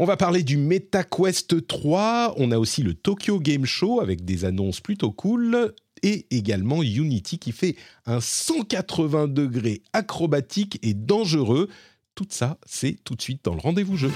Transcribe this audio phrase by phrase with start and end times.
[0.00, 2.34] On va parler du MetaQuest 3.
[2.36, 5.74] On a aussi le Tokyo Game Show avec des annonces plutôt cool.
[6.04, 7.74] Et également Unity qui fait
[8.06, 11.68] un 180 degrés acrobatique et dangereux.
[12.14, 14.12] Tout ça, c'est tout de suite dans le rendez-vous jeu.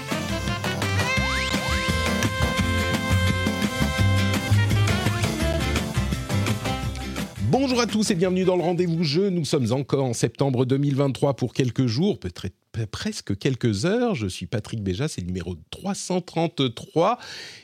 [7.51, 9.29] Bonjour à tous et bienvenue dans le rendez-vous jeu.
[9.29, 14.15] Nous sommes encore en septembre 2023 pour quelques jours, peut-être presque quelques heures.
[14.15, 17.19] Je suis Patrick Béja, c'est le numéro 333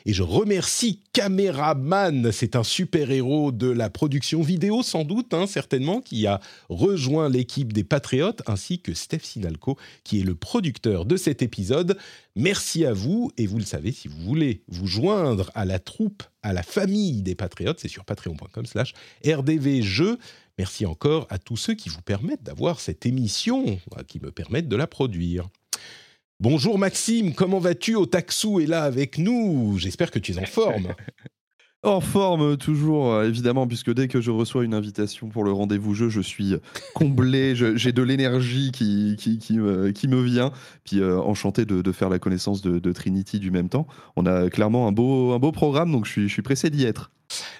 [0.06, 6.00] et je remercie Caméraman, c'est un super-héros de la production vidéo sans doute, hein, certainement,
[6.00, 11.16] qui a rejoint l'équipe des Patriotes, ainsi que Steph Sinalco, qui est le producteur de
[11.16, 11.98] cet épisode.
[12.36, 16.22] Merci à vous et vous le savez, si vous voulez vous joindre à la troupe,
[16.42, 18.94] à la famille des Patriotes, c'est sur patreon.com slash
[19.26, 20.18] rdvjeux.
[20.58, 24.76] Merci encore à tous ceux qui vous permettent d'avoir cette émission, qui me permettent de
[24.76, 25.48] la produire.
[26.40, 29.76] Bonjour Maxime, comment vas-tu Au Taxou est là avec nous.
[29.78, 30.94] J'espère que tu es en forme.
[31.82, 35.94] En forme toujours, euh, évidemment, puisque dès que je reçois une invitation pour le rendez-vous
[35.94, 36.54] jeu, je suis
[36.94, 39.16] comblé, j'ai de l'énergie qui,
[39.56, 40.52] me, vient.
[40.84, 43.86] Puis euh, enchanté de, faire la connaissance de, Trinity du même temps.
[44.16, 47.10] On a clairement un beau, programme, donc je suis pressé d'y être.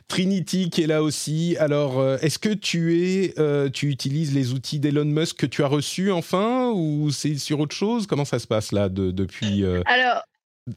[0.09, 1.57] Trinity qui est là aussi.
[1.59, 5.63] Alors, euh, est-ce que tu es, euh, tu utilises les outils d'Elon Musk que tu
[5.63, 8.07] as reçus enfin, ou c'est sur autre chose?
[8.07, 10.23] Comment ça se passe là de, depuis euh, alors,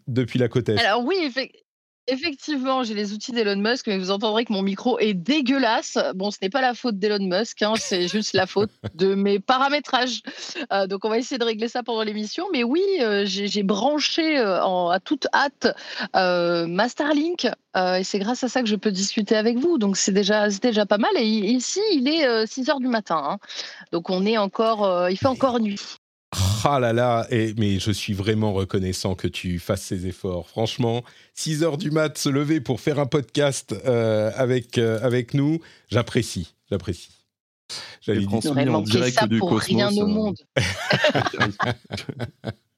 [0.08, 0.80] depuis la côte est?
[0.80, 1.63] Alors oui, Effectivement,
[2.08, 5.98] j'ai les outils d'Elon Musk, mais vous entendrez que mon micro est dégueulasse.
[6.16, 9.40] Bon, ce n'est pas la faute d'Elon Musk, hein, c'est juste la faute de mes
[9.40, 10.22] paramétrages.
[10.72, 12.48] Euh, donc, on va essayer de régler ça pendant l'émission.
[12.52, 15.68] Mais oui, euh, j'ai branché euh, en, à toute hâte
[16.14, 19.78] ma Starlink, et c'est grâce à ça que je peux discuter avec vous.
[19.78, 21.12] Donc, c'est déjà, déjà pas mal.
[21.16, 23.22] Et ici, il est 6 heures du matin.
[23.24, 23.38] Hein.
[23.92, 25.80] Donc, on est encore, il fait encore nuit.
[26.64, 30.50] Ah là là, et, mais je suis vraiment reconnaissant que tu fasses ces efforts.
[30.50, 31.04] Franchement,
[31.36, 35.60] 6 heures du mat, se lever pour faire un podcast euh, avec, euh, avec nous,
[35.90, 37.10] j'apprécie, j'apprécie.
[38.02, 39.68] J'allais dire en direct ça du pour cosmos.
[39.68, 40.38] rien au euh, monde.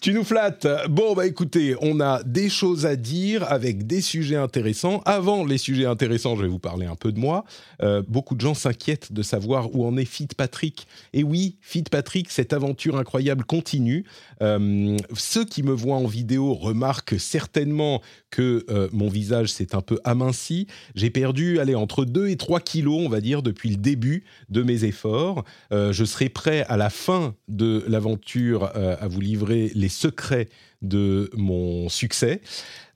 [0.00, 0.66] Tu nous flattes.
[0.90, 5.02] Bon, bah écoutez, on a des choses à dire avec des sujets intéressants.
[5.06, 7.44] Avant les sujets intéressants, je vais vous parler un peu de moi.
[7.82, 10.86] Euh, beaucoup de gens s'inquiètent de savoir où en est Fit Patrick.
[11.12, 14.04] Et oui, Fit Patrick, cette aventure incroyable continue.
[14.42, 18.02] Euh, ceux qui me voient en vidéo remarquent certainement
[18.34, 20.66] que euh, mon visage s'est un peu aminci.
[20.96, 24.64] J'ai perdu, allez, entre 2 et 3 kilos, on va dire, depuis le début de
[24.64, 25.44] mes efforts.
[25.70, 30.48] Euh, je serai prêt à la fin de l'aventure euh, à vous livrer les secrets
[30.84, 32.40] de mon succès.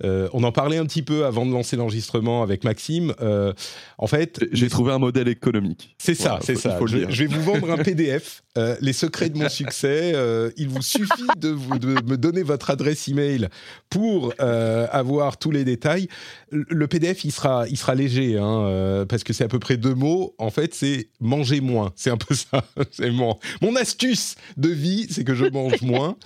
[0.05, 3.15] Euh, on en parlait un petit peu avant de lancer l'enregistrement avec Maxime.
[3.21, 3.53] Euh,
[3.99, 5.97] en fait, J'ai trouvé un modèle économique.
[5.99, 6.71] c'est ça, Voilà, c'est ça.
[6.75, 7.11] il faut le Je, dire.
[7.11, 10.15] je vais vous vendre un PDF, euh, les secrets de mon succès.
[10.57, 13.49] Il vous suffit de, vous- de me donner votre adresse email
[13.91, 16.07] pour avoir tous les détails.
[16.53, 19.95] Le PDF, il sera, il sera léger, hein, parce que c'est à peu près deux
[19.95, 20.35] mots.
[20.39, 21.93] En fait, c'est manger moins.
[21.97, 22.65] C'est un peu ça.
[22.93, 26.17] C'est mon, mon astuce de vie, c'est que je mange moins.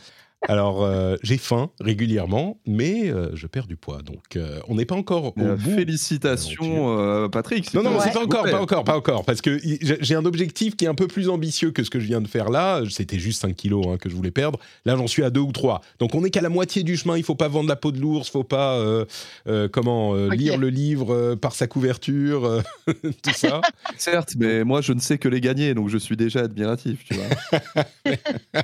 [0.48, 4.02] Alors, euh, j'ai faim régulièrement, mais euh, je perds du poids.
[4.02, 5.70] Donc, euh, on n'est pas encore au Euh, bout.
[5.70, 7.72] félicitations, euh, Patrick.
[7.74, 7.98] Non, non, Ouais.
[8.04, 9.24] c'est pas encore, pas encore, pas encore.
[9.24, 12.06] Parce que j'ai un objectif qui est un peu plus ambitieux que ce que je
[12.06, 12.82] viens de faire là.
[12.90, 14.58] C'était juste 5 kilos hein, que je voulais perdre.
[14.84, 15.80] Là, j'en suis à 2 ou 3.
[16.00, 17.16] Donc, on n'est qu'à la moitié du chemin.
[17.16, 18.28] Il faut pas vendre la peau de l'ours.
[18.28, 19.04] faut pas, euh,
[19.46, 22.62] euh, comment, euh, lire le livre euh, par sa couverture, euh,
[23.22, 23.60] tout ça.
[23.96, 27.14] Certes, mais moi, je ne sais que les gagner, donc je suis déjà admiratif, tu
[27.14, 28.14] vois.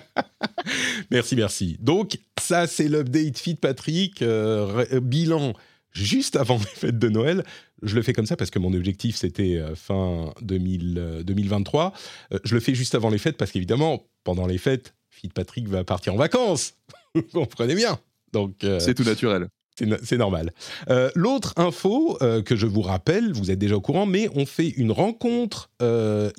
[1.11, 1.68] merci, merci.
[1.81, 4.23] Donc, ça, c'est l'update Fit Patrick.
[4.23, 5.53] euh, euh, bilan
[5.93, 7.45] juste avant les fêtes de Noël.
[7.83, 11.93] Je le fais comme ça parce que mon objectif, c'était euh, fin 2000, euh, 2023.
[12.33, 15.69] Euh, je le fais juste avant les fêtes parce qu'évidemment, pendant les fêtes, Fit Patrick
[15.69, 16.75] va partir en vacances.
[17.15, 17.99] Vous comprenez bien.
[18.33, 19.49] Donc, euh, C'est tout naturel.
[19.79, 20.53] c'est no- c'est normal.
[20.91, 24.45] Euh, L'autre info euh, que je vous rappelle, vous êtes déjà au courant, mais on
[24.45, 26.31] fait une rencontre euh,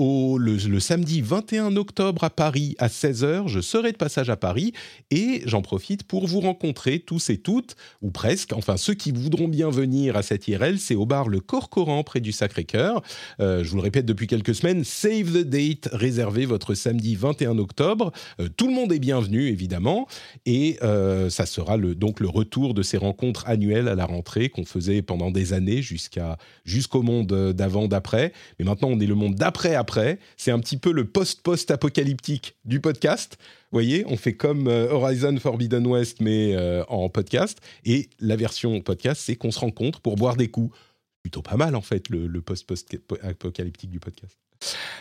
[0.00, 3.48] Le, samedi 21 octobre à Paris à 16h.
[3.48, 4.72] Je serai de passage à Paris
[5.10, 9.48] et j'en profite pour vous rencontrer tous et toutes, ou presque, enfin ceux qui voudront
[9.48, 13.02] bien venir à cette IRL, c'est au bar Le Corcoran près du Sacré-Cœur.
[13.40, 17.58] Euh, je vous le répète depuis quelques semaines, save the date, réservez votre samedi 21
[17.58, 18.12] octobre.
[18.40, 20.06] Euh, tout le monde est bienvenu évidemment
[20.46, 24.48] et euh, ça sera le, donc le retour de ces rencontres annuelles à la rentrée
[24.48, 28.32] qu'on faisait pendant des années jusqu'au monde d'avant, d'après.
[28.58, 29.87] Mais maintenant on est le monde d'après après.
[30.36, 33.36] C'est un petit peu le post-post-apocalyptique du podcast.
[33.40, 37.58] Vous voyez, on fait comme euh, Horizon Forbidden West, mais euh, en podcast.
[37.84, 40.76] Et la version podcast, c'est qu'on se rencontre pour boire des coups.
[41.22, 44.38] Plutôt pas mal, en fait, le, post-post-apocalyptique du podcast.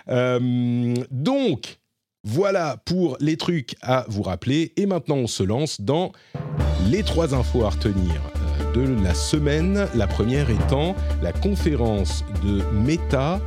[0.09, 1.79] Euh, donc,
[2.23, 4.73] voilà pour les trucs à vous rappeler.
[4.75, 6.11] Et maintenant, on se lance dans
[6.89, 8.21] les trois infos à retenir
[8.73, 9.87] de la semaine.
[9.95, 13.39] La première étant la conférence de Meta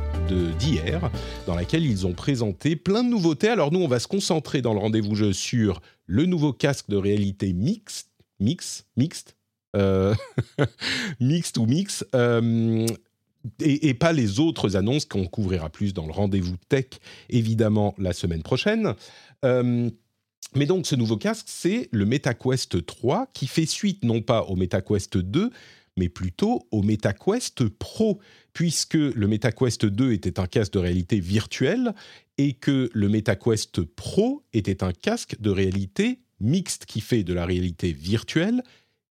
[0.57, 1.11] d'hier,
[1.45, 3.49] dans laquelle ils ont présenté plein de nouveautés.
[3.49, 6.97] Alors nous, on va se concentrer dans le rendez-vous jeu sur le nouveau casque de
[6.97, 9.35] réalité mixte, mix, mixte,
[9.75, 10.13] euh,
[11.19, 12.85] mixte ou mix, euh,
[13.59, 16.87] et, pas les autres annonces qu'on couvrira plus dans le rendez-vous tech,
[17.29, 18.93] évidemment, la semaine prochaine.
[19.45, 19.89] Euh,
[20.55, 24.55] mais donc, ce nouveau casque, c'est le MetaQuest 3, qui fait suite non pas au
[24.55, 25.49] MetaQuest 2,
[25.97, 28.19] mais plutôt au MetaQuest Pro,
[28.53, 31.93] puisque le MetaQuest 2 était un casque de réalité virtuelle
[32.37, 37.45] et que le MetaQuest Pro était un casque de réalité mixte qui fait de la
[37.45, 38.63] réalité virtuelle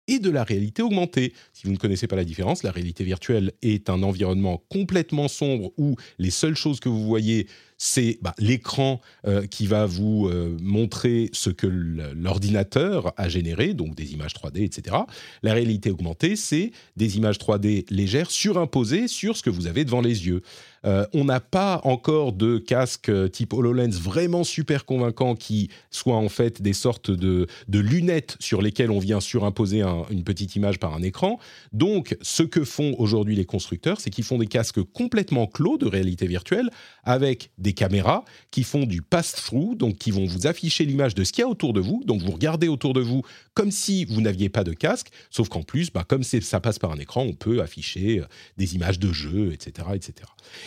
[0.08, 1.35] et de la réalité augmentée.
[1.52, 5.73] Si vous ne connaissez pas la différence, la réalité virtuelle est un environnement complètement sombre
[5.76, 7.46] où les seules choses que vous voyez
[7.79, 13.95] c'est bah, l'écran euh, qui va vous euh, montrer ce que l'ordinateur a généré, donc
[13.95, 14.97] des images 3D, etc.
[15.43, 20.01] La réalité augmentée, c'est des images 3D légères surimposées sur ce que vous avez devant
[20.01, 20.43] les yeux.
[20.85, 26.29] Euh, on n'a pas encore de casque type HoloLens vraiment super convaincant qui soit en
[26.29, 31.03] fait des sortes de, lunettes sur lesquelles on vient surimposer une petite image par un
[31.03, 31.39] écran.
[31.73, 35.87] Donc, ce que font aujourd'hui les constructeurs, c'est qu'ils font des casques complètement clos de
[35.87, 36.71] réalité virtuelle
[37.05, 41.32] avec des caméras qui font du pass-through, donc qui vont vous afficher l'image de ce
[41.32, 42.03] qu'il y a autour de vous.
[42.05, 43.23] Donc, vous regardez autour de vous
[43.55, 46.93] comme si vous n'aviez pas de casque, sauf qu'en plus, bah, comme ça passe par
[46.93, 48.26] un écran, on peut afficher euh,
[48.56, 50.15] des images de jeux, etc., etc.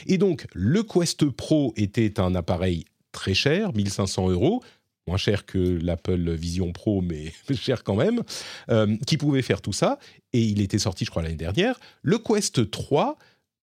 [0.08, 4.62] Et donc, le Quest Pro était un appareil très cher, 1500 euros,
[5.08, 8.22] moins cher que l'Apple Vision Pro, mais cher quand même,
[8.70, 10.00] euh, qui pouvait faire tout ça.
[10.34, 11.80] Et il était sorti, je crois, l'année dernière.
[12.02, 13.18] Le Quest 3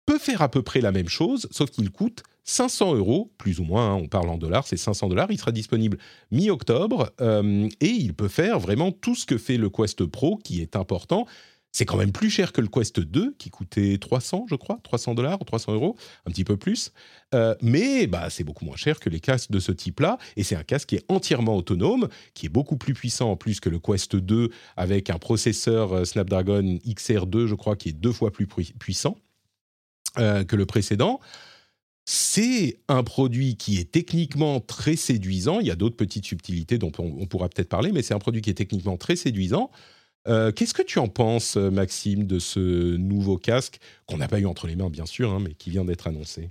[0.06, 3.66] peut faire à peu près la même chose, sauf qu'il coûte 500 euros, plus ou
[3.66, 5.28] moins, hein, on parle en dollars, c'est 500 dollars.
[5.30, 5.98] Il sera disponible
[6.32, 10.62] mi-octobre euh, et il peut faire vraiment tout ce que fait le Quest Pro, qui
[10.62, 11.28] est important.
[11.74, 15.14] C'est quand même plus cher que le Quest 2, qui coûtait 300, je crois, 300
[15.14, 16.94] dollars ou 300 euros, un petit peu plus.
[17.36, 20.18] Euh, mais bah, c'est beaucoup moins cher que les casques de ce type-là.
[20.38, 23.60] Et c'est un casque qui est entièrement autonome, qui est beaucoup plus puissant en plus
[23.60, 28.14] que le Quest 2, avec un processeur euh, Snapdragon XR2, je crois, qui est deux
[28.14, 29.18] fois plus puissant
[30.16, 31.20] que le précédent.
[32.10, 35.60] C'est un produit qui est techniquement très séduisant.
[35.60, 38.42] Il y a d'autres petites subtilités dont on pourra peut-être parler, mais c'est un produit
[38.42, 39.72] qui est techniquement très séduisant.
[40.30, 44.46] Euh, qu'est-ce que tu en penses, Maxime, de ce nouveau casque qu'on n'a pas eu
[44.46, 46.50] entre les mains, bien sûr, hein, mais qui vient d'être annoncé?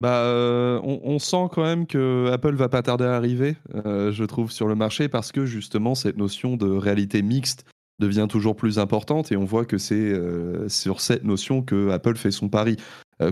[0.00, 4.22] Bah, euh, on, sent quand même que Apple va pas tarder à arriver, euh, je
[4.22, 7.64] trouve, sur le marché parce que justement cette notion de réalité mixte
[7.98, 10.12] devient toujours plus importante et on voit que c'est
[10.68, 12.76] sur cette notion que Apple fait son pari.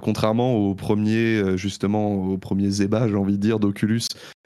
[0.02, 4.00] Contrairement au premier, justement, au premier zéba, j'ai envie de dire, d'Oculus,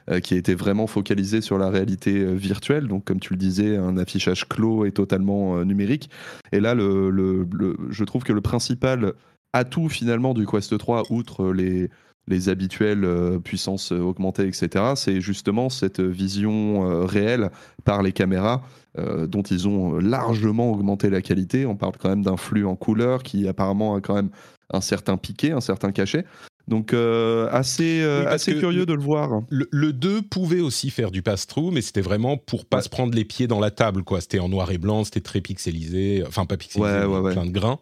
[0.09, 2.87] euh, qui été vraiment focalisé sur la réalité euh, virtuelle.
[2.87, 6.09] Donc, comme tu le disais, un affichage clos et totalement euh, numérique.
[6.51, 9.13] Et là, je trouve que le principal
[9.53, 11.91] atout finalement du Quest 3, outre les,
[12.27, 13.07] les habituelles
[13.43, 17.51] puissances augmentées, etc., c'est justement cette vision réelle
[17.83, 18.61] par les caméras
[18.97, 21.65] dont ils ont largement augmenté la qualité.
[21.65, 24.29] On parle quand même d'un flux en couleur qui apparemment a quand même
[24.71, 26.25] un certain piqué, un certain cachet.
[26.69, 29.41] Donc euh, assez, euh, assez curieux de le voir.
[29.49, 33.25] Le, 2 pouvait aussi faire du pass-through, mais c'était vraiment pour pas se prendre les
[33.25, 34.03] pieds dans la table.
[34.03, 34.21] quoi.
[34.21, 37.79] C'était en noir et blanc, c'était très pixelisé, enfin pas pixelisé, mais plein de grains.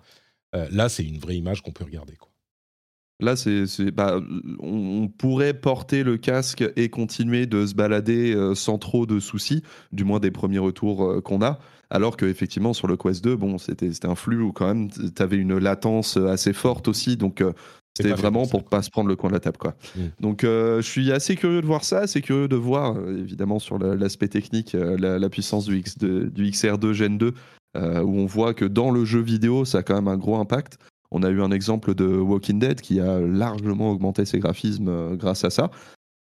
[0.55, 2.15] Euh, là, c'est une vraie image qu'on peut regarder.
[2.15, 2.29] Quoi.
[3.19, 4.21] Là, c'est, bah,
[4.59, 10.05] on pourrait porter le casque et continuer de se balader sans trop de soucis, du
[10.05, 11.59] moins des premiers retours qu'on a.
[11.89, 15.37] Alors qu'effectivement, sur le Quest 2, bon, c'était, un flux où quand même, tu avais
[15.37, 17.15] une latence assez forte aussi.
[17.15, 17.41] Donc,
[17.97, 19.75] c'était vraiment pour pas se prendre le coin de la table, quoi.
[19.95, 20.01] Mm.
[20.19, 23.59] Donc, euh, je suis assez curieux de voir ça, assez curieux de voir, euh, évidemment,
[23.59, 27.33] sur l'aspect technique, euh, la, puissance du, X, du XR2 Gen 2,
[27.75, 30.77] où on voit que dans le jeu vidéo, ça a quand même un gros impact.
[31.11, 35.43] On a eu un exemple de Walking Dead qui a largement augmenté ses graphismes grâce
[35.43, 35.69] à ça.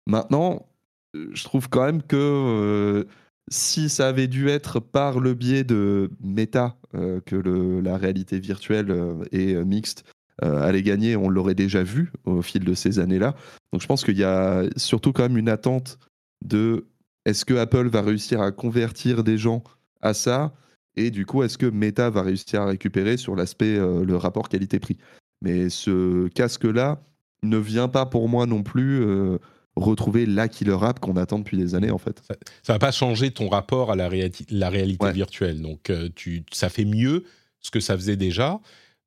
[0.05, 0.67] Maintenant,
[1.13, 3.07] je trouve quand même que
[3.49, 6.77] si ça avait dû être par le biais de méta
[7.25, 7.35] que
[7.81, 8.93] la réalité virtuelle
[9.31, 10.03] et mixte
[10.41, 13.35] allait gagner, on l'aurait déjà vu au fil de ces années-là.
[13.71, 15.97] Donc je pense qu'il y a surtout quand même une attente
[16.45, 16.87] de
[17.25, 19.63] est-ce que Apple va réussir à convertir des gens
[20.01, 20.53] à ça?
[20.95, 24.49] Et du coup est-ce que Meta va réussir à récupérer sur l'aspect euh, le rapport
[24.49, 24.97] qualité-prix?
[25.41, 27.01] Mais ce casque-là
[27.43, 29.37] ne vient pas pour moi non plus euh,
[29.77, 32.21] retrouver la killer app qu'on attend depuis des années en fait.
[32.27, 32.35] Ça,
[32.69, 34.09] ne va pas changer ton rapport à la,
[34.49, 35.61] la réalité virtuelle.
[35.61, 37.23] Donc euh, tu, ça fait mieux
[37.61, 38.59] ce que ça faisait déjà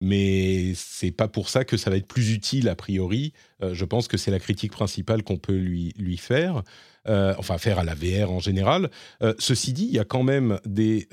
[0.02, 3.34] mais c'est pas pour ça que ça va être plus utile a priori.
[3.62, 6.62] Euh, je pense que c'est la critique principale qu'on peut lui, lui faire,
[7.06, 8.90] euh, enfin faire à la VR en général.
[9.38, 11.06] Ceci dit, il y a quand même des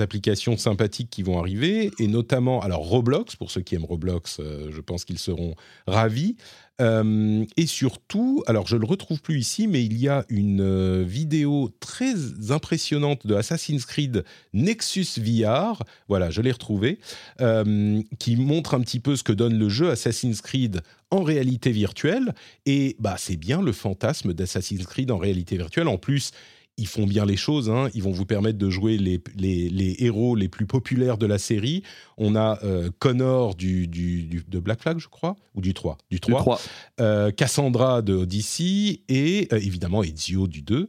[0.00, 4.80] applications sympathiques qui vont arriver, et notamment, alors Roblox, pour ceux qui aiment Roblox, je
[4.82, 5.54] pense qu'ils seront
[5.86, 6.36] ravis.
[6.80, 10.60] Euh, et surtout, alors je ne le retrouve plus ici, mais il y a une
[10.60, 12.14] euh, vidéo très
[12.50, 16.98] impressionnante de Assassin's Creed Nexus VR, voilà, je l'ai retrouvé,
[17.40, 21.70] euh, qui montre un petit peu ce que donne le jeu Assassin's Creed en réalité
[21.70, 22.34] virtuelle.
[22.66, 25.86] Et bah, c'est bien le fantasme d'Assassin's Creed en réalité virtuelle.
[25.86, 26.32] En plus,
[26.76, 27.70] ils font bien les choses.
[27.70, 27.88] Hein.
[27.94, 31.82] Ils vont vous permettre de jouer les, les, héros les plus populaires de la série.
[32.18, 35.98] On a euh, Connor du, du, de Black Flag, je crois, ou du 3.
[36.10, 36.60] Du 3.
[37.00, 40.88] Euh, Cassandra de Odyssey et euh, évidemment Ezio du 2.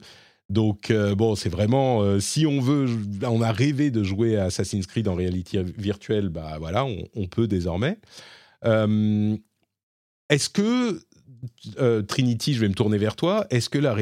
[0.50, 2.86] Donc, bon, c'est vraiment, si on veut,
[3.24, 7.26] on a rêvé de jouer à Assassin's Creed en réalité virtuelle, bah voilà, on, on
[7.26, 7.98] peut désormais.
[8.64, 11.02] Est-ce que
[11.80, 13.46] euh, Trinity, je vais me tourner vers toi.
[13.50, 13.94] Est-ce que la,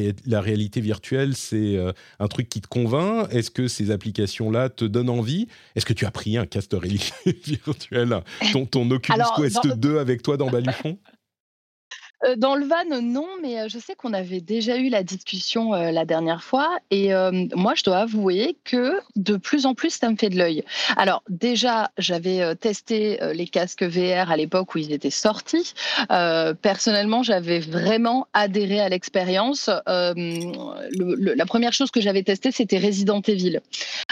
[0.41, 3.27] réalité virtuelle, c'est euh, un truc qui te convainc?
[3.31, 5.47] Est-ce que ces applications-là te donnent envie?
[5.75, 7.11] Est-ce que tu as pris un casque de réalité
[7.45, 8.21] virtuelle,
[8.51, 10.97] ton, ton Oculus Quest 2 avec toi dans Baluchon
[12.37, 15.91] dans le van, non, mais euh, je sais qu'on avait déjà eu la discussion euh,
[15.91, 16.69] la dernière fois.
[16.91, 17.11] Et
[17.55, 20.63] moi, je dois avouer que de plus en plus, ça me fait de l'œil.
[20.97, 25.73] Alors, déjà, j'avais testé les casques VR à l'époque où ils étaient sortis.
[26.61, 29.69] personnellement, j'avais vraiment adhéré à l'expérience.
[29.85, 33.61] la première chose que j'avais testée, c'était Resident Evil.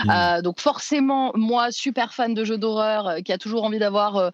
[0.04, 0.42] Mmh.
[0.42, 4.32] donc, forcément, moi, super fan de jeux d'horreur, qui a toujours envie d'avoir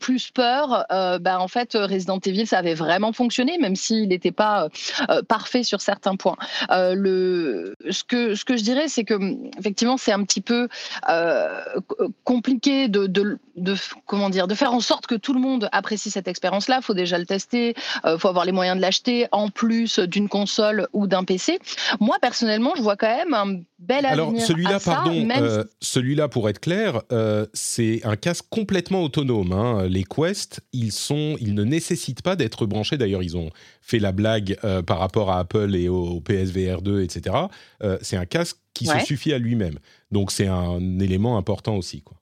[0.00, 4.68] plus peur, bah, en fait, Resident Evil, ça avait vraiment fonctionner, même s'il n'était pas
[5.10, 6.36] euh, parfait sur certains points.
[6.70, 9.14] Euh, le, ce, que, ce que je dirais, c'est que
[9.58, 10.68] effectivement, c'est un petit peu
[11.08, 11.64] euh,
[12.24, 13.74] compliqué de, de, de,
[14.06, 16.78] comment dire, de faire en sorte que tout le monde apprécie cette expérience-là.
[16.80, 20.28] Il faut déjà le tester, il faut avoir les moyens de l'acheter, en plus d'une
[20.28, 21.58] console ou d'un PC.
[22.00, 25.28] Moi, personnellement, je vois quand même un bel Alors, celui-là, pardon,
[25.80, 27.02] celui-là, pour être clair,
[27.52, 29.52] c'est un casque complètement autonome.
[29.52, 29.86] Hein.
[29.86, 34.12] Les Quest, ils, sont, ils ne nécessitent pas d'être branchés D'ailleurs, ils ont fait la
[34.12, 37.36] blague euh, par rapport à Apple et au, PSVR 2, etc.
[37.82, 39.78] Euh, c'est un casque qui se suffit à lui-même.
[40.10, 42.02] Donc, c'est un élément important aussi.
[42.02, 42.18] Quoi.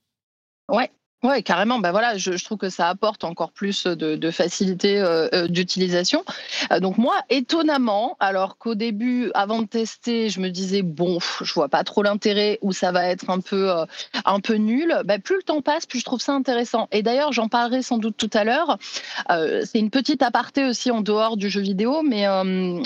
[0.70, 0.90] Ouais,
[1.24, 1.78] oui, carrément.
[1.78, 6.22] Ben voilà, je, trouve que ça apporte encore plus de, facilité euh, euh, d'utilisation.
[6.70, 11.54] Euh, donc moi, étonnamment, alors qu'au début, avant de tester, je me disais bon, je
[11.54, 13.72] vois pas trop l'intérêt ou ça va être un peu
[14.26, 14.94] un peu nul.
[15.06, 16.88] Ben, plus le temps passe, plus je trouve ça intéressant.
[16.92, 18.76] Et d'ailleurs, j'en parlerai sans doute tout à l'heure.
[19.30, 22.26] C'est une petite aparté aussi en dehors du jeu vidéo, mais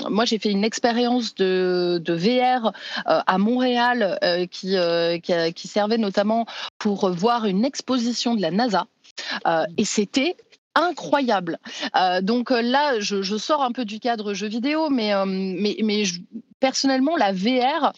[0.09, 2.71] moi j'ai fait une expérience de, VR
[3.05, 4.17] à Montréal
[4.49, 6.45] qui servait notamment
[6.77, 8.87] pour voir une exposition de la NASA.
[9.47, 10.35] Euh, et c'était
[10.75, 11.59] incroyable.
[11.95, 16.03] Euh, donc euh, là, je, sors un peu du cadre jeu vidéo, mais, mais, mais
[16.59, 17.93] personnellement, la VR,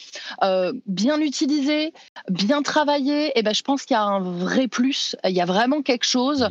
[0.86, 1.94] bien utilisée,
[2.30, 5.15] bien travaillée, eh ben, je pense qu'il y a un vrai plus.
[5.24, 6.50] Il y a vraiment quelque chose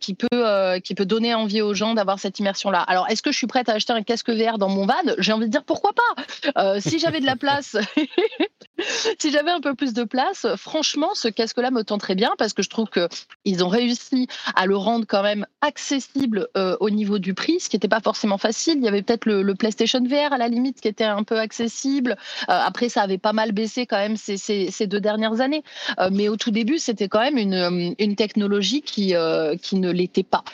[0.00, 2.80] qui, peut, qui peut donner envie aux gens d'avoir cette immersion-là.
[2.80, 4.94] Alors, est-ce que je suis prête à acheter un casque VR dans mon van?
[5.18, 6.80] J'ai envie de dire pourquoi pas.
[6.80, 7.76] si j'avais de la place
[9.18, 12.62] si j'avais un peu plus de place, franchement, ce casque-là me tenterait bien parce que
[12.62, 17.34] je trouve qu'ils ont réussi à le rendre quand même accessible euh, au niveau du
[17.34, 18.74] prix, ce qui n'était pas forcément facile.
[18.78, 22.16] Il y avait peut-être le, PlayStation VR à la limite qui était un peu accessible.
[22.48, 25.62] Euh, après, ça avait pas mal baissé quand même ces, deux dernières années.
[25.98, 29.14] Euh, mais au tout début, c'était quand même une, une technologie qui,
[29.62, 30.44] qui ne l'était pas.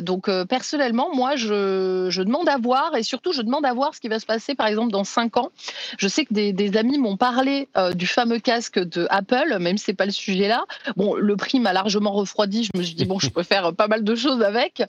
[0.00, 4.08] donc, personnellement, moi, je, demande à voir et surtout, je demande à voir ce qui
[4.08, 5.50] va se passer, par exemple, dans cinq ans.
[5.98, 9.84] Je sais que des, amis m'ont parlé euh, du fameux casque de Apple, même si
[9.84, 10.64] c'est pas le sujet là.
[10.96, 12.64] Bon, le prix m'a largement refroidi.
[12.64, 14.82] Je me suis dit bon, je peux faire pas mal de choses avec,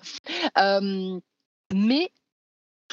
[0.57, 1.19] euh,
[1.73, 2.09] mais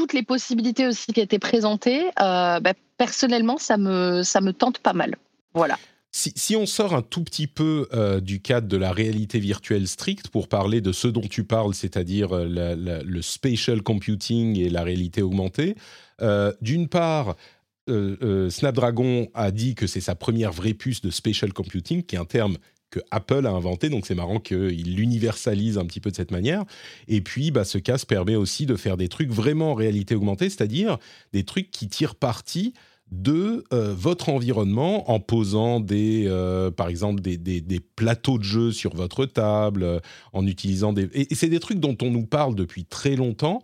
[0.01, 4.79] toutes les possibilités aussi qui étaient présentées, euh, bah, personnellement, ça me ça me tente
[4.79, 5.17] pas mal.
[5.53, 5.77] Voilà.
[6.11, 10.29] si, on sort un tout petit peu euh, du cadre de la réalité virtuelle stricte
[10.29, 15.21] pour parler de ce dont tu parles, c'est-à-dire euh, le spatial computing et la réalité
[15.21, 15.75] augmentée,
[16.23, 17.37] euh, d'une part,
[18.51, 22.25] Snapdragon a dit que c'est sa première vraie puce de spatial computing, qui est un
[22.25, 22.57] terme
[22.91, 26.65] que Apple a inventé, donc c'est marrant qu'il l'universalise un petit peu de cette manière.
[27.09, 30.51] Et puis, bah, ce casque permet aussi de faire des trucs vraiment en réalité augmentée,
[30.51, 30.99] c'est-à-dire
[31.33, 32.75] des trucs qui tirent parti
[33.11, 38.95] de euh, votre environnement en posant des, euh, par exemple des, plateaux de jeu sur
[38.95, 40.01] votre table, euh,
[40.33, 41.09] en utilisant des...
[41.13, 43.63] Et, c'est des trucs dont on nous parle depuis très longtemps,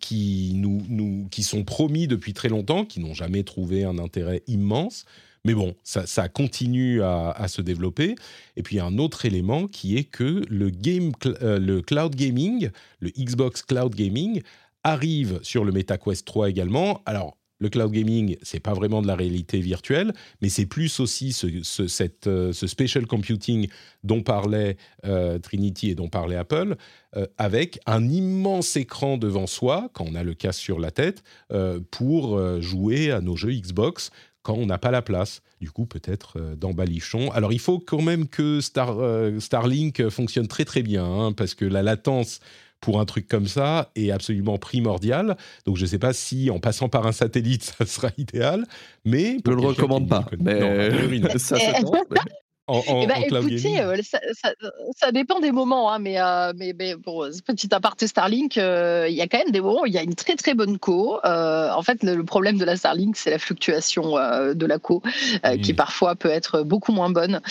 [0.00, 5.06] qui, nous, qui sont promis depuis très longtemps, qui n'ont jamais trouvé un intérêt immense.
[5.44, 8.14] Mais bon, ça, continue à, se développer.
[8.56, 12.70] Et puis un autre élément qui est que le, game, le cloud gaming,
[13.00, 14.40] le Xbox Cloud Gaming,
[14.84, 17.02] arrive sur le MetaQuest 3 également.
[17.04, 21.32] Alors, le cloud gaming, c'est pas vraiment de la réalité virtuelle, mais c'est plus aussi
[21.32, 23.68] ce, cette, euh, ce computing
[24.02, 26.76] dont parlait euh, Trinity et dont parlait Apple,
[27.16, 31.22] euh, avec un immense écran devant soi, quand on a le casque sur la tête,
[31.90, 34.10] pour jouer à nos jeux Xbox
[34.44, 35.42] quand on n'a pas la place.
[35.60, 37.32] Du coup, peut-être dans Balichon.
[37.32, 38.96] Alors, il faut quand même que Star,
[39.40, 42.40] Starlink fonctionne très très bien, hein, parce que la latence
[42.84, 45.38] pour un truc comme ça est absolument primordial.
[45.64, 48.66] Donc je ne sais pas si en passant par un satellite, ça sera idéal,
[49.06, 49.38] mais...
[49.44, 50.26] Je ne le recommande pas.
[50.38, 50.60] Mais...
[51.38, 51.56] ça,
[52.66, 53.96] en, eh ben, écoutez, euh,
[54.96, 59.14] ça, dépend des moments, hein, mais, euh, mais, mais bon, petit aparté Starlink, euh, il
[59.14, 61.20] y a quand même des moments où il y a une très très bonne co.
[61.22, 64.14] en fait, le, problème de la Starlink, c'est la fluctuation
[64.54, 65.02] de la co,
[65.62, 67.42] qui parfois peut être beaucoup moins bonne.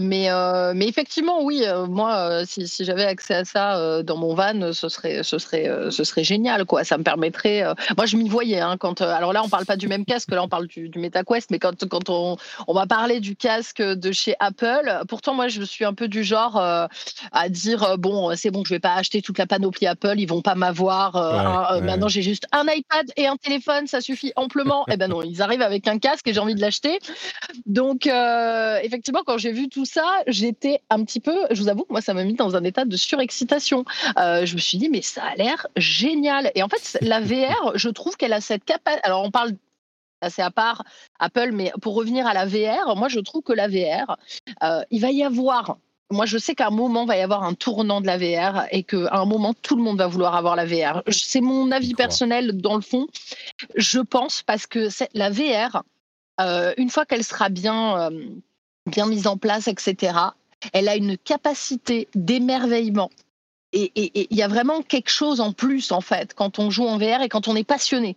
[0.00, 0.28] mais,
[0.74, 5.22] mais effectivement, oui, moi, si, si j'avais accès à ça dans mon van, ce serait,
[5.22, 6.82] ce serait, ce serait génial, quoi.
[6.82, 7.62] Ça me permettrait.
[7.96, 8.58] moi, je m'y voyais.
[8.58, 10.98] Hein, quand, alors là, on parle pas du même casque, là, on parle du, du
[10.98, 12.36] MetaQuest, mais quand, quand on,
[12.66, 14.47] on va parler du casque de chez Apple.
[15.08, 16.86] Pourtant, moi, je suis un peu du genre euh,
[17.32, 20.26] à dire euh, bon, c'est bon, je vais pas acheter toute la panoplie Apple, ils
[20.26, 21.16] vont pas m'avoir.
[21.16, 24.84] Euh, maintenant, j'ai juste un iPad et un téléphone, ça suffit amplement.
[24.90, 26.98] eh ben non, ils arrivent avec un casque et j'ai envie de l'acheter.
[27.66, 32.00] Donc, effectivement, quand j'ai vu tout ça, j'étais un petit peu, je vous avoue, moi,
[32.00, 33.84] ça m'a mis dans un état de surexcitation.
[34.16, 36.50] je me suis dit, mais ça a l'air génial.
[36.54, 38.78] Et en fait, la VR, je trouve qu'elle a cette capacité.
[39.02, 39.52] Alors, on parle
[40.28, 40.84] c'est à part
[41.18, 44.16] Apple, mais pour revenir à la VR, moi je trouve que la VR,
[44.62, 45.78] euh, il va y avoir
[46.10, 48.64] moi, je sais qu'à un moment, il va y avoir un tournant de la VR
[48.70, 51.02] et qu'à un moment, tout le monde va vouloir avoir la VR.
[51.08, 53.08] C'est mon avis personnel dans le fond.
[53.74, 55.82] Je pense parce que la VR,
[56.40, 58.26] euh, une fois qu'elle sera bien, euh,
[58.86, 60.16] bien mise en place, etc.,
[60.72, 63.10] elle a une capacité d'émerveillement.
[63.74, 63.92] Et
[64.30, 67.20] il y a vraiment quelque chose en plus, en fait, quand on joue en VR
[67.20, 68.16] et quand on est passionné.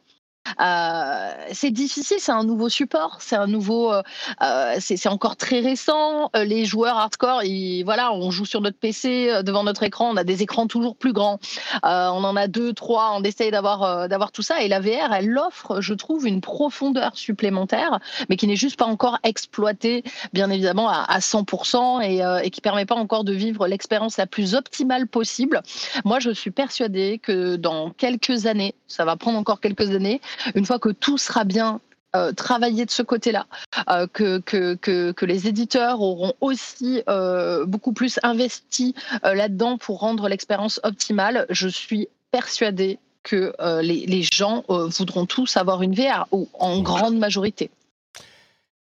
[0.60, 4.02] Euh, c'est difficile, c'est un nouveau support, c'est un nouveau, euh,
[4.42, 6.30] euh, c'est encore très récent.
[6.34, 7.42] les joueurs hardcore,
[7.86, 11.14] voilà, on joue sur notre PC devant notre écran, on a des écrans toujours plus
[11.14, 11.40] grands,
[11.84, 11.88] on
[12.24, 14.62] en a deux, trois, on essaye d'avoir d'avoir tout ça.
[14.62, 18.00] Et la VR, elle offre, je trouve, une profondeur supplémentaire,
[18.30, 22.86] mais qui n'est juste pas encore exploitée, bien évidemment, à, 100% et, et qui permet
[22.86, 25.62] pas encore de vivre l'expérience la plus optimale possible.
[26.06, 30.22] Moi, je suis persuadée que dans quelques années, ça va prendre encore quelques années,
[30.56, 31.80] une fois que tout sera bien
[32.14, 33.48] euh, travaillé de ce côté-là,
[33.90, 40.28] euh, que, que, que, les éditeurs auront aussi euh, beaucoup plus investi là-dedans pour rendre
[40.28, 46.50] l'expérience optimale, je suis persuadée que les, les, gens voudront tous avoir une VR, ou
[46.60, 47.70] en grande majorité.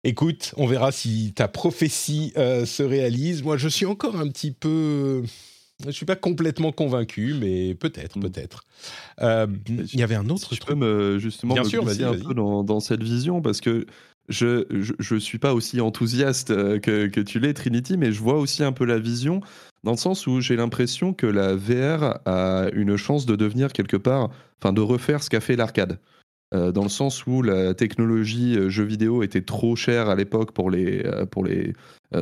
[0.03, 3.41] Écoute, on verra si ta prophétie se réalise.
[3.43, 5.23] Moi, je suis encore un petit peu
[5.81, 8.21] je ne suis pas complètement convaincu, mais peut-être, hmm.
[8.21, 8.63] peut-être.
[9.21, 10.61] Euh, il y avait un autre si truc.
[10.61, 13.85] Je peux me, justement Bien me sûr, un peu dans, dans, cette vision parce que
[14.29, 14.65] je
[15.13, 18.63] ne suis pas aussi enthousiaste euh, que, que tu l'es, Trinity, mais je vois aussi
[18.63, 19.41] un peu la vision
[19.83, 23.97] dans le sens où j'ai l'impression que la VR a une chance de devenir quelque
[23.97, 25.99] part, enfin de refaire ce qu'a fait l'arcade.
[26.53, 30.69] Euh, dans le sens où la technologie jeu vidéo était trop chère à l'époque pour
[30.69, 31.73] les, pour les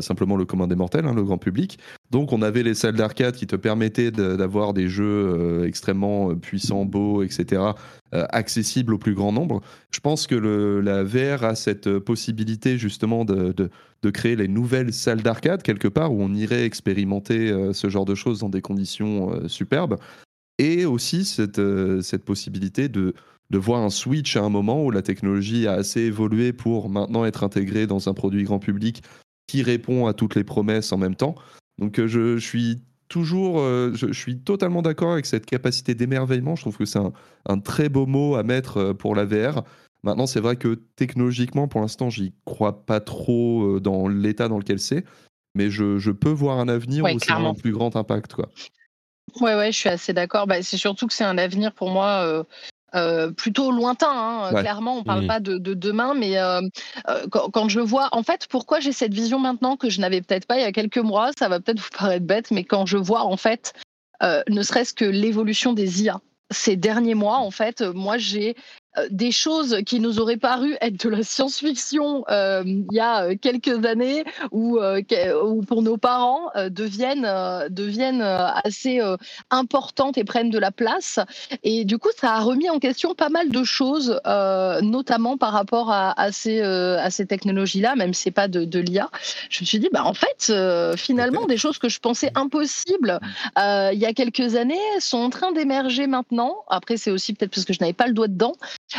[0.01, 1.77] simplement le commun des mortels, hein, le grand public.
[2.13, 6.35] Donc on avait les salles d'arcade qui te permettaient d'avoir des jeux euh, extrêmement euh,
[6.35, 7.61] puissants, beaux, etc.,
[8.13, 9.61] euh, accessibles au plus grand nombre.
[9.89, 15.23] Je pense que la VR a cette possibilité justement de, de, créer les nouvelles salles
[15.23, 19.97] d'arcade quelque part où on irait expérimenter ce genre de choses dans des conditions superbes.
[20.59, 21.61] Et aussi cette,
[22.01, 23.15] cette possibilité de,
[23.53, 27.23] de voir un switch à un moment où la technologie a assez évolué pour maintenant
[27.23, 29.03] être intégrée dans un produit grand public
[29.45, 31.35] qui répond à toutes les promesses en même temps.
[31.77, 36.55] Donc euh, je, suis toujours, euh, je, suis totalement d'accord avec cette capacité d'émerveillement.
[36.55, 39.61] Je trouve que c'est un, très beau mot à mettre euh, pour la VR.
[40.01, 44.79] Maintenant, c'est vrai que technologiquement, pour l'instant, j'y crois pas trop dans l'état dans lequel
[44.79, 45.05] c'est,
[45.53, 48.33] mais je, je, peux voir un avenir où ça a un plus grand impact.
[48.33, 48.49] Quoi.
[49.41, 50.47] Ouais, ouais, je suis assez d'accord.
[50.47, 52.43] Bah, c'est surtout que c'est un avenir pour moi euh,
[53.35, 54.11] plutôt lointain.
[54.11, 55.27] Hein, clairement, on ne parle mmh.
[55.27, 56.61] pas de, demain, mais euh,
[57.09, 60.45] euh, quand, je vois, en fait, pourquoi j'ai cette vision maintenant que je n'avais peut-être
[60.45, 62.97] pas il y a quelques mois, ça va peut-être vous paraître bête, mais quand je
[62.97, 63.73] vois en fait,
[64.21, 66.21] ne serait-ce que l'évolution des IA
[66.53, 68.53] ces derniers mois, en fait, moi j'ai euh,
[69.09, 73.35] des choses qui nous auraient paru être de la science-fiction euh, il y a euh,
[73.39, 74.79] quelques années ou,
[75.67, 77.27] pour nos parents deviennent,
[77.69, 79.01] deviennent assez
[79.49, 81.19] importantes et prennent de la place.
[81.63, 84.19] Et du coup, ça a remis en question pas mal de choses,
[84.81, 88.79] notamment par rapport à, à ces, à ces technologies-là, même si c'est pas de, de
[88.79, 89.09] l'IA.
[89.49, 90.53] Je me suis dit, bah, en fait,
[90.97, 93.19] finalement, des choses que je pensais impossibles
[93.57, 96.57] il y a quelques années sont en train d'émerger maintenant.
[96.69, 98.53] Après, c'est aussi peut-être parce que je n'avais pas le doigt dedans.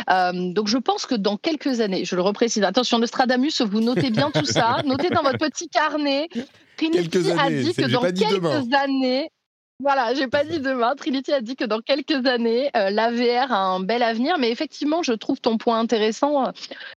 [0.09, 4.09] Euh, donc je pense que dans quelques années, je le reprécise, attention Nostradamus, vous notez
[4.09, 6.27] bien tout ça, notez dans votre petit carnet.
[6.77, 9.29] Trinity a dit que dans quelques années,
[9.81, 10.95] voilà, j'ai pas dit demain.
[10.95, 15.03] Trinity a dit que dans quelques années, euh, l'AVR a un bel avenir, mais effectivement,
[15.03, 16.53] je trouve ton point intéressant.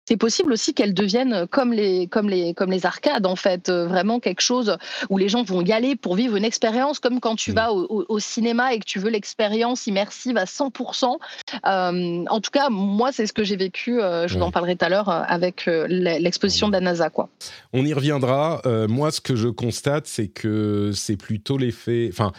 [0.06, 3.88] C'est possible aussi qu'elle devienne comme les, comme les, comme les arcades, en fait, euh,
[3.88, 4.78] vraiment quelque chose
[5.10, 7.56] où les gens vont y aller pour vivre une expérience, comme quand tu mm.
[7.56, 11.18] vas au, cinéma et que tu veux l'expérience immersive à 100%.
[11.66, 14.00] Euh, en tout cas, moi, c'est ce que j'ai vécu.
[14.00, 17.30] je vous en parlerai tout à l'heure avec l'exposition de la NASA, quoi.
[17.74, 18.62] On y reviendra.
[18.88, 22.34] moi, ce que je constate, c'est que c'est plutôt l'effet, enfin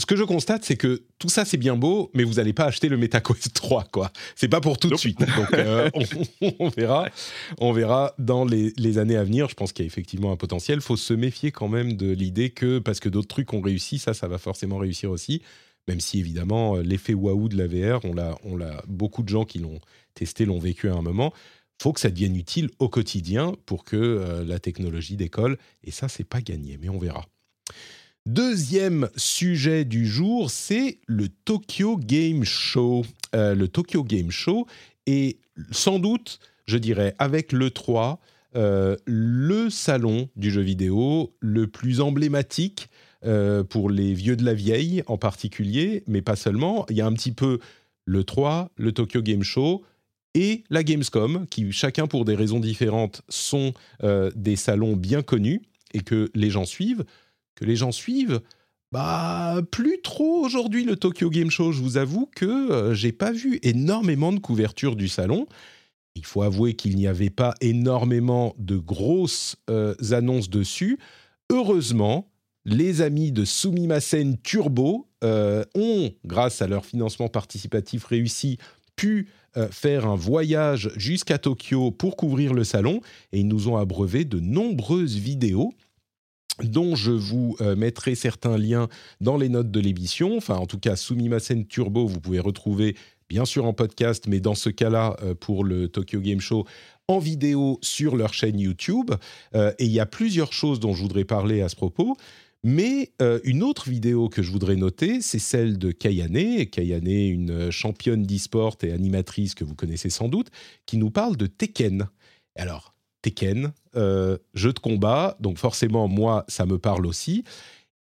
[0.00, 2.64] ce que je constate, c'est que tout ça, c'est bien beau, mais vous n'allez pas
[2.64, 4.10] acheter le MetaQuest 3, quoi.
[4.34, 5.20] C'est pas pour tout de suite.
[5.20, 5.90] Donc, euh,
[6.58, 7.08] on, verra.
[7.58, 9.48] On verra dans les, années à venir.
[9.48, 10.78] Je pense qu'il y a effectivement un potentiel.
[10.78, 13.98] Il faut se méfier quand même de l'idée que, parce que d'autres trucs ont réussi,
[13.98, 15.42] ça, ça va forcément réussir aussi.
[15.86, 19.28] Même si, évidemment, euh, l'effet waouh de la VR, on l'a, on l'a, beaucoup de
[19.28, 19.80] gens qui l'ont
[20.14, 21.32] testé l'ont vécu à un moment.
[21.80, 25.58] faut que ça devienne utile au quotidien pour que euh, la technologie décolle.
[25.84, 27.26] Et ça, c'est pas gagné, mais on verra.
[28.26, 33.06] Deuxième sujet du jour, c'est le Tokyo Game Show.
[33.34, 34.66] Euh, le Tokyo Game Show
[35.06, 35.38] est
[35.70, 38.20] sans doute, je dirais, avec le 3,
[38.56, 42.90] euh, le salon du jeu vidéo le plus emblématique
[43.24, 46.84] euh, pour les vieux de la vieille en particulier, mais pas seulement.
[46.90, 47.58] Il y a un petit peu
[48.04, 49.82] le 3, le Tokyo Game Show
[50.34, 55.62] et la Gamescom, qui chacun pour des raisons différentes sont des salons bien connus
[55.94, 57.04] et que les gens suivent
[57.64, 58.40] les gens suivent,
[58.92, 61.70] bah plus trop aujourd'hui le Tokyo Game Show.
[61.72, 65.46] Je vous avoue que euh, j'ai pas vu énormément de couverture du salon.
[66.16, 70.98] Il faut avouer qu'il n'y avait pas énormément de grosses euh, annonces dessus.
[71.50, 72.32] Heureusement,
[72.64, 78.58] les amis de Sumimasen Turbo euh, ont, grâce à leur financement participatif réussi,
[78.96, 79.28] pu
[79.72, 83.00] faire un voyage jusqu'à Tokyo pour couvrir le salon
[83.32, 85.72] et ils nous ont abreuvé de nombreuses vidéos
[86.62, 88.88] dont je vous euh, mettrai certains liens
[89.20, 90.36] dans les notes de l'émission.
[90.36, 92.96] Enfin, en tout cas, Sumimasen Turbo, vous pouvez retrouver
[93.28, 96.66] bien sûr en podcast, mais dans ce cas-là, euh, pour le Tokyo Game Show,
[97.08, 99.12] en vidéo sur leur chaîne YouTube.
[99.54, 102.16] Euh, et il y a plusieurs choses dont je voudrais parler à ce propos.
[102.62, 103.12] Mais
[103.44, 106.66] une autre vidéo que je voudrais noter, c'est celle de Kayane.
[106.66, 110.48] Kayane, une championne d'e-sport et animatrice que vous connaissez sans doute,
[110.84, 112.06] qui nous parle de Tekken.
[112.56, 117.44] Alors, Tekken, euh, jeu de combat, donc forcément moi ça me parle aussi.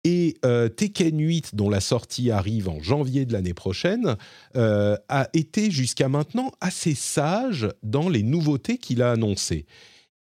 [0.05, 4.17] Et euh, Tekken 8, dont la sortie arrive en janvier de l'année prochaine,
[4.57, 9.67] euh, a été jusqu'à maintenant assez sage dans les nouveautés qu'il a annoncées.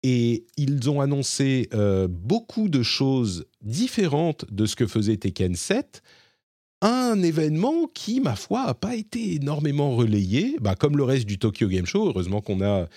[0.03, 1.69] Et ils ont annoncé
[2.09, 6.03] beaucoup de choses différentes de ce que faisait Tekken 7,
[6.83, 11.39] un événement qui, ma foi, n'a pas été énormément relayé, bah, comme le reste du
[11.39, 12.09] Tokyo Game Show.
[12.09, 12.89] Heureusement qu'on a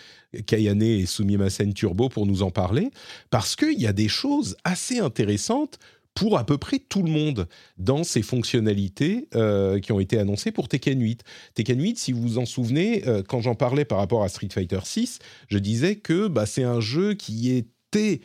[0.48, 2.90] Kayane et Sumimasen Turbo pour nous en parler,
[3.30, 5.80] parce qu'il y a des choses assez intéressantes
[6.16, 10.52] pour à peu près tout le monde dans ces fonctionnalités euh, qui ont été annoncées
[10.52, 11.24] pour Tekken 8.
[11.54, 14.50] Tekken 8, si vous vous en souvenez, euh, quand j'en parlais par rapport à Street
[14.52, 15.20] Fighter 6,
[15.50, 18.22] je disais que bah, c'est un jeu qui était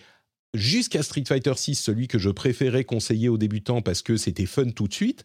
[0.54, 4.70] jusqu'à Street Fighter 6 celui que je préférais conseiller aux débutants parce que c'était fun
[4.70, 5.24] tout de suite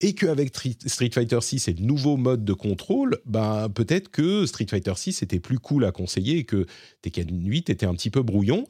[0.00, 0.54] et qu'avec
[0.86, 5.22] Street Fighter 6 et le nouveau mode de contrôle, ben, peut-être que Street Fighter 6
[5.22, 6.66] était plus cool à conseiller et que
[7.02, 8.66] Tekken 8 était un petit peu brouillon.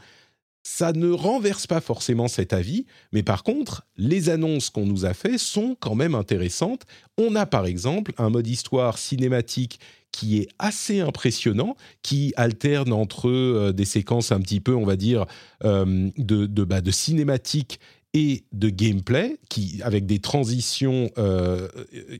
[0.63, 5.13] Ça ne renverse pas forcément cet avis, mais par contre, les annonces qu'on nous a
[5.13, 6.85] faites sont quand même intéressantes.
[7.19, 9.79] On a par exemple un mode histoire cinématique
[10.14, 14.94] qui est assez impressionnant, qui alterne entre euh, des séquences un petit peu, on va
[14.94, 15.27] dire,
[15.64, 17.81] euh, de, de, bah, de cinématiques
[18.12, 21.66] et de gameplay, qui, avec des transitions euh,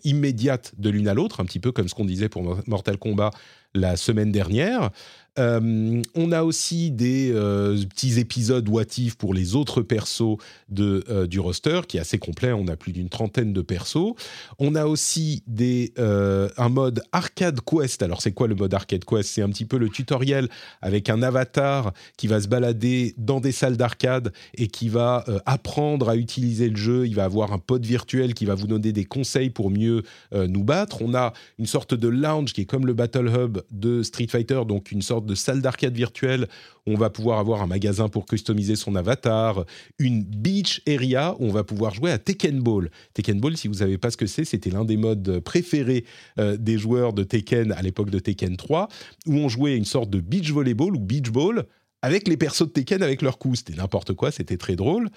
[0.03, 3.31] immédiates de l'une à l'autre, un petit peu comme ce qu'on disait pour Mortal Kombat
[3.75, 4.91] la semaine dernière.
[5.39, 8.85] Euh, on a aussi des euh, petits épisodes what
[9.19, 10.37] pour les autres persos
[10.69, 12.53] de, euh, du roster, qui est assez complet.
[12.53, 14.15] On a plus d'une trentaine de persos.
[14.59, 18.03] On a aussi des, un mode arcade quest.
[18.03, 19.29] Alors, c'est quoi le mode arcade quest?
[19.29, 20.49] C'est un petit peu le tutoriel
[20.83, 26.09] avec un avatar qui va se balader dans des salles d'arcade et qui va apprendre
[26.09, 27.07] à utiliser le jeu.
[27.07, 30.65] Il va avoir un pote virtuel qui va vous donner des conseils pour mieux nous
[30.65, 31.03] battre.
[31.03, 34.63] On a une sorte de lounge qui est comme le Battle Hub de Street Fighter,
[34.67, 36.47] donc une sorte de salle d'arcade virtuelle
[36.87, 39.65] où on va pouvoir avoir un magasin pour customiser son avatar,
[39.99, 42.91] une beach area où on va pouvoir jouer à Tekken Ball.
[43.15, 46.05] Tekken Ball, si vous ne savez pas ce que c'est, c'était l'un des modes préférés
[46.39, 48.89] euh, des joueurs de Tekken à l'époque de Tekken 3,
[49.27, 51.65] où on jouait une sorte de beach volleyball ou beach ball
[52.03, 53.61] avec les persos de Tekken avec leurs coups.
[53.61, 55.09] C'était n'importe quoi, c'était très drôle.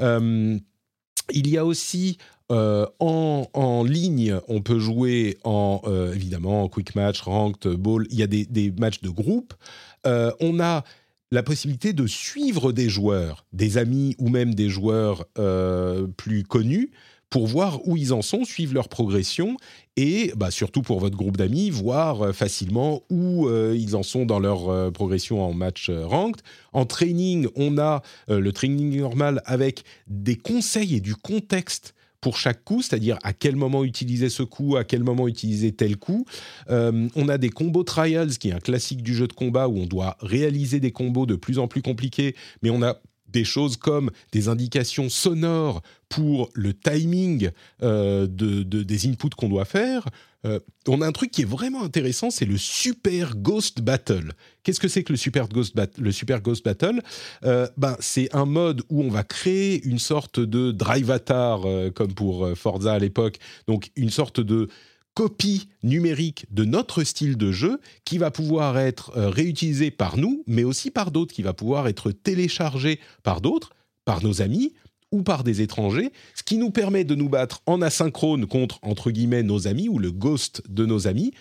[0.00, 0.58] Euh,
[1.32, 2.18] il y a aussi
[2.52, 8.06] euh, en, ligne, on peut jouer en euh, évidemment quick match, ranked, ball.
[8.10, 9.54] Il y a des, matchs de groupe.
[10.06, 10.84] Euh, on a
[11.32, 15.26] la possibilité de suivre des joueurs, des amis ou même des joueurs
[16.16, 16.92] plus connus
[17.30, 19.56] pour voir où ils en sont, suivre leur progression
[19.96, 24.92] et bah, surtout pour votre groupe d'amis, voir facilement où ils en sont dans leur
[24.92, 26.42] progression en match ranked.
[26.72, 32.64] En training, on a le training normal avec des conseils et du contexte pour chaque
[32.64, 36.26] coup, c'est-à-dire à quel moment utiliser ce coup, à quel moment utiliser tel coup.
[36.70, 39.78] Euh, on a des combos trials, qui est un classique du jeu de combat où
[39.78, 42.96] on doit réaliser des combos de plus en plus compliqués, mais on a
[43.28, 47.50] des choses comme des indications sonores pour le timing
[47.84, 50.08] euh, de, des inputs qu'on doit faire.
[50.46, 54.32] Euh, on a un truc qui est vraiment intéressant, c'est le Super Ghost Battle.
[54.62, 57.02] Qu'est-ce que c'est que le Super Ghost, le Super Ghost Battle?
[57.44, 61.62] Euh, ben, C'est un mode où on va créer une sorte de drive avatar,
[61.94, 64.68] comme pour Forza à l'époque, donc une sorte de
[65.16, 70.44] copie numérique de notre style de jeu qui va pouvoir être euh, réutilisé par nous,
[70.46, 73.70] mais aussi par d'autres, qui va pouvoir être téléchargé par d'autres,
[74.04, 74.74] par nos amis
[75.12, 79.10] ou par des étrangers, ce qui nous permet de nous battre en asynchrone contre, entre
[79.10, 81.32] guillemets, nos amis ou le ghost de nos amis,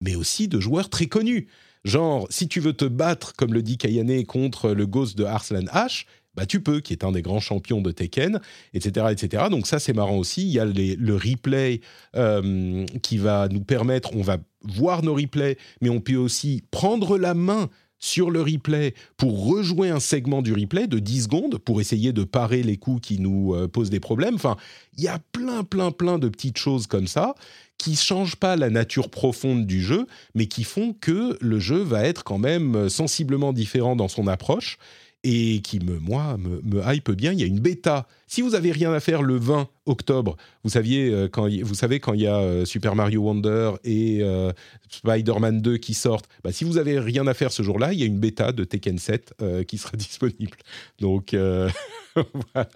[0.00, 1.48] mais aussi de joueurs très connus.
[1.84, 5.64] Genre, si tu veux te battre, comme le dit Kayane, contre le ghost de Arslan
[5.72, 8.40] H, bah tu peux, qui est un des grands champions de Tekken,
[8.72, 9.06] etc.
[9.10, 9.44] etc.
[9.50, 10.42] Donc ça, c'est marrant aussi.
[10.42, 11.80] Il y a le replay
[12.16, 17.18] euh, qui va nous permettre, on va voir nos replays, mais on peut aussi prendre
[17.18, 17.68] la main
[18.04, 22.22] sur le replay pour rejouer un segment du replay de 10 secondes pour essayer de
[22.22, 24.34] parer les coups qui nous euh, posent des problèmes.
[24.34, 24.56] Enfin,
[24.98, 27.34] il y a plein, plein, plein de petites choses comme ça
[27.78, 31.78] qui ne changent pas la nature profonde du jeu, mais qui font que le jeu
[31.78, 34.78] va être quand même sensiblement différent dans son approche
[35.24, 37.32] et qui me, moi, me, hype bien.
[37.32, 38.06] Il y a une bêta.
[38.26, 41.98] Si vous avez rien à faire le 20 octobre, vous saviez euh, quand vous savez
[41.98, 44.52] quand il y a euh, Super Mario Wonder et euh,
[44.90, 46.28] Spider-Man 2 qui sortent.
[46.44, 48.64] Bah, si vous avez rien à faire ce jour-là, il y a une bêta de
[48.64, 49.34] Tekken 7
[49.66, 50.58] qui sera disponible.
[51.00, 52.68] Donc voilà,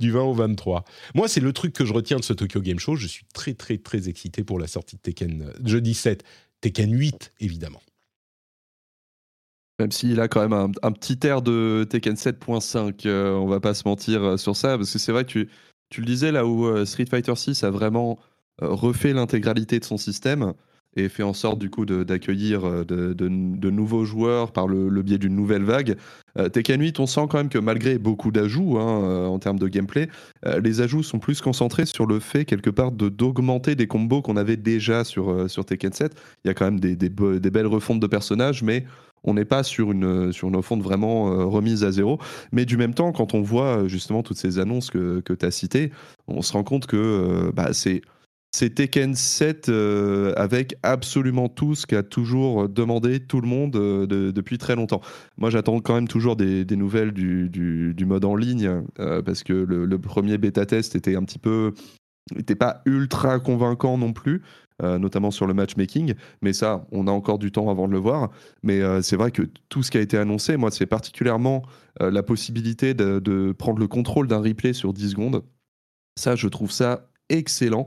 [0.00, 0.84] du 20 au 23.
[1.14, 2.96] Moi, c'est le truc que je retiens de ce Tokyo Game Show.
[2.96, 6.24] Je suis très très très excité pour la sortie de Tekken jeudi 7,
[6.60, 7.80] Tekken 8 évidemment.
[9.82, 13.74] Même s'il a quand même un, petit air de Tekken 7.5, euh, on va pas
[13.74, 15.48] se mentir euh, sur ça, parce que c'est vrai que
[15.90, 18.20] tu, le disais là où euh, Street Fighter 6 a vraiment
[18.60, 20.52] refait l'intégralité de son système
[20.94, 23.28] et fait en sorte du coup d'accueillir de,
[23.70, 25.96] nouveaux joueurs par le, biais d'une nouvelle vague.
[26.52, 30.08] Tekken 8, on sent quand même que malgré beaucoup d'ajouts hein, en termes de gameplay,
[30.62, 34.58] les ajouts sont plus concentrés sur le fait quelque part d'augmenter des combos qu'on avait
[34.58, 36.14] déjà sur, sur Tekken 7.
[36.44, 38.84] Il y a quand même des, des belles refontes de personnages, mais
[39.24, 42.18] on n'est pas sur une, sur une vraiment euh, remise à zéro.
[42.52, 45.46] Mais du même temps, quand on voit euh, justement toutes ces annonces que, que tu
[45.46, 45.92] as citées,
[46.28, 48.02] on se rend compte que euh, bah, c'est.
[48.54, 49.70] Tekken 7
[50.36, 55.00] avec absolument tout ce qu'a toujours demandé tout le monde depuis très longtemps.
[55.38, 58.82] Moi, j'attends quand même toujours des, nouvelles du, du, mode en ligne
[59.24, 61.72] parce que le, le, premier bêta test était un petit peu,
[62.36, 64.42] n'était pas ultra convaincant non plus.
[64.82, 66.14] Euh, notamment sur le matchmaking.
[66.40, 68.30] Mais ça, on a encore du temps avant de le voir.
[68.64, 71.62] Mais euh, c'est vrai que tout ce qui a été annoncé, moi, c'est particulièrement
[72.00, 75.44] euh, la possibilité de, de, prendre le contrôle d'un replay sur 10 secondes.
[76.18, 77.86] Ça, je trouve ça excellent.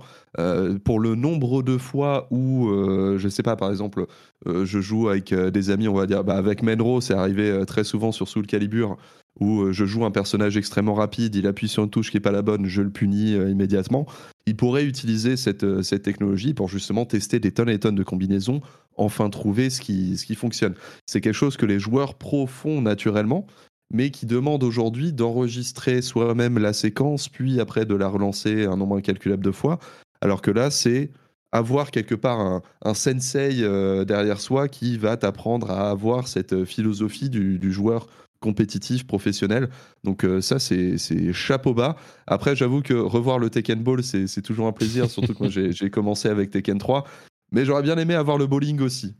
[0.83, 4.05] pour le nombre de fois où, je je sais pas, par exemple,
[4.45, 8.11] je joue avec des amis, on va dire, bah, avec Menro, c'est arrivé très souvent
[8.11, 8.97] sur Soul Calibur,
[9.39, 12.21] où euh, je joue un personnage extrêmement rapide, il appuie sur une touche qui n'est
[12.21, 14.05] pas la bonne, je le punis euh, immédiatement.
[14.45, 18.03] Il pourrait utiliser cette, euh, cette, technologie pour justement tester des tonnes et tonnes de
[18.03, 18.61] combinaisons,
[18.95, 20.75] enfin trouver ce qui, ce qui fonctionne.
[21.05, 23.45] C'est quelque chose que les joueurs pro font naturellement.
[23.93, 28.97] Mais qui demande aujourd'hui d'enregistrer soi-même la séquence, puis après de la relancer un nombre
[28.97, 29.79] incalculable de fois.
[30.21, 31.11] Alors que là, c'est
[31.51, 36.65] avoir quelque part un, sensei euh, derrière soi qui va t'apprendre à avoir cette euh,
[36.65, 38.07] philosophie du, joueur
[38.41, 39.69] compétitif, professionnel.
[40.03, 40.97] Donc euh, ça, c'est
[41.33, 41.95] chapeau bas.
[42.27, 46.27] Après, j'avoue que revoir le Tekken Ball, c'est toujours un plaisir, surtout quand j'ai commencé
[46.27, 47.05] avec Tekken 3.
[47.51, 49.15] Mais j'aurais bien aimé avoir le bowling aussi.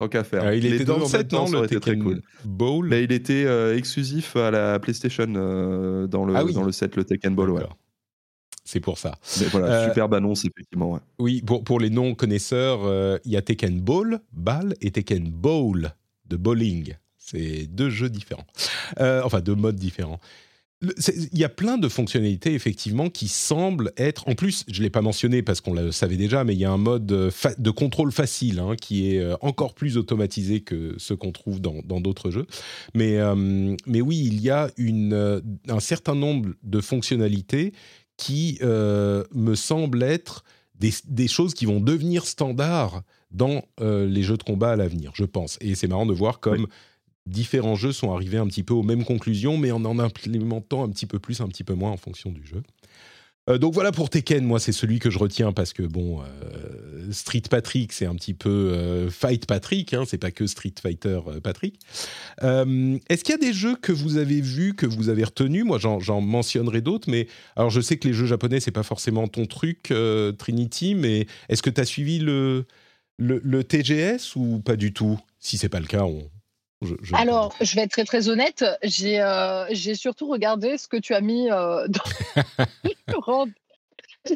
[0.00, 0.52] Tant qu'à faire.
[0.52, 2.22] il était dans le set, non, le Tekken cool.
[2.44, 7.04] Ball Mais il était exclusif à la PlayStation dans, le, ah dans le set, le
[7.04, 7.50] Tekken Ball.
[7.50, 7.62] Ouais
[8.70, 9.18] c'est pour ça.
[9.40, 11.00] Mais voilà, euh, superbe annonce, effectivement.
[11.18, 15.92] Oui, pour, pour les non-connaisseurs, euh, il y a Tekken Ball, balle, et Tekken Bowl,
[16.26, 16.94] de bowling.
[17.18, 18.46] C'est deux jeux différents.
[19.00, 20.20] Euh, enfin, deux modes différents.
[20.82, 24.26] Il y a plein de fonctionnalités effectivement qui semblent être.
[24.28, 26.70] En plus, je l'ai pas mentionné parce qu'on le savait déjà, mais il y a
[26.70, 31.60] un mode de contrôle facile hein, qui est encore plus automatisé que ce qu'on trouve
[31.60, 32.46] dans d'autres jeux.
[32.94, 33.18] Mais,
[33.86, 34.70] mais oui, il y a
[35.68, 37.74] un certain nombre de fonctionnalités
[38.20, 40.44] qui euh, me semblent être
[40.78, 45.24] des, choses qui vont devenir standards dans euh, les jeux de combat à l'avenir, je
[45.24, 45.56] pense.
[45.60, 46.66] Et c'est marrant de voir comme
[47.26, 50.88] différents jeux sont arrivés un petit peu aux mêmes conclusions, mais en en implémentant un
[50.88, 52.62] petit peu plus, un petit peu moins en fonction du jeu.
[53.48, 57.10] Euh, donc voilà pour Tekken, moi c'est celui que je retiens parce que bon, euh,
[57.10, 61.20] Street Patrick c'est un petit peu euh, Fight Patrick, hein, c'est pas que Street Fighter
[61.42, 61.80] Patrick.
[62.42, 65.64] Est-ce qu'il y a des jeux que vous avez vus, que vous avez retenus?
[65.64, 69.26] Moi j'en mentionnerai d'autres, mais alors je sais que les jeux japonais c'est pas forcément
[69.26, 69.92] ton truc,
[70.38, 72.66] Trinity, mais est-ce que tu as suivi le,
[73.18, 75.18] le, le, TGS ou pas du tout?
[75.38, 76.30] Si c'est pas le cas, on,
[77.12, 81.20] alors, je vais être très très honnête, j'ai euh, surtout regardé ce que tu as
[81.20, 81.86] mis euh,
[83.08, 83.46] dans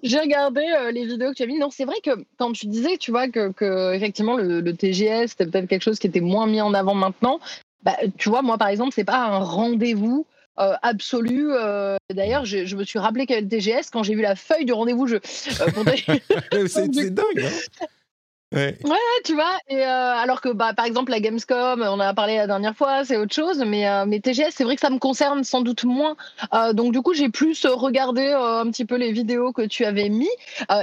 [0.02, 1.58] J'ai regardé euh, les vidéos que tu as mis.
[1.58, 5.46] Non, c'est vrai que quand tu disais, tu vois, que, que effectivement le, TGS c'était
[5.46, 7.40] peut-être quelque chose qui était moins mis en avant maintenant.
[7.82, 10.26] Bah, tu vois, moi par exemple, c'est pas un rendez-vous
[10.56, 11.50] absolu.
[12.12, 14.36] D'ailleurs, je, je, me suis rappelé qu'il y avait le TGS quand j'ai vu la
[14.36, 15.20] feuille du rendez-vous jeu.
[15.24, 17.40] c'est dingue.
[17.40, 17.86] Hein
[18.54, 18.76] Ouais.
[19.24, 19.58] tu vois.
[19.68, 22.76] Et euh, alors que, bah, par exemple, la Gamescom, on en a parlé la dernière
[22.76, 23.62] fois, c'est autre chose.
[23.66, 26.16] Mais, euh, mais TGS, c'est vrai que ça me concerne sans doute moins.
[26.52, 30.08] Euh, donc, du coup, j'ai plus regardé un petit peu les vidéos que tu avais
[30.08, 30.30] mis.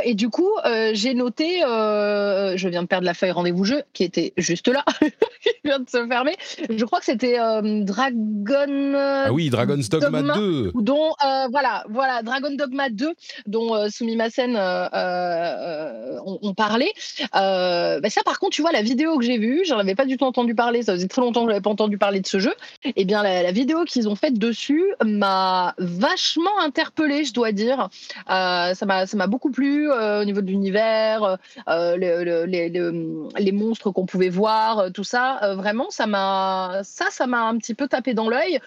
[0.03, 0.49] et du coup,
[0.93, 4.83] j'ai noté, je viens de perdre la feuille rendez-vous jeu qui était juste là,
[5.41, 6.35] qui vient de se fermer.
[6.69, 8.93] Je crois que c'était Dragon.
[8.95, 10.71] Ah oui, Dragon's Dogma, 2.
[10.75, 11.13] Dont,
[11.51, 13.13] voilà, voilà, Dragon Dogma 2,
[13.47, 14.57] dont Sumimasen
[16.25, 16.93] on, on, parlait.
[17.35, 17.60] Euh,
[18.01, 20.17] bah ça, par contre, tu vois, la vidéo que j'ai vue, j'en avais pas du
[20.17, 20.83] tout entendu parler.
[20.83, 22.53] Ça faisait très longtemps que je n'avais pas entendu parler de ce jeu.
[22.83, 27.89] Et eh bien, la, vidéo qu'ils ont faite dessus m'a vachement interpellée, je dois dire.
[28.29, 34.05] Euh, ça m'a, ça m'a beaucoup plu euh, au niveau de l'univers, les, monstres qu'on
[34.05, 35.55] pouvait voir, tout ça.
[35.55, 38.59] vraiment, ça m'a, ça, ça m'a un petit peu tapé dans l'œil.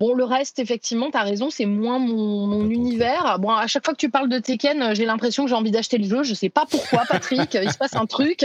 [0.00, 3.38] Bon, le reste, effectivement, tu as raison, c'est moins mon, univers.
[3.38, 5.98] Bon, à chaque fois que tu parles de Tekken, j'ai l'impression que j'ai envie d'acheter
[5.98, 6.22] le jeu.
[6.22, 8.44] Je sais pas pourquoi, Patrick, il se passe un truc.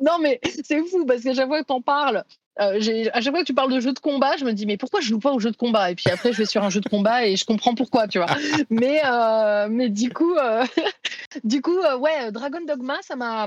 [0.00, 2.24] Non, mais c'est fou parce que chaque fois que tu en parles,
[2.60, 2.80] euh,
[3.12, 5.00] à chaque fois que tu parles de jeu de combat, je me dis mais pourquoi
[5.00, 5.92] je joue pas au jeu de combat?
[5.92, 8.18] Et puis après, je vais sur un jeu de combat et je comprends pourquoi, tu
[8.18, 8.34] vois.
[8.70, 10.64] Mais euh, mais du coup, euh,
[11.44, 13.46] du coup, ouais, Dragon Dogma, ça m'a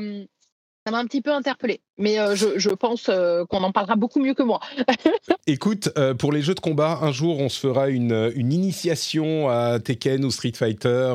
[0.89, 1.81] ça m'a un petit peu interpellé.
[1.97, 4.59] Mais euh, je, pense euh, qu'on en parlera beaucoup mieux que moi.
[5.47, 9.79] Écoute, euh, pour les jeux de combat, un jour, on se fera une, initiation à
[9.79, 11.13] Tekken ou Street Fighter.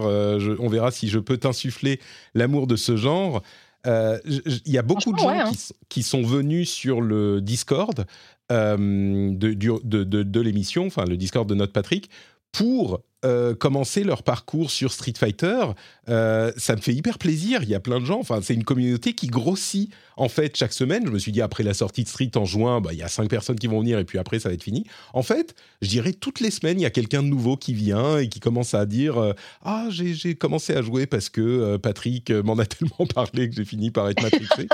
[0.61, 2.01] on verra si je peux t'insuffler
[2.35, 3.43] l'amour de ce genre.
[3.87, 5.51] Il y a beaucoup de gens hein.
[5.89, 8.07] qui, sont venus sur le Discord
[8.51, 12.09] de, de, de l'émission, enfin le Discord de notre Patrick,
[12.53, 15.65] pour euh, commencer leur parcours sur Street Fighter,
[16.09, 17.63] euh, ça me fait hyper plaisir.
[17.63, 18.21] Il y a plein de gens.
[18.21, 21.05] Enfin, c'est une communauté qui grossit en fait chaque semaine.
[21.07, 23.09] Je me suis dit après la sortie de Street en juin, bah, il y a
[23.09, 24.85] cinq personnes qui vont venir et puis après ça va être fini.
[25.15, 28.19] En fait, je dirais toutes les semaines il y a quelqu'un de nouveau qui vient
[28.19, 29.33] et qui commence à dire euh,
[29.63, 33.91] ah j'ai commencé à jouer parce que Patrick m'en a tellement parlé que j'ai fini
[33.91, 34.69] par être matrixé.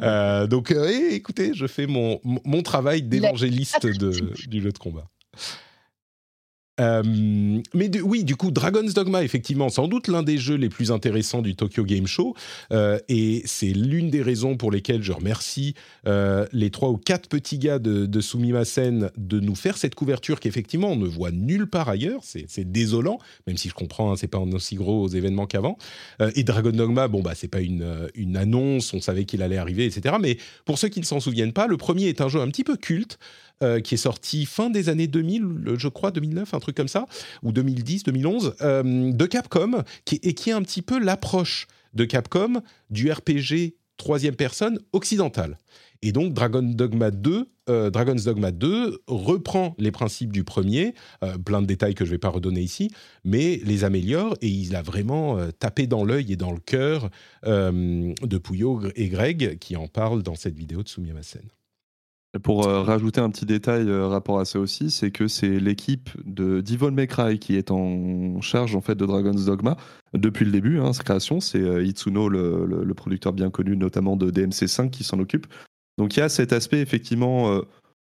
[0.48, 5.08] donc eh, écoutez, je fais mon, mon travail d'évangéliste du jeu de combat.
[6.80, 7.02] Euh,
[7.74, 11.42] mais oui, du coup, Dragon's Dogma, effectivement, sans doute l'un des jeux les plus intéressants
[11.42, 12.34] du Tokyo Game Show.
[12.72, 15.74] Euh, et c'est l'une des raisons pour lesquelles je remercie
[16.06, 20.40] euh, les trois ou quatre petits gars de, de Sumimasen de nous faire cette couverture
[20.40, 22.20] qu'effectivement on ne voit nulle part ailleurs.
[22.22, 25.78] C'est désolant, même si je comprends, hein, c'est pas un aussi gros événement qu'avant.
[26.34, 29.86] et Dragon Dogma, bon, bah, c'est pas une, une annonce, on savait qu'il allait arriver,
[29.86, 30.16] etc.
[30.20, 32.64] Mais pour ceux qui ne s'en souviennent pas, le premier est un jeu un petit
[32.64, 33.18] peu culte.
[33.62, 37.06] Euh, qui est sorti fin des années 2000, je crois, 2009, un truc comme ça,
[37.42, 42.04] ou 2010, 2011, euh, de Capcom, qui, et qui est un petit peu l'approche de
[42.04, 45.56] Capcom du RPG troisième personne occidentale.
[46.02, 50.94] Et donc Dogma 2, euh, Dragon's Dogma 2 reprend les principes du premier,
[51.24, 52.90] euh, plein de détails que je ne vais pas redonner ici,
[53.24, 57.10] mais les améliore et il a vraiment euh, tapé dans l'œil et dans le cœur
[57.44, 61.14] de Pouillot et Greg qui en parlent dans cette vidéo de Soumia.
[62.42, 66.90] Pour rajouter un petit détail rapport à ça aussi, c'est que c'est l'équipe de Devon
[66.90, 69.76] McRae qui est en charge en fait de Dragon's Dogma
[70.12, 71.40] depuis le début, hein, sa création.
[71.40, 75.46] C'est Itsuno, le, le, producteur bien connu notamment de DMC5, qui s'en occupe.
[75.98, 77.62] Donc il y a cet aspect effectivement euh,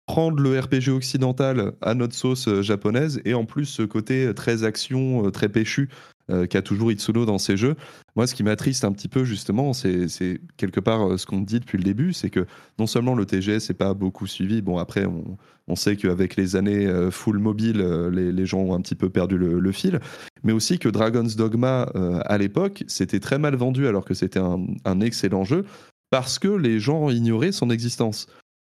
[0.07, 4.35] prendre le RPG occidental à notre sauce euh, japonaise et en plus ce côté euh,
[4.35, 5.89] très action, très péchu
[6.29, 7.75] qu'a toujours Itsuno dans ses jeux.
[8.17, 11.79] Moi, ce qui m'attriste un petit peu justement, c'est quelque part ce qu'on dit depuis
[11.79, 12.47] le début, c'est que
[12.79, 16.87] non seulement le TGS n'est pas beaucoup suivi, bon après on, sait qu'avec les années
[17.11, 17.79] full mobile,
[18.13, 20.01] les, gens ont un petit peu perdu le, fil,
[20.43, 21.83] mais aussi que Dragon's Dogma
[22.25, 25.65] à l'époque, c'était très mal vendu alors que c'était un excellent jeu
[26.13, 28.27] parce que les gens ignoraient son existence.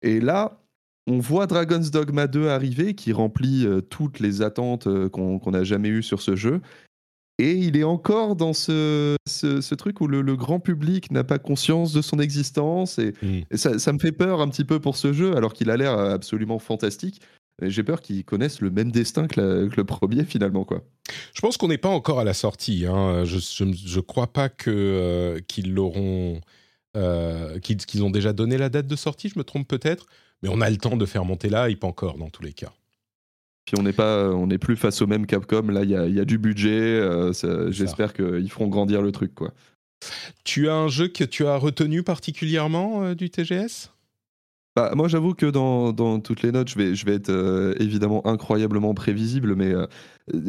[0.02, 0.60] Et là,
[1.06, 5.64] on voit Dragon's Dogma 2 arriver, qui remplit euh, toutes les attentes euh, qu'on n'a
[5.64, 6.62] jamais eues sur ce jeu.
[7.40, 11.94] Et il est encore dans ce, ce, truc où le, grand public n'a pas conscience
[11.94, 12.98] de son existence.
[12.98, 13.56] Et, mm.
[13.56, 16.60] ça, me fait peur un petit peu pour ce jeu, alors qu'il a l'air absolument
[16.60, 17.22] fantastique.
[17.62, 20.64] J'ai peur qu'ils connaissent le même destin que, le premier finalement.
[20.64, 20.84] quoi.
[21.34, 22.86] Je pense qu'on n'est pas encore à la sortie.
[22.86, 23.24] Hein.
[23.26, 26.40] Je ne crois pas que, euh, qu'ils l'auront
[26.98, 30.08] euh, qu'ils ont déjà donné la date de sortie, je me trompe peut-être,
[30.42, 32.74] mais on a le temps de faire monter il pas encore dans tous les cas.
[33.68, 35.68] Puis on n'est pas, on n'est plus face au même Capcom.
[35.68, 36.80] Là, il y a, du budget.
[36.82, 37.32] Euh,
[37.70, 39.54] j'espère qu'ils feront grandir le truc, quoi.
[40.44, 43.92] Tu as un jeu que tu as retenu particulièrement euh, du TGS
[44.78, 47.74] bah, moi, j'avoue que dans, dans, toutes les notes, je vais, je vais être euh,
[47.80, 49.88] évidemment incroyablement prévisible, mais euh,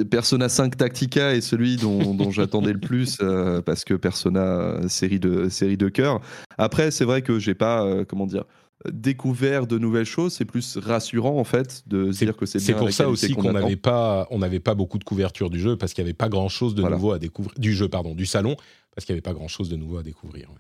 [0.04, 5.18] Persona 5 Tactica est celui dont, dont j'attendais le plus euh, parce que Persona, série
[5.18, 6.20] de, série de cœur.
[6.58, 8.44] Après, c'est vrai que j'ai pas, comment dire,
[8.90, 12.74] découvert de nouvelles choses, c'est plus rassurant en fait de se dire que c'est C'est
[12.74, 15.94] pour ça aussi qu'on n'avait pas, on n'avait pas beaucoup de couverture du jeu parce
[15.94, 18.56] qu'il n'y avait pas grand chose de nouveau à découvrir du jeu, pardon, du salon
[18.94, 20.50] parce qu'il n'y avait pas grand chose de nouveau à découvrir.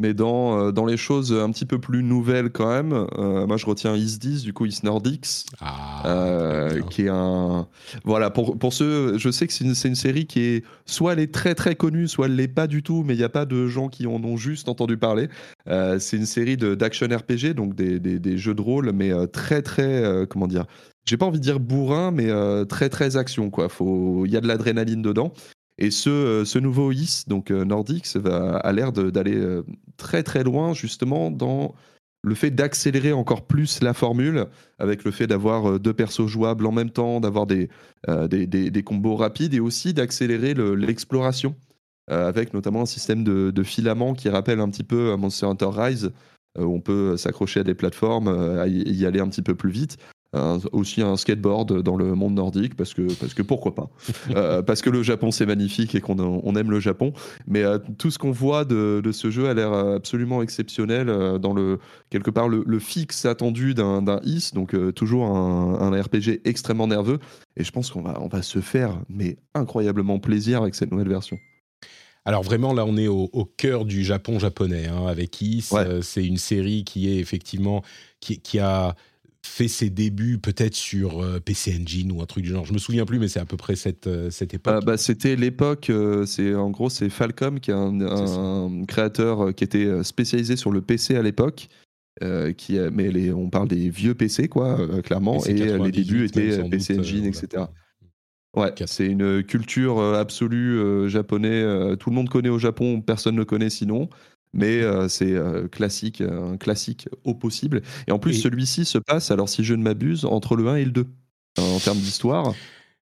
[0.00, 3.56] Mais dans, euh, dans les choses un petit peu plus nouvelles quand même, euh, moi
[3.56, 7.68] je retiens Is 10, du coup Is Nordics, ah, euh, qui est un...
[8.04, 10.64] Voilà, pour, pour ceux, je sais que c'est une, une, série qui est...
[10.84, 13.24] Soit elle est très très connue, soit elle l'est pas du tout, mais il n'y
[13.24, 15.28] a pas de gens qui en ont juste entendu parler.
[15.66, 20.26] c'est une série d'action RPG, donc des, des, des, jeux de rôle, mais très très...
[20.28, 20.64] comment dire
[21.06, 22.30] j'ai pas envie de dire bourrin, mais
[22.66, 23.68] très très action quoi.
[24.24, 25.34] Il y a de l'adrénaline dedans.
[25.78, 29.62] Et ce, euh, ce nouveau IS, donc euh, Nordics, va, a l'air d'aller euh,
[29.96, 31.74] très très loin justement dans
[32.22, 34.46] le fait d'accélérer encore plus la formule,
[34.78, 37.68] avec le fait d'avoir deux persos jouables en même temps, d'avoir des,
[38.30, 41.54] des, des, combos rapides et aussi d'accélérer l'exploration,
[42.08, 46.12] avec notamment un système de, filaments qui rappelle un petit peu Monster Hunter Rise,
[46.58, 49.98] où on peut s'accrocher à des plateformes, y aller un petit peu plus vite
[50.72, 53.90] aussi un skateboard dans le monde nordique parce que, parce que pourquoi pas
[54.30, 57.12] euh, Parce que le Japon c'est magnifique et qu'on on aime le Japon.
[57.46, 61.38] Mais euh, tout ce qu'on voit de, de, ce jeu a l'air absolument exceptionnel euh,
[61.38, 61.78] dans le
[62.10, 67.18] quelque part le, fixe attendu d'un IS, donc toujours un, un, RPG extrêmement nerveux.
[67.56, 71.08] Et je pense qu'on va, on va se faire mais incroyablement plaisir avec cette nouvelle
[71.08, 71.38] version.
[72.26, 75.70] Alors vraiment, là, on est au, cœur du Japon japonais hein, avec Is.
[76.02, 77.82] c'est une série qui est effectivement
[78.20, 78.96] qui, qui a
[79.44, 82.64] fait ses débuts peut-être sur euh, PC Engine ou un truc du genre.
[82.64, 84.74] Je me souviens plus, mais c'est à peu près cette, euh, cette époque.
[84.76, 89.64] Ah, bah, c'était l'époque, euh, c'est en gros c'est Falcom qui est un, créateur qui
[89.64, 91.68] était spécialisé sur le PC à l'époque.
[92.56, 96.98] qui mais les, on parle des vieux PC quoi, clairement, et, les débuts étaient PC
[96.98, 97.64] Engine, etc.
[98.56, 101.96] Ouais, c'est une culture absolue japonais.
[101.98, 104.08] tout le monde connaît au Japon, personne ne connaît sinon
[104.54, 107.82] mais euh, c'est euh, classique, un classique au possible.
[108.06, 110.84] Et en plus, celui-ci se passe, alors si je ne m'abuse, entre le 1 et
[110.84, 111.06] le 2,
[111.58, 112.54] en termes d'histoire.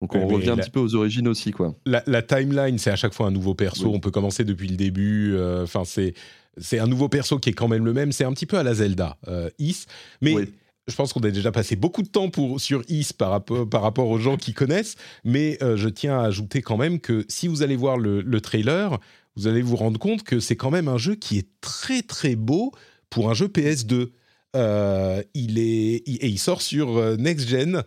[0.03, 1.75] Donc on revient un petit peu aux origines aussi, quoi.
[1.87, 3.91] La, timeline, c'est à chaque fois un nouveau perso.
[3.95, 5.35] On peut commencer depuis le début.
[5.35, 6.13] Euh, enfin, c'est
[6.59, 8.13] c'est un nouveau perso qui est quand même le même.
[8.13, 9.17] C'est un petit peu à la Zelda,
[9.59, 9.87] Is.
[10.21, 10.35] Mais
[10.89, 13.83] je pense qu'on a déjà passé beaucoup de temps pour, sur Is par rapport, par
[13.83, 14.97] rapport aux gens qui connaissent.
[15.25, 18.99] Mais je tiens à ajouter quand même que si vous allez voir le, le trailer,
[19.37, 22.37] vous allez vous rendre compte que c'est quand même un jeu qui est très très
[22.37, 22.73] beau
[23.11, 24.11] pour un jeu PS2.
[24.55, 27.83] Euh, il est et il sort sur euh, next gen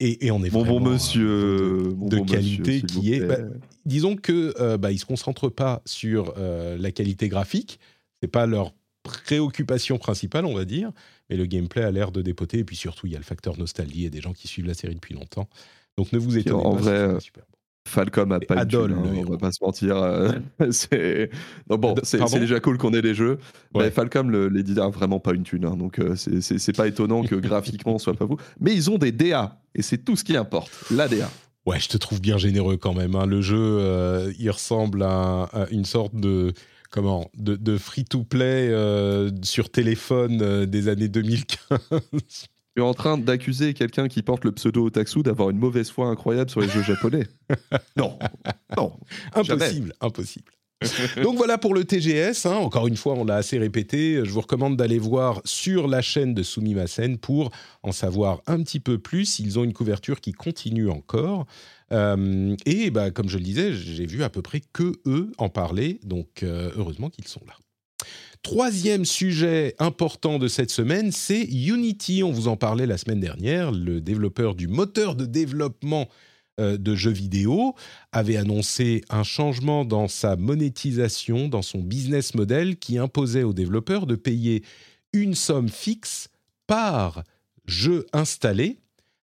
[0.00, 3.20] et, on est bon bon monsieur de, qualité qui est.
[3.20, 3.38] Bah,
[3.86, 7.78] disons que euh, bah, ils se concentrent pas sur la qualité graphique,
[8.20, 10.90] c'est pas leur préoccupation principale, on va dire,
[11.28, 13.58] mais le gameplay a l'air de dépoter et puis surtout il y a le facteur
[13.58, 15.48] nostalgie et des gens qui suivent la série depuis longtemps.
[15.96, 16.80] Donc ne vous étonnez en pas.
[16.80, 17.44] Vrai, super
[17.86, 19.96] Falcom a pas Adol, de thune, le hein, on va pas se mentir.
[19.96, 20.32] euh,
[20.70, 21.30] c'est
[21.68, 23.38] non, bon, c'est déjà cool qu'on ait des jeux.
[23.74, 23.84] Ouais.
[23.84, 25.64] Mais Falcom, le- l'éditeur, a vraiment pas une thune.
[25.66, 28.38] hein, donc euh, c'est- c'est c'est pas étonnant que graphiquement, on soit pas vous.
[28.60, 30.70] Mais ils ont des DA et c'est tout ce qui importe.
[30.90, 31.30] La DA.
[31.66, 33.14] Ouais, je te trouve bien généreux quand même.
[33.14, 33.26] hein.
[33.26, 36.52] Le jeu, euh, il ressemble à, à une sorte de
[36.90, 41.78] comment de, de free-to-play euh, sur téléphone des années 2015.
[42.76, 46.08] Tu es en train d'accuser quelqu'un qui porte le pseudo Otaksu d'avoir une mauvaise foi
[46.08, 47.24] incroyable sur les jeux japonais.
[47.96, 48.18] non,
[48.76, 48.92] non.
[49.44, 49.64] Jamais.
[49.64, 50.50] Impossible, impossible.
[51.22, 52.46] Donc voilà pour le TGS.
[52.46, 52.56] hein.
[52.56, 54.20] Encore une fois, on l'a assez répété.
[54.24, 57.50] Je vous recommande d'aller voir sur la chaîne de Sumimasen pour
[57.82, 59.38] en savoir un petit peu plus.
[59.38, 61.46] Ils ont une couverture qui continue encore.
[61.92, 65.48] Euh, et bah, comme je le disais, j'ai vu à peu près que eux en
[65.48, 66.00] parler.
[66.02, 67.54] Donc euh, heureusement qu'ils sont là.
[68.44, 72.22] Troisième sujet important de cette semaine, c'est Unity.
[72.22, 73.72] On vous en parlait la semaine dernière.
[73.72, 76.10] Le développeur du moteur de développement
[76.60, 77.74] euh, de jeux vidéo
[78.12, 84.06] avait annoncé un changement dans sa monétisation, dans son business model, qui imposait aux développeurs
[84.06, 84.62] de payer
[85.14, 86.28] une somme fixe
[86.66, 87.24] par
[87.64, 88.76] jeu installé,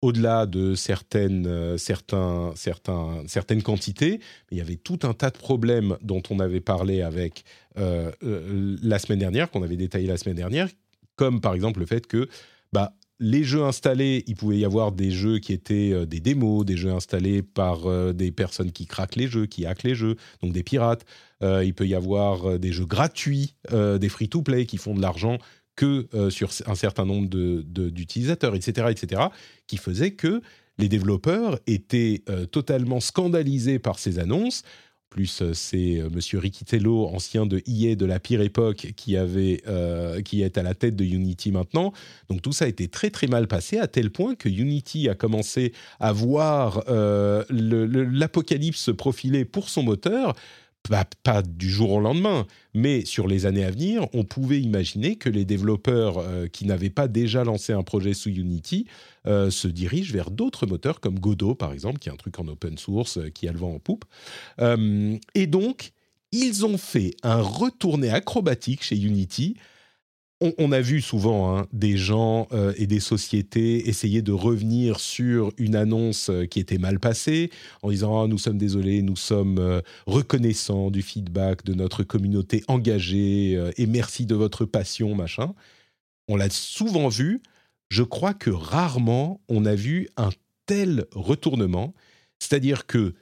[0.03, 4.21] au-delà de certaines, euh, certaines quantités.
[4.51, 7.45] Il y avait tout un tas de problèmes dont on avait parlé avec
[7.79, 10.69] euh, euh, la semaine dernière, qu'on avait détaillé la semaine dernière,
[11.17, 12.29] comme par exemple le fait que
[12.73, 16.79] bah, les jeux installés, il pouvait y avoir des jeux qui étaient des démos, des
[16.79, 20.63] jeux installés par des personnes qui craquent les jeux, qui hackent les jeux, donc des
[20.63, 21.05] pirates.
[21.43, 25.37] Il peut y avoir des jeux gratuits, des free-to-play qui font de l'argent
[25.77, 29.23] que euh, sur un certain nombre d'utilisateurs, etc., etc.,
[29.67, 30.43] qui faisait que
[30.79, 34.63] les développeurs étaient euh, totalement scandalisés par ces annonces.
[34.63, 39.63] En plus, euh, c'est Monsieur Riquitello, ancien de EA de la pire époque, qui, avait,
[40.25, 41.93] qui est à la tête de Unity maintenant.
[42.29, 45.15] Donc tout ça a été très très mal passé, à tel point que Unity a
[45.15, 46.85] commencé à voir
[47.49, 50.35] l'apocalypse se profiler pour son moteur.
[51.23, 55.29] Pas, du jour au lendemain, mais sur les années à venir, on pouvait imaginer que
[55.29, 58.87] les développeurs euh, qui n'avaient pas déjà lancé un projet sous Unity
[59.29, 62.49] euh, se dirigent vers d'autres moteurs comme Godot, par exemple, qui est un truc en
[62.49, 64.05] open source euh, qui a le vent en poupe.
[65.35, 65.93] Et donc,
[66.33, 69.57] ils ont fait un retourné acrobatique chez Unity.
[70.43, 75.53] On, a vu souvent hein, des gens euh, et des sociétés essayer de revenir sur
[75.59, 77.51] une annonce euh, qui était mal passée
[77.83, 82.65] en disant Ah, nous sommes désolés, nous sommes euh, reconnaissants du feedback de notre communauté
[82.69, 85.53] engagée et merci de votre passion, machin.
[86.27, 87.43] On l'a souvent vu.
[87.91, 90.31] Je crois que rarement on a vu un
[90.65, 91.93] tel retournement.
[92.39, 93.15] C'est-à-dire que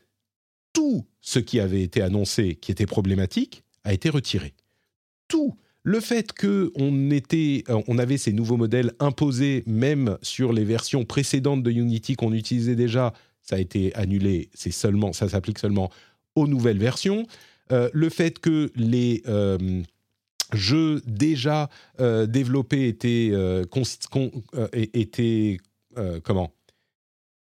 [0.72, 4.54] tout ce qui avait été annoncé qui était problématique a été retiré.
[5.26, 5.56] Tout.
[5.88, 10.64] Le fait que on était, euh, on avait ces nouveaux modèles imposés même sur les
[10.64, 14.50] versions précédentes de Unity qu'on utilisait déjà, ça a été annulé.
[14.52, 15.90] C'est seulement, ça s'applique seulement
[16.34, 17.26] aux nouvelles versions.
[17.72, 19.80] Euh, le fait que les euh,
[20.52, 21.70] jeux déjà
[22.00, 23.32] euh, développés étaient,
[24.74, 25.56] étaient
[26.22, 26.52] comment?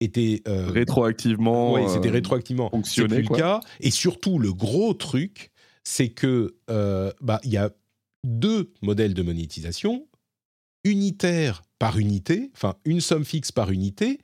[0.01, 1.73] Étaient euh, Rétroactivement.
[1.73, 2.69] oui, c'était rétroactivement.
[2.71, 3.59] C'est fonctionner, plus le cas.
[3.81, 5.51] Et surtout, le gros truc,
[5.83, 6.55] c'est que
[7.21, 7.73] bah il y a
[8.25, 10.07] deux modèles de monétisation
[10.85, 14.21] unitaire par unité, enfin une somme fixe par unité,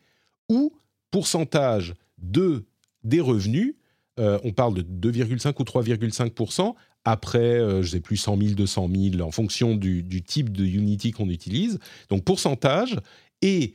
[0.48, 0.72] ou
[1.10, 2.66] pourcentage de
[3.02, 3.74] des revenus.
[4.18, 6.74] euh, on parle de 2,5 ou 3,5
[7.04, 10.64] après, euh, je sais plus, 100 000, 200 000, en fonction du, du type de
[10.64, 11.78] Unity qu'on utilise.
[12.08, 12.96] Donc pourcentage,
[13.42, 13.74] et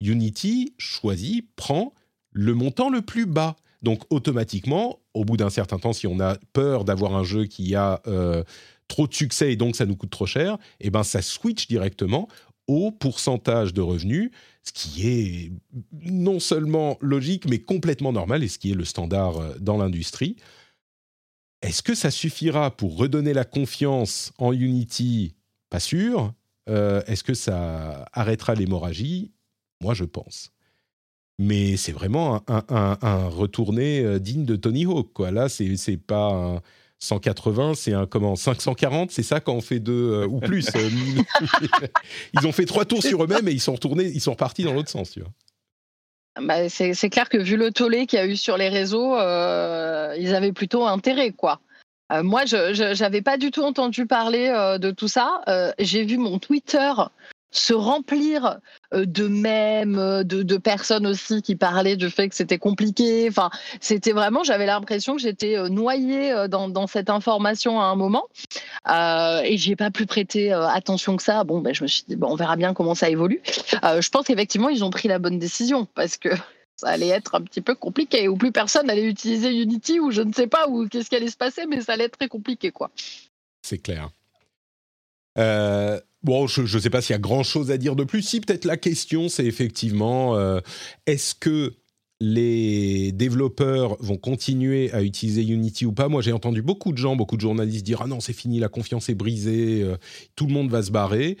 [0.00, 1.94] Unity choisit, prend
[2.32, 3.56] le montant le plus bas.
[3.82, 7.74] Donc automatiquement, au bout d'un certain temps, si on a peur d'avoir un jeu qui
[7.76, 8.42] a euh,
[8.88, 12.28] trop de succès et donc ça nous coûte trop cher, eh ben ça switch directement
[12.66, 14.30] au pourcentage de revenus,
[14.62, 15.52] ce qui est
[16.02, 20.36] non seulement logique mais complètement normal et ce qui est le standard euh, dans l'industrie.
[21.62, 25.34] Est-ce que ça suffira pour redonner la confiance en Unity?
[25.70, 26.34] Pas sûr.
[26.68, 29.32] Euh, Est-ce que ça arrêtera l'hémorragie?
[29.82, 30.50] Moi, je pense.
[31.38, 32.64] Mais c'est vraiment un,
[33.00, 35.12] un- retourné euh, digne de Tony Hawk.
[35.12, 35.30] Quoi.
[35.30, 36.60] Là, c'est pas un
[37.04, 40.68] 180, c'est un comment 540, c'est ça quand on fait deux euh, ou plus.
[40.74, 40.88] euh,
[42.34, 44.72] ils ont fait trois tours sur eux-mêmes et ils sont retournés, ils sont repartis dans
[44.72, 45.10] l'autre sens.
[45.10, 45.30] Tu vois.
[46.40, 50.16] Bah, c'est clair que vu le tollé qu'il y a eu sur les réseaux, euh,
[50.18, 51.60] ils avaient plutôt intérêt, quoi.
[52.22, 54.48] Moi, je n'avais pas du tout entendu parler
[54.78, 55.40] de tout ça.
[55.80, 56.92] J'ai vu mon Twitter
[57.54, 58.58] se remplir
[58.92, 63.26] euh, de mèmes, euh, de, personnes aussi qui parlaient du fait que c'était compliqué.
[63.28, 63.50] Enfin,
[63.80, 68.28] c'était vraiment, j'avais l'impression que j'étais euh, noyée dans, cette information à un moment.
[68.90, 71.44] Euh, et j'ai pas prêter euh, attention que ça.
[71.44, 73.40] Bon, ben, je me suis dit, bon, on verra bien comment ça évolue.
[73.46, 76.30] Je pense qu'effectivement, ils ont pris la bonne décision parce que
[76.76, 80.22] ça allait être un petit peu compliqué, ou plus personne allait utiliser Unity, ou je
[80.22, 82.72] ne sais pas, ou qu'est-ce qui allait se passer, mais ça allait être très compliqué,
[82.72, 82.90] quoi.
[83.62, 84.10] C'est clair.
[85.38, 88.22] Euh, bon, je ne sais pas s'il y a grand-chose à dire de plus.
[88.22, 90.60] Si, peut-être la question, c'est effectivement, euh,
[91.06, 91.74] est-ce que
[92.20, 96.08] les développeurs vont continuer à utiliser Unity ou pas?
[96.08, 98.68] Moi, j'ai entendu beaucoup de gens, beaucoup de journalistes dire ah non, c'est fini, la
[98.68, 99.96] confiance est brisée, euh,
[100.34, 101.36] tout le monde va se barrer.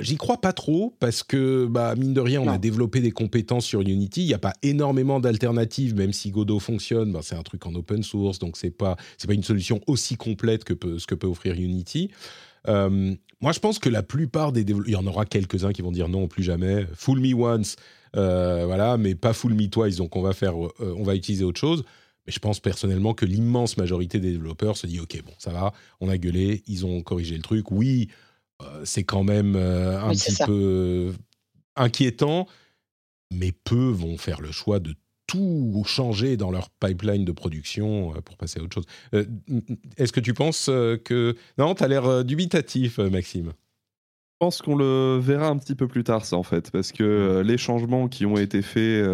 [0.00, 3.64] J'y crois pas trop parce que, bah, mine de rien, on a développé des compétences
[3.64, 4.22] sur Unity.
[4.22, 7.10] Il n'y a pas énormément d'alternatives, même si Godot fonctionne.
[7.10, 10.16] Bah, c'est un truc en open source, donc c'est pas c'est pas une solution aussi
[10.16, 12.12] complète que ce que peut offrir Unity.
[12.66, 15.82] Euh, moi, je pense que la plupart des développeurs, il y en aura quelques-uns qui
[15.82, 16.86] vont dire non, plus jamais.
[16.94, 17.76] Fool me once,
[18.16, 19.96] euh, voilà, mais pas fool me twice.
[19.96, 21.84] Donc, on va faire, euh, on va utiliser autre chose.
[22.26, 25.72] Mais je pense personnellement que l'immense majorité des développeurs se dit ok, bon, ça va,
[26.00, 27.70] on a gueulé, ils ont corrigé le truc.
[27.70, 28.08] Oui,
[28.84, 31.14] c'est quand même un petit peu
[31.76, 32.46] inquiétant,
[33.32, 34.94] mais peu vont faire le choix de
[35.28, 38.86] tout changer dans leur pipeline de production euh, pour passer à autre chose.
[39.14, 39.24] Euh,
[39.96, 41.36] est-ce que tu penses euh, que...
[41.58, 43.52] Non, tu as l'air dubitatif, Maxime.
[43.52, 47.42] Je pense qu'on le verra un petit peu plus tard, ça, en fait, parce que
[47.44, 49.04] les changements qui ont été faits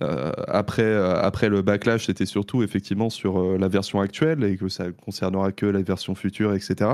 [0.00, 5.50] après, après le backlash, c'était surtout effectivement sur la version actuelle et que ça concernera
[5.50, 6.92] que la version future, etc.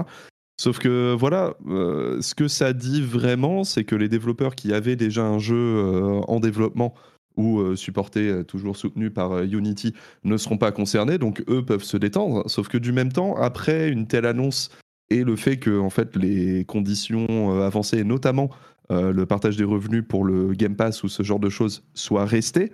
[0.59, 5.27] Sauf que voilà, ce que ça dit vraiment, c'est que les développeurs qui avaient déjà
[5.27, 5.85] un jeu
[6.27, 6.95] en développement
[7.37, 11.65] ou euh, supportés, euh, toujours soutenus par euh, Unity, ne seront pas concernés, donc eux
[11.65, 12.49] peuvent se détendre.
[12.49, 14.71] Sauf que du même temps, après une telle annonce
[15.11, 18.51] et le fait que fait, les conditions avancées, notamment
[18.91, 22.73] le partage des revenus pour le Game Pass ou ce genre de choses, soient restées,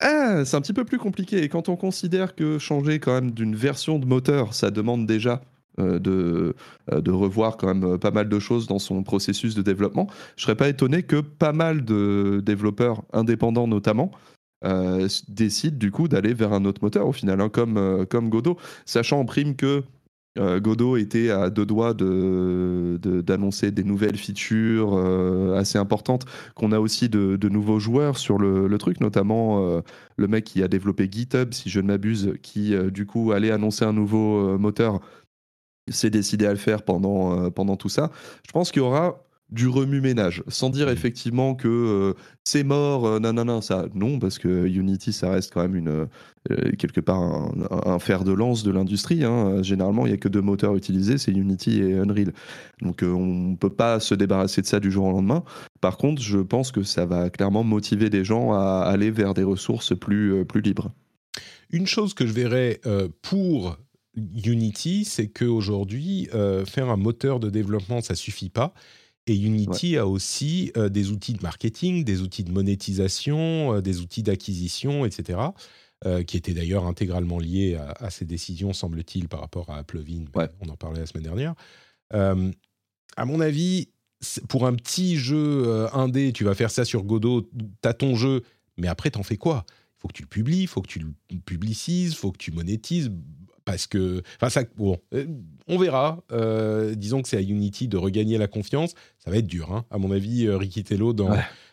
[0.00, 1.42] ah, c'est un petit peu plus compliqué.
[1.42, 5.42] Et quand on considère que changer quand même d'une version de moteur, ça demande déjà
[5.78, 6.54] de,
[6.92, 10.06] euh, de revoir quand même euh, pas mal de choses dans son processus de développement.
[10.36, 14.10] Je serais pas étonné que pas mal de développeurs indépendants notamment
[15.26, 18.56] décident du coup d'aller vers un autre moteur au final, hein, comme, comme Godot,
[18.86, 19.82] sachant en prime que
[20.38, 24.96] Godot était à deux doigts d'annoncer de, des nouvelles features
[25.56, 29.82] assez importantes, qu'on a aussi de, de, nouveaux joueurs sur le, le truc, notamment
[30.16, 33.84] le mec qui a développé GitHub, si je ne m'abuse, qui du coup allait annoncer
[33.84, 35.00] un nouveau moteur
[35.90, 38.10] s'est décidé à le faire pendant, euh, pendant tout ça.
[38.46, 40.92] Je pense qu'il y aura du remue-ménage, sans dire mmh.
[40.92, 45.30] effectivement que euh, c'est mort, euh, non, non, non, ça, non, parce que Unity, ça
[45.30, 46.08] reste quand même une,
[46.78, 47.20] quelque part
[47.70, 49.24] un, fer de lance de l'industrie.
[49.24, 49.62] Hein.
[49.62, 52.32] Généralement, il n'y a que deux moteurs utilisés, c'est Unity et Unreal.
[52.80, 55.44] Donc on ne peut pas se débarrasser de ça du jour au lendemain.
[55.82, 59.44] Par contre, je pense que ça va clairement motiver des gens à aller vers des
[59.44, 60.92] ressources plus, plus libres.
[61.70, 62.80] Une chose que je verrais
[63.20, 63.76] pour
[64.14, 68.74] Unity, c'est qu'aujourd'hui, euh, faire un moteur de développement, ça suffit pas.
[69.26, 74.00] Et Unity a aussi euh, des outils de marketing, des outils de monétisation, euh, des
[74.00, 75.38] outils d'acquisition, etc.,
[76.26, 80.24] qui étaient d'ailleurs intégralement liés à, ces décisions, semble-t-il, par rapport à Applevin.
[80.60, 81.54] On en parlait la semaine dernière.
[82.10, 83.88] à mon avis,
[84.48, 88.42] pour un petit jeu indé, tu vas faire ça sur Godot, tu as ton jeu,
[88.76, 89.64] mais après, t'en fais quoi?
[89.68, 92.38] Il faut que tu le publies, il faut que tu le publicises, il faut que
[92.38, 93.12] tu monétises
[93.64, 95.26] parce que, enfin, ça, bon, euh,
[95.68, 96.22] on verra.
[96.32, 98.94] Euh, disons que c'est à Unity de regagner la confiance.
[99.18, 99.84] Ça va être dur, hein.
[99.90, 101.30] À mon avis, euh, Ricky Tello, dans,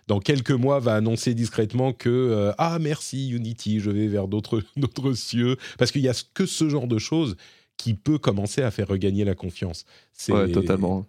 [0.07, 5.13] dans quelques mois, va annoncer discrètement que ah merci Unity, je vais vers d'autres d'autres
[5.13, 7.35] cieux, parce qu'il y a que ce genre de choses
[7.77, 9.85] qui peut commencer à faire regagner la confiance.
[10.13, 11.05] C'est totalement.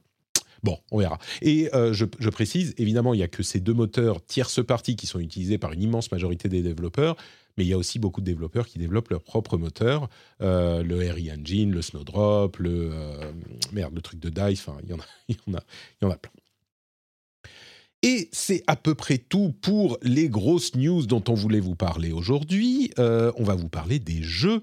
[0.62, 1.18] Bon, on verra.
[1.40, 5.06] Et je, je, précise, évidemment, il n'y a que ces deux moteurs tierce partie qui
[5.06, 7.16] sont utilisés par une immense majorité des développeurs
[7.60, 10.08] mais il y a aussi beaucoup de développeurs qui développent leur propre moteur,
[10.40, 13.32] euh, le RE Engine, le Snowdrop, le euh,
[13.70, 15.60] merde, le truc de Dice, enfin il y en a, y en
[16.00, 16.32] y en a plein.
[18.02, 22.12] Et c'est à peu près tout pour les grosses news dont on voulait vous parler
[22.12, 22.92] aujourd'hui.
[22.98, 24.62] Euh, on va vous parler des jeux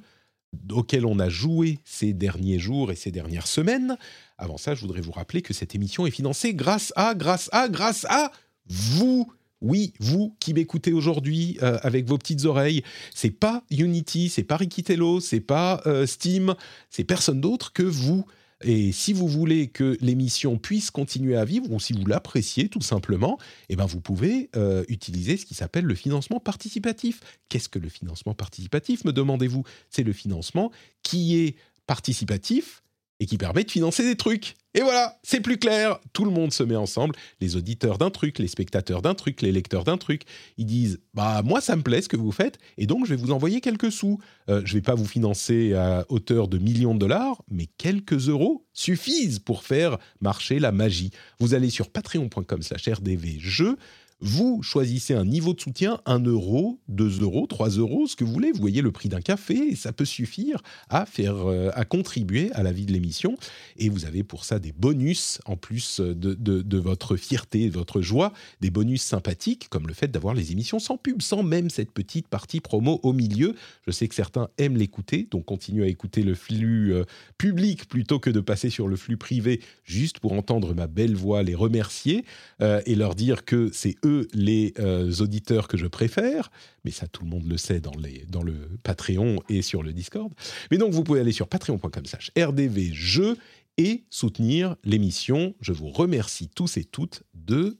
[0.71, 3.95] auxquels on a joué ces derniers jours et ces dernières semaines.
[4.39, 7.69] Avant ça, je voudrais vous rappeler que cette émission est financée grâce à, grâce à,
[7.69, 8.31] grâce à
[8.65, 9.31] vous,
[9.61, 12.83] oui, vous qui m'écoutez aujourd'hui euh, avec vos petites oreilles,
[13.13, 16.55] c'est pas Unity, c'est pas Rikitello, c'est pas euh, Steam,
[16.89, 18.25] c'est personne d'autre que vous.
[18.63, 22.81] Et si vous voulez que l'émission puisse continuer à vivre, ou si vous l'appréciez tout
[22.81, 23.37] simplement,
[23.69, 27.21] eh ben vous pouvez euh, utiliser ce qui s'appelle le financement participatif.
[27.49, 29.63] Qu'est-ce que le financement participatif, me demandez-vous?
[29.91, 30.71] C'est le financement
[31.03, 31.55] qui est
[31.85, 32.81] participatif
[33.19, 34.55] et qui permet de financer des trucs.
[34.77, 35.97] Et voilà, c'est plus clair.
[36.13, 39.51] Tout le monde se met ensemble, les auditeurs d'un truc, les spectateurs d'un truc, les
[39.51, 40.21] lecteurs d'un truc.
[40.57, 43.19] Ils disent bah moi ça me plaît ce que vous faites et donc je vais
[43.19, 44.19] vous envoyer quelques sous.
[44.49, 48.67] Euh, je vais pas vous financer à hauteur de millions de dollars, mais quelques euros
[48.71, 51.09] suffisent pour faire marcher la magie.
[51.39, 53.77] Vous allez sur patreon.com/rdvjeux
[54.19, 58.33] Vous choisissez un niveau de soutien, 1 euro, 2 euros, 3 euros, ce que vous
[58.33, 58.51] voulez.
[58.51, 62.63] Vous voyez le prix d'un café ça peut suffire à faire, euh, à contribuer à
[62.63, 63.37] la vie de l'émission.
[63.77, 68.01] Et vous avez pour ça des bonus en plus de, de, votre fierté, de votre
[68.01, 71.91] joie, des bonus sympathiques comme le fait d'avoir les émissions sans pub, sans même cette
[71.91, 73.55] petite partie promo au milieu.
[73.85, 77.03] Je sais que certains aiment l'écouter, donc continuez à écouter le flux euh,
[77.37, 81.43] public plutôt que de passer sur le flux privé juste pour entendre ma belle voix,
[81.43, 82.25] les remercier
[82.61, 86.51] euh, et leur dire que c'est eux les euh, auditeurs que je préfère.
[86.83, 89.93] Mais ça, tout le monde le sait dans, les, dans le Patreon et sur le
[89.93, 90.33] Discord.
[90.71, 93.37] Mais donc, vous pouvez aller sur patreon.com slash rdvjeux
[93.77, 95.55] et soutenir l'émission.
[95.61, 97.77] Je vous remercie tous et toutes de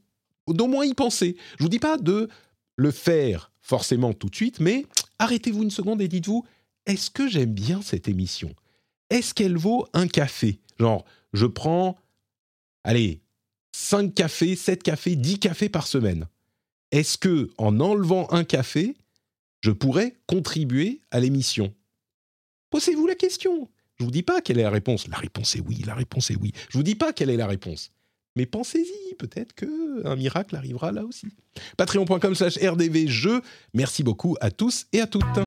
[0.47, 1.35] d'au moins y penser.
[1.57, 2.29] Je vous dis pas de
[2.77, 4.85] le faire forcément tout de suite, mais
[5.19, 6.45] arrêtez-vous une seconde et dites-vous,
[6.85, 8.53] est-ce que j'aime bien cette émission?
[9.09, 10.61] Est-ce qu'elle vaut un café?
[10.79, 11.03] Genre,
[11.33, 11.97] je prends,
[12.83, 13.21] allez,
[13.79, 16.27] 5 cafés, 7 cafés, 10 cafés par semaine.
[16.91, 18.95] Est-ce que en enlevant un café,
[19.61, 21.73] je pourrais contribuer à l'émission?
[22.71, 23.69] Posez-vous la question.
[23.99, 25.07] Je vous dis pas quelle est la réponse.
[25.07, 26.53] La réponse est oui, la réponse est oui.
[26.69, 27.91] Je vous dis pas quelle est la réponse.
[28.35, 31.27] Mais pensez-y, peut-être que un miracle arrivera là aussi.
[31.77, 33.41] Patreon.com slash rdvjeux.
[33.75, 35.46] Merci beaucoup à tous et à toutes.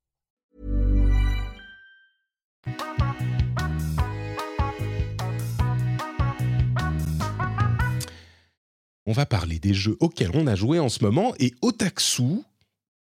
[9.05, 12.43] On va parler des jeux auxquels on a joué en ce moment et Otaksu,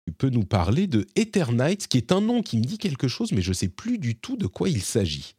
[0.06, 3.32] tu peux nous parler de Eternite, qui est un nom qui me dit quelque chose,
[3.32, 5.34] mais je ne sais plus du tout de quoi il s'agit.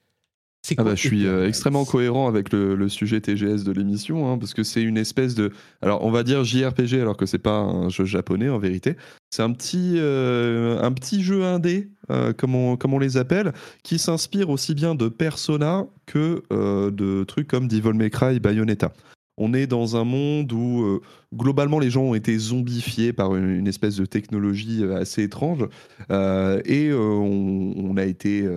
[0.78, 4.54] Ah bah, je suis euh, extrêmement cohérent avec le, sujet TGS de l'émission, hein, parce
[4.54, 5.52] que c'est une espèce de...
[5.82, 8.96] Alors on va dire JRPG alors que c'est pas un jeu japonais en vérité.
[9.32, 13.54] C'est un, petit, euh, un petit jeu indé, euh, comme, on, comme on les appelle,
[13.84, 18.92] qui s'inspire aussi bien de Persona que de trucs comme Devil May Cry et Bayonetta.
[19.40, 21.02] On est dans un monde où euh,
[21.34, 25.66] globalement les gens ont été zombifiés par une, espèce de technologie euh, assez étrange
[26.12, 28.48] euh, et on, a été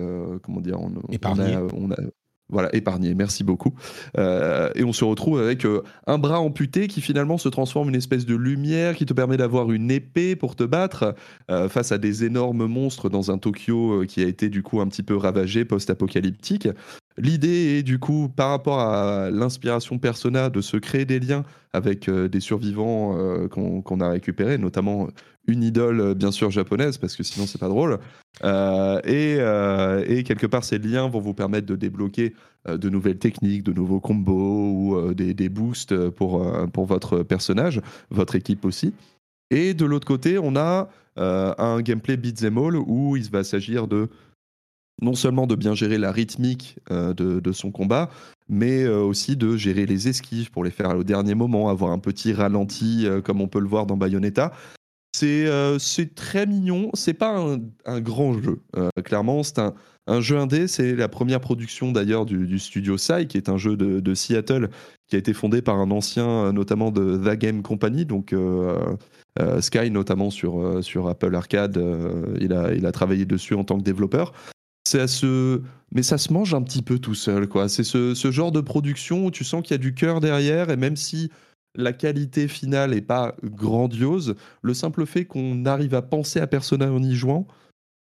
[0.43, 1.57] comment dire on, épargné.
[1.73, 1.95] On a,
[2.49, 3.73] voilà, épargné, merci beaucoup.
[4.17, 5.65] et on se retrouve avec
[6.05, 9.37] un bras amputé qui finalement se transforme en une espèce de lumière qui te permet
[9.37, 11.15] d'avoir une épée pour te battre
[11.69, 15.03] face à des énormes monstres dans un Tokyo qui a été du coup un petit
[15.03, 16.67] peu ravagé, post-apocalyptique.
[17.17, 21.43] L'idée est du coup, par rapport à l'inspiration persona, de se créer des liens
[21.73, 25.07] avec euh, des survivants euh, qu'on a récupérés, notamment
[25.47, 27.99] une idole euh, bien sûr japonaise, parce que sinon c'est pas drôle.
[28.43, 32.33] Et, quelque part, ces liens vont vous permettre de débloquer
[32.67, 38.65] de nouvelles techniques, de nouveaux combos ou des, boosts pour, pour votre personnage, votre équipe
[38.65, 38.93] aussi.
[39.51, 44.09] Et de l'autre côté, on a un gameplay beat'em all où il va s'agir de
[45.01, 48.09] non seulement de bien gérer la rythmique euh, de, son combat,
[48.49, 51.99] mais euh, aussi de gérer les esquives pour les faire au dernier moment, avoir un
[51.99, 54.51] petit ralenti euh, comme on peut le voir dans Bayonetta.
[55.15, 57.39] C'est très mignon, c'est pas
[57.85, 58.63] un, grand jeu,
[59.05, 63.47] clairement, c'est un, jeu indé, c'est la première production d'ailleurs du, studio Sai, qui est
[63.47, 64.69] un jeu de, Seattle,
[65.07, 68.33] qui a été fondé par un ancien notamment de The Game Company, donc
[69.59, 71.79] Sky notamment sur, sur Apple Arcade,
[72.41, 74.33] il a travaillé dessus en tant que développeur
[74.93, 75.61] à se
[75.95, 79.25] mais ça se mange un petit peu tout seul quoi c'est ce, genre de production
[79.25, 81.31] où tu sens qu'il y a du cœur derrière et même si
[81.75, 86.91] la qualité finale n'est pas grandiose le simple fait qu'on arrive à penser à Persona
[86.91, 87.47] en y jouant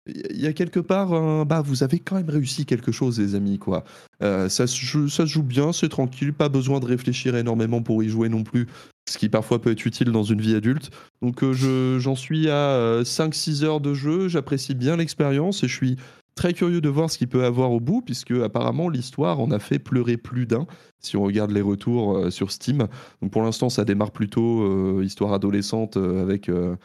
[0.06, 3.36] il y a quelque part, un- bah, vous avez quand même réussi quelque chose, les
[3.36, 3.86] amis, quoi.
[4.22, 8.04] Euh, ça, se joue, ça joue bien, c'est tranquille, pas besoin de réfléchir énormément pour
[8.04, 8.68] y jouer non plus,
[9.10, 10.92] ce qui parfois peut être utile dans une vie adulte.
[11.22, 15.74] Donc euh, je- j'en suis à 5-6 heures de jeu, j'apprécie bien l'expérience et je
[15.74, 15.96] suis
[16.36, 19.60] très curieux de voir ce qu'il peut avoir au bout, puisque apparemment l'histoire en a
[19.60, 20.66] fait pleurer plus d'un,
[21.00, 22.88] si on regarde les retours euh, sur Steam.
[23.22, 26.48] Donc pour l'instant, ça démarre plutôt euh, histoire adolescente euh, avec...
[26.48, 26.78] le,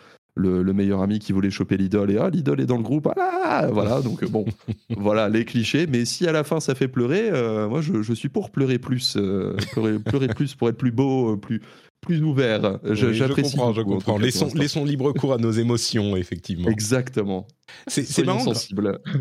[0.63, 3.67] le meilleur ami qui voulait choper l'idole et ah l'idole est dans le groupe ah
[3.73, 4.45] voilà donc bon
[4.97, 7.33] voilà les clichés mais si à la fin ça fait pleurer
[7.69, 9.19] moi je, je suis pour pleurer plus
[9.73, 11.61] pleurer, pleurer plus pour être plus beau plus
[12.01, 14.19] plus ouvert Je- Oui, je j'apprécie comprends, je comprends.
[14.19, 16.69] Laissons, laissons libre cours à nos émotions, effectivement.
[16.69, 17.47] exactement
[17.87, 18.53] C'est marrant,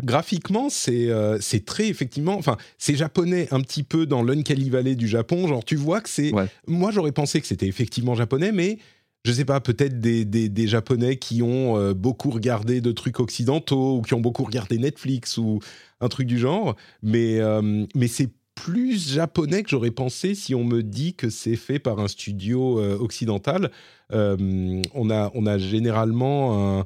[0.04, 2.36] graphiquement, c'est euh, c'est très effectivement.
[2.38, 5.46] Enfin, c'est japonais un petit peu dans l'Uncanny Valley du Japon.
[5.48, 6.32] Genre, tu vois que c'est.
[6.32, 6.46] Ouais.
[6.66, 8.78] Moi, j'aurais pensé que c'était effectivement japonais, mais
[9.24, 13.20] je sais pas, peut-être des, des, des japonais qui ont euh, beaucoup regardé de trucs
[13.20, 15.58] occidentaux ou qui ont beaucoup regardé Netflix ou
[16.00, 16.74] un truc du genre.
[17.02, 18.30] Mais, euh, mais c'est
[18.64, 22.80] plus japonais que j'aurais pensé si on me dit que c'est fait par un studio
[22.80, 23.70] euh, occidental.
[24.12, 26.84] Euh, on, a, on a généralement un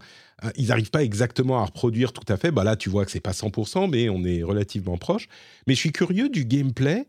[0.56, 2.50] ils n'arrivent pas exactement à reproduire tout à fait.
[2.50, 5.28] Bah là, tu vois que c'est pas 100%, mais on est relativement proche.
[5.68, 7.06] Mais je suis curieux du gameplay.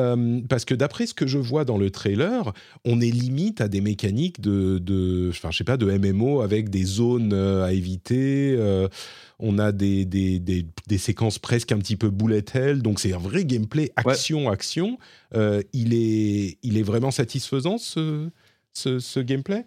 [0.00, 2.52] euh, parce que d'après ce que je vois dans le trailer,
[2.84, 6.82] on est limite à des mécaniques de, enfin, je sais pas, de MMO avec des
[6.84, 8.56] zones à éviter.
[9.44, 13.12] On a des, des, des, des séquences presque un petit peu bullet hell, donc c'est
[13.12, 14.98] un vrai gameplay action-action.
[15.34, 18.30] Euh, il, est, il est vraiment satisfaisant ce,
[18.72, 19.64] ce, ce gameplay?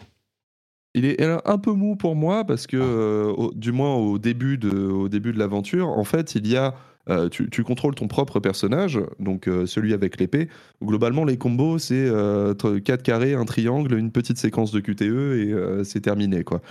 [0.93, 4.57] Il est un peu mou pour moi parce que, euh, au- du moins au début
[4.57, 6.73] de, au début de l'aventure, en fait, il y a.
[7.09, 10.47] euh, tu, tu contrôles ton propre personnage, donc euh, celui avec l'épée.
[10.83, 15.53] Globalement, les combos, c'est euh, 4 carrés, un triangle, une petite séquence de QTE et
[15.53, 16.43] euh, c'est terminé.
[16.43, 16.61] quoi.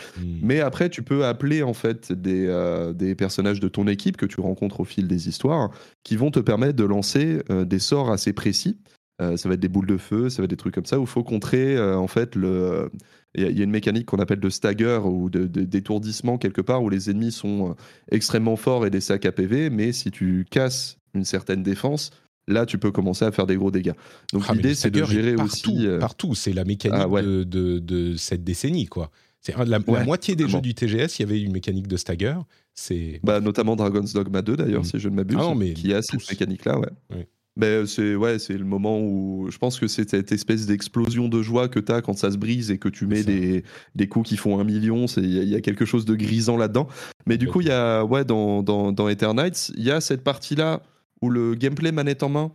[0.42, 4.26] Mais après, tu peux appeler en fait des, euh, des personnages de ton équipe que
[4.26, 5.70] tu rencontres au fil des histoires
[6.02, 8.78] qui vont te permettre de lancer euh, des sorts assez précis.
[9.22, 10.98] Euh, ça va être des boules de feu, ça va être des trucs comme ça
[10.98, 12.90] où il faut contrer euh, en fait le.
[13.36, 15.62] Il y, a- il y a une mécanique qu'on appelle de stagger ou de, de-
[15.64, 17.74] d'étourdissement quelque part où les ennemis sont euh,
[18.10, 22.10] extrêmement forts et des sacs à PV, mais si tu casses une certaine défense,
[22.46, 23.92] là tu peux commencer à faire des gros dégâts.
[24.32, 25.86] Donc Ah, l'idée c'est de gérer partout, aussi.
[25.86, 27.22] euh, Partout, c'est la mécanique Ah, ouais.
[27.22, 29.10] de, de, de cette décennie, quoi.
[29.40, 32.36] C'est la, moitié des jeux du TGS, il y avait une mécanique de stagger.
[32.72, 34.84] C'est Bah, notamment Dragon's Dogma 2 d'ailleurs, Mm.
[34.84, 36.88] si je ne m'abuse, Ah qui a cette ouais.
[37.14, 37.24] Oui.
[37.56, 41.40] Ben, c'est ouais, c'est le moment où je pense que c'est cette espèce d'explosion de
[41.40, 43.62] joie que tu as quand ça se brise et que tu mets des,
[43.94, 45.06] des coups qui font un million.
[45.06, 46.88] Il y, a- il y a quelque chose de grisant là-dedans.
[47.26, 50.24] Mais du coup, il y a, ouais, dans, dans, dans Eternights, il y a cette
[50.24, 50.82] partie-là
[51.22, 52.52] où le gameplay manette en main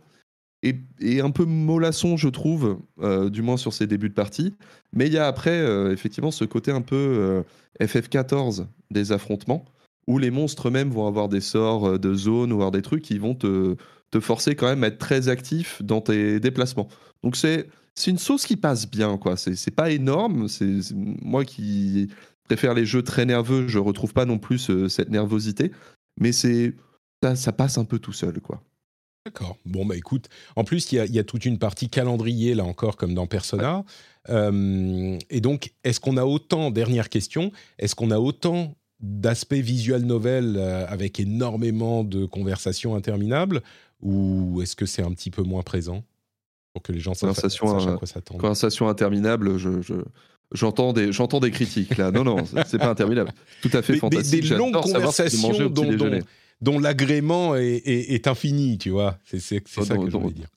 [0.62, 4.54] est, est un peu mollasson, je trouve, euh, du moins sur ses débuts de partie.
[4.92, 7.42] Mais il y a après, euh, effectivement, ce côté un peu euh,
[7.80, 9.64] FF14 des affrontements
[10.06, 13.16] où les monstres même vont avoir des sorts de zone ou avoir des trucs qui
[13.18, 13.76] vont te,
[14.10, 16.88] te forcer quand même à être très actif dans tes déplacements.
[17.22, 19.36] Donc c'est c'est une sauce qui passe bien quoi.
[19.36, 20.48] C'est c'est pas énorme.
[20.48, 22.08] C'est moi qui
[22.44, 25.70] préfère les jeux très nerveux, je retrouve pas non plus ce- cette nervosité,
[26.20, 26.74] mais c'est
[27.22, 28.62] ça, ça passe un peu tout seul quoi.
[29.26, 29.58] D'accord.
[29.66, 32.96] Bon, bah écoute, en plus, il y y a toute une partie calendrier, là encore,
[32.96, 33.84] comme dans Persona.
[34.30, 40.02] Euh, et donc, est-ce qu'on a autant, dernière question, est-ce qu'on a autant d'aspects visual
[40.02, 43.60] novel euh, avec énormément de conversations interminables
[44.02, 46.04] ou est-ce que c'est un petit peu moins présent
[46.72, 49.94] pour que les gens sachent, Conversation, sachent à euh, quoi s'attendre Conversation interminable, je, je-
[50.52, 52.10] j'entends des j'entends des critiques là.
[52.10, 52.36] Non non,
[52.66, 53.32] c'est- pas interminable.
[53.62, 54.42] Tout à fait Des- des, fantastique.
[54.48, 56.22] des longues conversations dont, dont, déjeuner.
[56.60, 59.18] dont l'agrément est, est- est infini, tu vois.
[59.24, 59.36] C'est
[59.78, 60.48] Oh, ça que je voulais dire.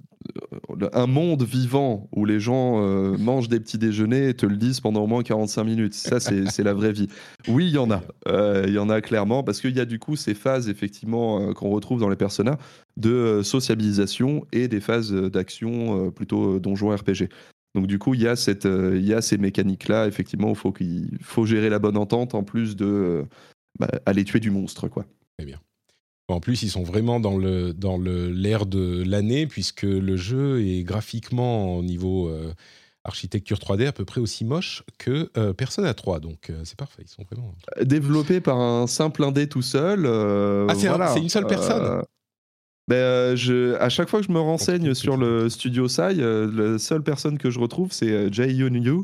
[0.93, 4.79] Un monde vivant où les gens euh, mangent des petits déjeuners et te le disent
[4.79, 5.93] pendant au moins 45 minutes.
[5.93, 7.07] Ça, c'est la vraie vie.
[7.47, 8.03] Oui, il y en a.
[8.27, 11.41] Euh, Il y en a clairement, parce qu'il y a du coup ces phases, effectivement,
[11.41, 12.57] euh, qu'on retrouve dans les personnages,
[12.97, 17.29] de sociabilisation et des phases d'action plutôt donjon RPG.
[17.75, 21.45] Donc du coup, il y a, cette, y a ces mécaniques-là, effectivement, où il faut,
[21.45, 23.25] gérer la bonne entente en plus de
[23.79, 25.05] bah, aller tuer du monstre, quoi.
[25.37, 25.59] Très bien.
[26.29, 30.65] En plus, ils sont vraiment dans le dans le l'air de l'année puisque le jeu
[30.65, 32.53] est graphiquement au niveau euh,
[33.03, 36.19] architecture 3D à peu près aussi moche que euh, Persona 3.
[36.21, 37.03] Donc euh, c'est parfait.
[37.05, 37.53] Ils sont vraiment.
[37.81, 40.05] développé par un simple indé tout seul.
[40.05, 41.13] euh, Ah, c'est voilà.
[41.17, 42.03] une seule personne
[42.89, 47.01] ben, je, à chaque fois que je me renseigne sur le studio Sai, la seule
[47.01, 49.03] personne que je retrouve, c'est Jae Yoon Yu.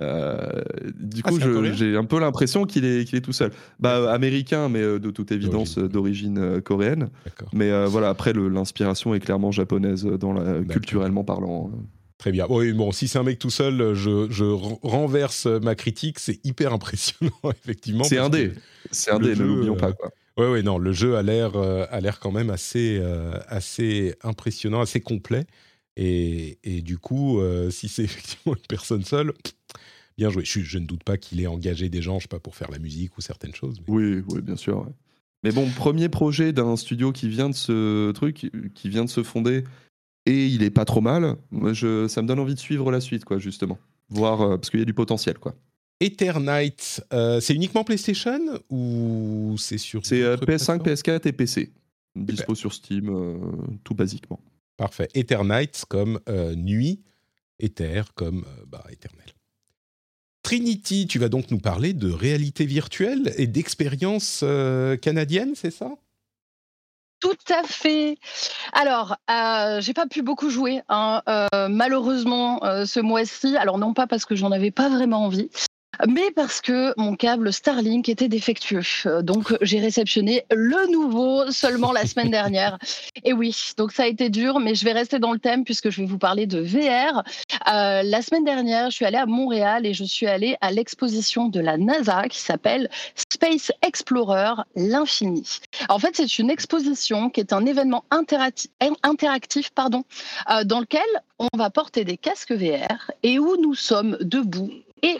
[0.00, 0.62] Euh,
[0.98, 3.50] du Ah, coup, un j'ai un peu l'impression qu'il est, qu'il est tout seul.
[3.80, 6.38] Bah, américain, mais euh, de toute évidence D'origine.
[6.38, 7.10] euh, coréenne.
[7.52, 11.70] Mais euh, voilà, après, l'inspiration est clairement japonaise, dans la, culturellement parlant.
[12.18, 12.46] Très bien.
[12.48, 16.18] Oui, bon, si c'est un mec tout seul, je, je ren- renverse ma critique.
[16.18, 17.30] C'est hyper impressionnant,
[17.64, 18.04] effectivement.
[18.04, 18.48] C'est indé.
[18.50, 18.54] que
[18.90, 19.92] C'est indé, le ne l'oublions pas.
[19.92, 20.10] Quoi.
[20.36, 24.80] Ouais, ouais, non, le jeu a l'air, euh, l'air quand même assez, euh, assez impressionnant,
[24.80, 25.46] assez complet.
[25.96, 29.32] Et, et du coup, euh, si c'est effectivement une personne seule,
[30.18, 30.44] bien joué.
[30.44, 32.70] Je, je ne doute pas qu'il ait engagé des gens, je sais pas, pour faire
[32.70, 33.80] la musique ou certaines choses.
[33.80, 34.80] mais- Oui, oui, bien sûr.
[34.80, 34.92] ouais.
[35.44, 39.22] Mais bon, premier projet d'un studio qui vient de ce truc, qui vient de se
[39.22, 39.62] fonder,
[40.26, 41.36] et il est pas trop mal.
[41.52, 43.78] Moi, je, ça me donne envie de suivre la suite, quoi, justement.
[44.10, 45.54] Voir, euh, parce qu'il y a du potentiel, quoi.
[46.00, 48.40] Eternite, euh, c'est uniquement PlayStation
[48.70, 51.72] ou c'est sur C'est euh, d'autres PS5, plateformes PS4 et PC.
[52.16, 53.36] Dispo sur Steam, euh,
[53.84, 54.40] tout basiquement.
[54.76, 55.08] Parfait.
[55.14, 57.00] Eternite comme euh, nuit,
[57.60, 59.26] Ether comme euh, bah, éternel.
[60.42, 65.90] Trinity, tu vas donc nous parler de réalité virtuelle et d'expérience euh, canadienne, c'est ça?
[67.20, 68.16] Tout à fait.
[68.72, 73.56] Alors, euh, j'ai pas pu beaucoup jouer, hein, euh, malheureusement, ce mois-ci.
[73.56, 75.50] Alors, non pas parce que j'en avais pas vraiment envie,
[76.06, 78.82] mais parce que mon câble Starlink était défectueux.
[79.06, 82.78] Euh, Donc, j'ai réceptionné le nouveau seulement la semaine dernière.
[83.24, 85.90] Et oui, donc ça a été dur, mais je vais rester dans le thème puisque
[85.90, 87.22] je vais vous parler de VR.
[87.72, 91.48] Euh, la semaine dernière, je suis allée à Montréal et je suis allée à l'exposition
[91.48, 95.60] de la NASA qui s'appelle Space Explorer, l'infini.
[95.88, 98.70] En fait, c'est une exposition qui est un événement interacti-
[99.02, 101.00] interactif euh, dans lequel
[101.38, 104.70] on va porter des casques VR et où nous sommes debout
[105.02, 105.16] et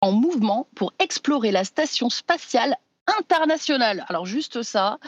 [0.00, 2.76] en mouvement pour explorer la station spatiale
[3.18, 4.04] internationale.
[4.08, 4.98] Alors juste ça.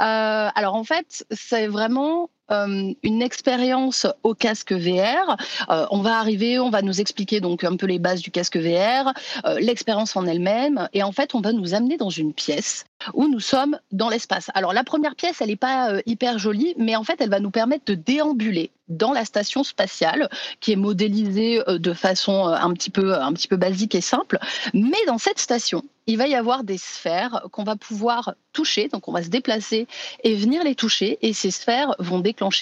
[0.00, 5.36] Euh, alors en fait, c'est vraiment euh, une expérience au casque VR.
[5.70, 8.58] Euh, on va arriver, on va nous expliquer donc un peu les bases du casque
[8.58, 9.14] VR,
[9.46, 12.84] euh, l'expérience en elle-même, et en fait, on va nous amener dans une pièce
[13.14, 14.50] où nous sommes dans l'espace.
[14.54, 17.50] Alors la première pièce, elle n'est pas hyper jolie, mais en fait, elle va nous
[17.50, 20.28] permettre de déambuler dans la station spatiale,
[20.60, 24.38] qui est modélisée de façon un petit peu, un petit peu basique et simple.
[24.74, 29.08] Mais dans cette station, il va y avoir des sphères qu'on va pouvoir toucher, donc
[29.08, 29.86] on va se déplacer
[30.22, 32.18] et venir les toucher, et ces sphères vont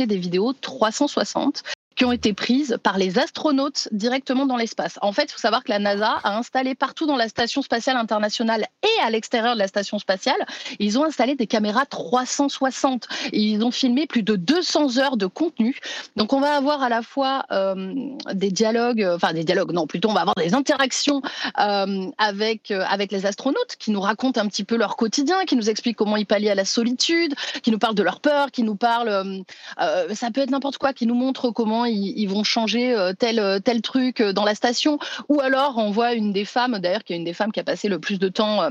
[0.07, 1.62] des vidéos 360
[2.05, 4.99] ont été prises par les astronautes directement dans l'espace.
[5.03, 7.97] En fait, il faut savoir que la NASA a installé partout dans la station spatiale
[7.97, 10.47] internationale et à l'extérieur de la station spatiale,
[10.79, 13.09] ils ont installé des caméras 360.
[13.33, 15.79] Et ils ont filmé plus de 200 heures de contenu.
[16.17, 17.93] Donc on va avoir à la fois euh,
[18.33, 21.23] des dialogues, euh, enfin des dialogues, non, plutôt on va avoir des interactions
[21.59, 25.71] euh, avec, avec les astronautes qui nous racontent un petit peu leur quotidien, qui nous
[25.71, 28.77] expliquent comment ils pallient à la solitude, qui nous parlent de leur peur, qui nous
[28.77, 29.43] parlent,
[29.79, 33.38] ça peut être n'importe quoi, qui nous montrent comment ils, ils vont changer euh, tel,
[33.38, 34.99] euh, tel truc euh, dans la station.
[35.28, 37.64] Ou alors on voit une des femmes, d'ailleurs, qui est une des femmes qui a
[37.64, 38.68] passé le plus de temps.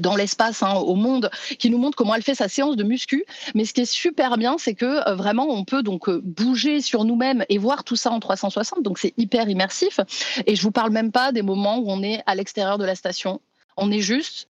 [0.00, 3.26] dans l'espace hein, au monde qui nous montre comment elle fait sa séance de muscu
[3.54, 7.44] mais ce qui est super bien c'est que vraiment on peut donc bouger sur nous-mêmes
[7.50, 10.00] et voir tout ça en 360 donc c'est hyper immersif
[10.46, 12.94] et je vous parle même pas des moments où on est à l'extérieur de la
[12.94, 13.42] station
[13.76, 14.48] on est juste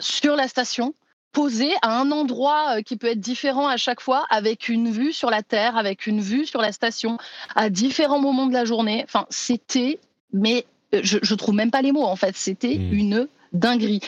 [0.00, 0.92] sur la station
[1.34, 5.12] posé à un endroit euh, qui peut être différent à chaque fois, avec une vue
[5.12, 7.18] sur la Terre, avec une vue sur la station,
[7.54, 9.02] à différents moments de la journée.
[9.04, 9.98] Enfin, c'était,
[10.32, 10.64] mais
[10.94, 12.92] euh, je, je trouve même pas les mots en fait, c'était Mm.
[12.92, 14.00] une dinguerie.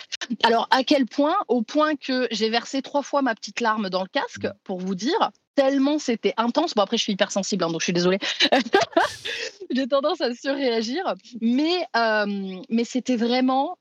[0.43, 1.37] Alors, à quel point?
[1.49, 4.95] Au point que j'ai versé trois fois ma petite larme dans le casque, pour vous
[4.95, 6.75] dire, tellement c'était intense.
[6.75, 8.19] Bon, après, je suis hypersensible, hein, donc je suis désolée.
[9.71, 13.79] j'ai tendance à surréagir, mais, euh, mais c'était vraiment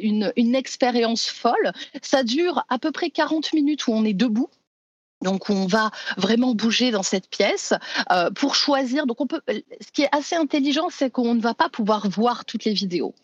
[0.00, 1.72] une, une expérience folle.
[2.02, 4.50] Ça dure à peu près 40 minutes où on est debout.
[5.24, 7.72] Donc on va vraiment bouger dans cette pièce
[8.12, 9.06] euh, pour choisir.
[9.06, 9.40] Donc on peut.
[9.48, 13.14] Ce qui est assez intelligent, c'est qu'on ne va pas pouvoir voir toutes les vidéos.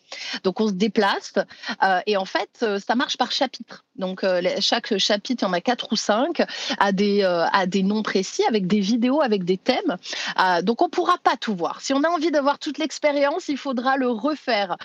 [0.43, 1.35] Donc on se déplace
[1.83, 3.85] euh, et en fait euh, ça marche par chapitre.
[4.01, 6.41] Donc euh, chaque chapitre, il y en a quatre ou cinq,
[6.79, 9.95] a des euh, a des noms précis avec des vidéos, avec des thèmes.
[10.39, 11.79] Euh, donc on pourra pas tout voir.
[11.81, 14.75] Si on a envie d'avoir toute l'expérience, il faudra le refaire.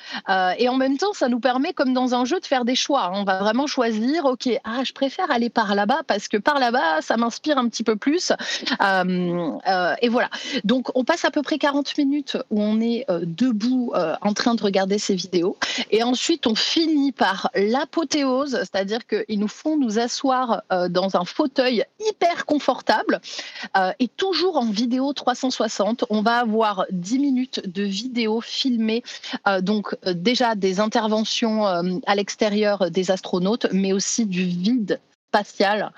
[0.58, 3.10] Et en même temps, ça nous permet, comme dans un jeu, de faire des choix.
[3.14, 7.00] On va vraiment choisir, ok, ah, je préfère aller par là-bas parce que par là-bas,
[7.00, 8.32] ça m'inspire un petit peu plus.
[8.80, 10.28] Et voilà.
[10.64, 14.62] Donc, on passe à peu près 40 minutes où on est debout en train de
[14.62, 15.56] regarder ces vidéos.
[15.90, 21.24] Et ensuite, on finit par l'apothéose, c'est-à-dire qu'ils nous font nous asseoir euh, dans un
[21.24, 23.20] fauteuil hyper confortable
[23.76, 26.04] euh, et toujours en vidéo 360.
[26.11, 29.02] On va avoir 10 minutes de vidéo filmée
[29.46, 35.92] euh, donc déjà des interventions à l'extérieur des astronautes, mais aussi du vide spatial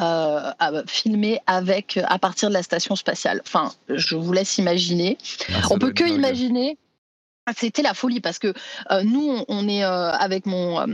[0.00, 0.52] euh,
[0.86, 3.40] filmé avec à partir de la station spatiale.
[3.44, 5.18] Enfin, je vous laisse imaginer.
[5.52, 6.78] Ah, on peut que imaginer.
[7.56, 8.52] C'était la folie parce que
[8.90, 10.86] euh, nous, on, est euh, avec mon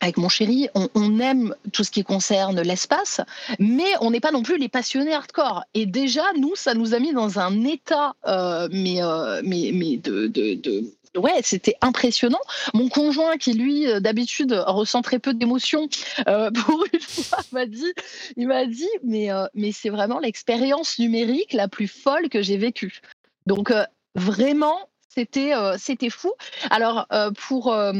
[0.00, 3.20] avec mon chéri, on, aime tout ce qui concerne l'espace,
[3.58, 5.64] mais on n'est pas non plus les passionnés hardcore.
[5.74, 9.96] Et déjà, nous, ça nous a mis dans un état, euh, mais, euh, mais, mais
[9.96, 10.84] de, de, de,
[11.16, 12.40] ouais, c'était impressionnant.
[12.74, 15.88] Mon conjoint, qui lui, euh, d'habitude, ressent très peu d'émotions,
[16.26, 17.92] pour une fois, m'a dit,
[18.36, 23.00] il m'a dit, mais, mais c'est vraiment l'expérience numérique la plus folle que j'ai vécue.
[23.46, 23.72] Donc,
[24.14, 26.32] vraiment, c'était euh, c'était fou.
[26.70, 27.92] Alors, euh, pour, euh,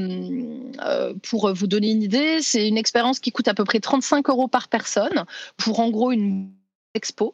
[1.28, 4.48] pour vous donner une idée, c'est une expérience qui coûte à peu près 35 euros
[4.48, 5.24] par personne
[5.56, 6.50] pour en gros une
[6.94, 7.32] expo.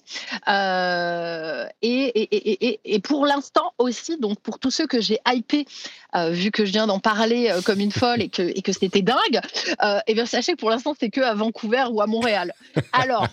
[0.48, 5.66] Euh, et, et, et, et, pour l'instant aussi, donc pour tous ceux que j'ai hypés,
[6.16, 9.40] euh, vu que je viens d'en parler comme une folle et que, que c'était dingue,
[10.08, 12.52] et bien sachez que pour l'instant, c'est que à Vancouver ou à Montréal.
[12.92, 13.28] Alors,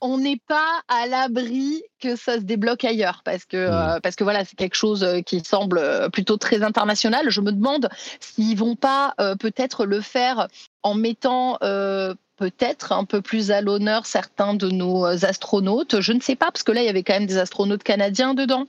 [0.00, 4.24] on n'est pas à l'abri que ça se débloque ailleurs parce que, euh, parce que
[4.24, 7.30] voilà, c'est quelque chose euh, qui semble euh, plutôt très international.
[7.30, 7.88] Je me demande
[8.20, 10.48] s'ils vont pas euh, peut-être le faire
[10.82, 16.00] en mettant euh, peut-être un peu plus à l'honneur certains de nos astronautes.
[16.00, 18.34] Je ne sais pas, parce que là, il y avait quand même des astronautes canadiens
[18.34, 18.66] dedans.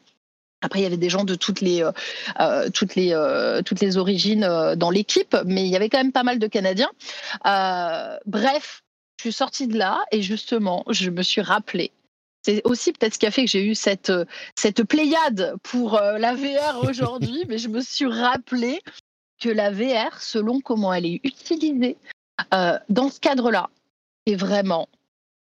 [0.61, 1.83] Après, il y avait des gens de toutes les,
[2.39, 5.99] euh, toutes les, euh, toutes les origines euh, dans l'équipe, mais il y avait quand
[5.99, 6.89] même pas mal de Canadiens.
[8.25, 8.83] Bref,
[9.17, 11.91] je suis sortie de là et justement, je me suis rappelé.
[12.47, 14.23] C'est aussi peut-être ce qui a fait que j'ai eu cette, euh,
[14.55, 18.79] cette pléiade pour euh, la VR aujourd'hui, mais je me suis rappelé
[19.41, 21.97] que la VR, selon comment elle est utilisée,
[22.53, 23.69] euh, dans ce cadre-là,
[24.27, 24.87] est vraiment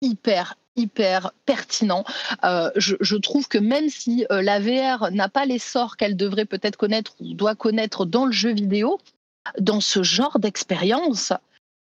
[0.00, 2.04] hyper, hyper pertinent.
[2.44, 6.46] Euh, je, je trouve que même si euh, la VR n'a pas l'essor qu'elle devrait
[6.46, 8.98] peut-être connaître ou doit connaître dans le jeu vidéo,
[9.60, 11.34] dans ce genre d'expérience,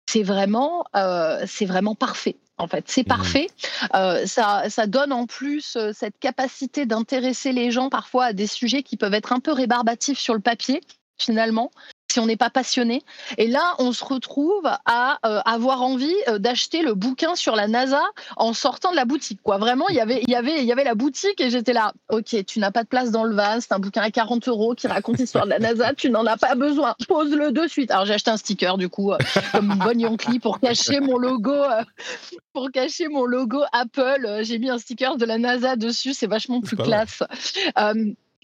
[0.08, 2.36] c'est vraiment, euh, c'est vraiment parfait.
[2.56, 3.48] En fait, c'est parfait.
[3.94, 8.46] Euh, ça, ça donne en plus euh, cette capacité d'intéresser les gens parfois à des
[8.46, 10.80] sujets qui peuvent être un peu rébarbatifs sur le papier,
[11.18, 11.70] finalement
[12.10, 13.02] si on n'est pas passionné.
[13.36, 17.68] Et là, on se retrouve à euh, avoir envie euh, d'acheter le bouquin sur la
[17.68, 18.02] NASA
[18.36, 19.40] en sortant de la boutique.
[19.42, 19.58] Quoi.
[19.58, 21.92] Vraiment, il y avait, il y avait, y avait la boutique et j'étais là.
[22.08, 23.66] Ok, tu n'as pas de place dans le vase.
[23.68, 25.92] C'est un bouquin à 40 euros qui raconte l'histoire de la NASA.
[25.94, 26.94] Tu n'en as pas besoin.
[27.08, 27.90] Pose-le de suite.
[27.90, 29.18] Alors j'ai acheté un sticker du coup, euh,
[29.52, 31.52] comme une bonne Yonkli pour cacher mon logo.
[31.52, 31.82] euh,
[32.54, 36.14] pour cacher mon logo Apple, j'ai mis un sticker de la NASA dessus.
[36.14, 37.22] C'est vachement plus classe.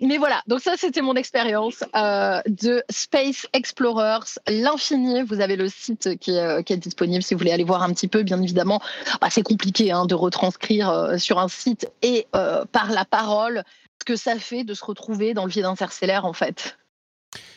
[0.00, 5.22] Mais voilà, donc ça c'était mon expérience euh, de Space Explorers, l'infini.
[5.22, 7.82] Vous avez le site qui est, euh, qui est disponible si vous voulez aller voir
[7.82, 8.22] un petit peu.
[8.24, 8.80] Bien évidemment,
[9.20, 13.62] bah, c'est compliqué hein, de retranscrire euh, sur un site et par la parole
[14.00, 16.76] ce que ça fait de se retrouver dans le vide interstellaire en fait.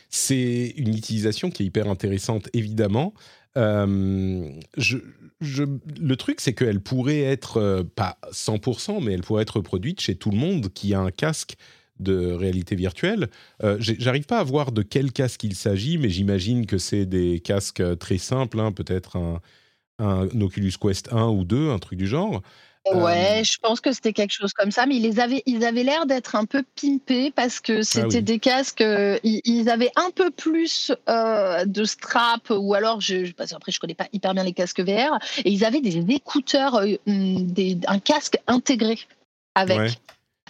[0.10, 3.14] C'est une utilisation qui est hyper intéressante, évidemment.
[5.40, 10.16] Le truc, c'est qu'elle pourrait être, euh, pas 100%, mais elle pourrait être produite chez
[10.16, 11.56] tout le monde qui a un casque
[12.00, 13.28] de réalité virtuelle.
[13.64, 17.40] Euh, J'arrive pas à voir de quel casque il s'agit, mais j'imagine que c'est des
[17.40, 19.42] casques euh, très simples, hein, peut-être un,
[20.00, 22.42] un Oculus Quest 1 ou 2, un truc du genre.
[22.94, 26.06] Ouais, je pense que c'était quelque chose comme ça, mais ils, avaient, ils avaient l'air
[26.06, 28.24] d'être un peu pimpés parce que c'était oui.
[28.24, 33.26] des casques, euh, ils, ils avaient un peu plus euh, de strap ou alors, je,
[33.26, 35.98] je- parce qu'après je connais pas hyper bien les casques VR, et ils avaient des
[36.14, 38.98] écouteurs, euh, hum, des, un casque intégré
[39.54, 39.78] avec.
[39.78, 39.90] Ouais.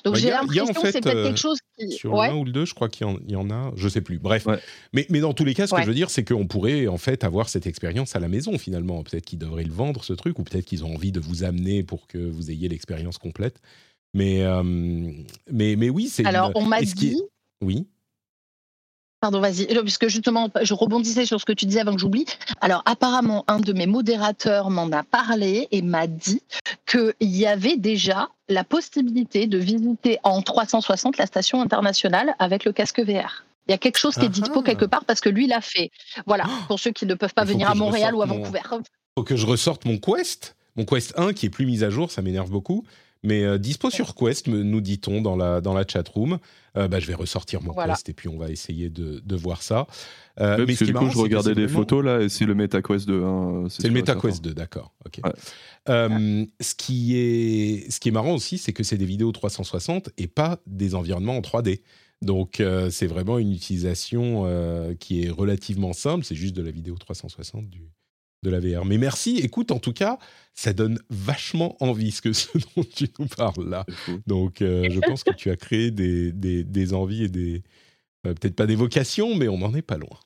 [0.07, 1.37] Donc Bah, j'ai y a- y a en l'impression que c'est fait, peut-être euh, quelque
[1.39, 1.91] chose qui...
[1.91, 2.27] Sur ouais.
[2.29, 4.01] l'un ou le deux, je crois qu'il y, en- il y en a, je sais
[4.01, 4.17] plus.
[4.19, 4.57] Bref, Ouais.
[4.93, 5.81] mais, mais dans tous les cas, ce Ouais.
[5.81, 8.57] que je veux dire, c'est qu'on pourrait en fait avoir cette expérience à la maison
[8.57, 9.03] finalement.
[9.03, 11.83] Peut-être qu'ils devraient le vendre ce truc, ou peut-être qu'ils ont envie de vous amener
[11.83, 13.59] pour que vous ayez l'expérience complète.
[14.13, 14.63] Mais, euh,
[15.51, 16.25] mais, mais oui, c'est.
[16.25, 17.21] Alors une- on m'a qui dit...
[17.63, 17.85] Oui.
[19.19, 22.25] Pardon, vas-y, Euh, puisque justement, je rebondissais sur ce que tu disais avant que j'oublie.
[22.61, 26.41] Alors, apparemment, un de mes modérateurs m'en a parlé et m'a dit
[26.85, 32.71] qu'il y avait déjà la possibilité de visiter en 360 la station internationale avec le
[32.73, 33.43] casque VR.
[33.67, 34.63] Il y a quelque chose qui est dispo Ah.
[34.63, 35.89] quelque part parce que lui l'a fait.
[36.27, 38.61] Voilà, pour ceux qui ne peuvent pas Il venir à Montréal ou à mon- Vancouver.
[39.17, 42.11] Faut que je ressorte mon Quest, mon Quest 1 qui est plus mis à jour,
[42.11, 42.85] ça m'énerve beaucoup.
[43.27, 46.39] Mais euh, dispo sur Quest, me- nous dit-on dans la, dans la chatroom.
[46.77, 47.93] Euh, bah, je vais ressortir mon Voilà.
[47.95, 49.85] Quest et puis on va essayer de, de voir ça.
[50.39, 52.29] Euh, mais parce ce que du coup, marrant, je regardais des vraiment- photos là et
[52.29, 53.23] c'est le MetaQuest 2.
[53.23, 54.49] hein, C'est le et MetaQuest certain.
[54.49, 54.93] 2, d'accord.
[55.23, 55.31] Ouais.
[55.89, 60.09] Euh, ce, qui est, ce qui est marrant aussi, c'est que c'est des vidéos 360
[60.17, 61.81] et pas des environnements en 3D.
[62.21, 66.23] Donc, euh, c'est vraiment une utilisation euh, qui est relativement simple.
[66.25, 67.81] C'est juste de la vidéo 360 du,
[68.43, 68.85] de la VR.
[68.85, 69.37] Mais merci.
[69.37, 70.19] Écoute, en tout cas,
[70.53, 73.85] ça donne vachement envie ce, que, ce dont tu nous parles là.
[74.27, 77.63] Donc, euh, je pense que tu as créé des, des, des envies et des.
[78.25, 80.19] euh, Peut-être pas des vocations, mais on n'en est pas loin.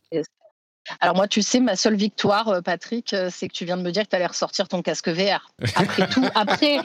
[1.00, 3.84] Alors moi, tu sais, ma seule victoire, euh, Patrick, euh, c'est que tu viens de
[3.84, 5.52] me dire que tu allais ressortir ton casque VR.
[5.76, 6.80] Après tout, après,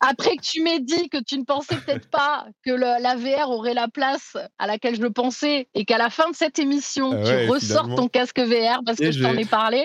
[0.00, 3.50] après que tu m'aies dit que tu ne pensais peut-être pas que le- la VR
[3.50, 7.10] aurait la place à laquelle je le pensais et qu'à la fin de cette émission,
[7.12, 7.96] Ah ouais, tu ressortes finalement.
[7.96, 9.84] ton casque VR parce Et que je t'en ai parlé,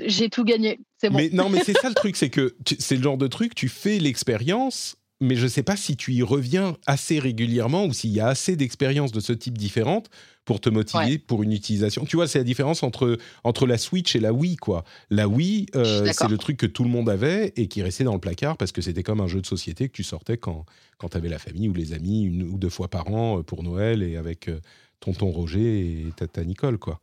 [0.00, 0.80] j'ai tout gagné.
[0.96, 1.18] C'est bon.
[1.18, 3.68] Mais non, mais c'est ça le truc, c'est que c'est le genre de truc, tu
[3.68, 8.18] fais l'expérience, mais je sais pas si tu y reviens assez régulièrement ou s'il y
[8.18, 10.10] a assez d'expériences de ce type différentes
[10.44, 12.04] pour te motiver pour une utilisation.
[12.04, 14.82] Tu vois, c'est la différence entre, entre la Switch et la Wii, quoi.
[15.10, 18.14] La Wii, euh, c'est le truc que tout le monde avait et qui restait dans
[18.14, 20.66] le placard parce que c'était comme un jeu de société que tu sortais quand,
[20.98, 23.42] quand tu avais la famille ou les amis une ou deux fois par an euh,
[23.44, 24.58] pour Noël et avec euh,
[24.98, 27.00] tonton Roger et tata Nicole, quoi.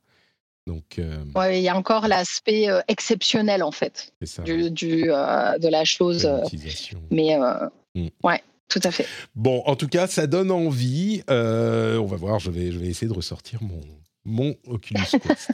[0.67, 1.01] Donc,
[1.33, 4.13] ouais, il y a encore l'aspect exceptionnel en fait
[4.45, 6.29] du, du de la chose.
[7.09, 7.39] mais
[8.05, 8.09] mm.
[8.23, 8.41] ouais.
[8.69, 9.07] Tout à fait.
[9.35, 11.23] Bon, en tout cas, ça donne envie.
[11.29, 13.81] Euh, on va voir, je vais, je vais essayer de ressortir mon,
[14.25, 15.51] mon Oculus Quest.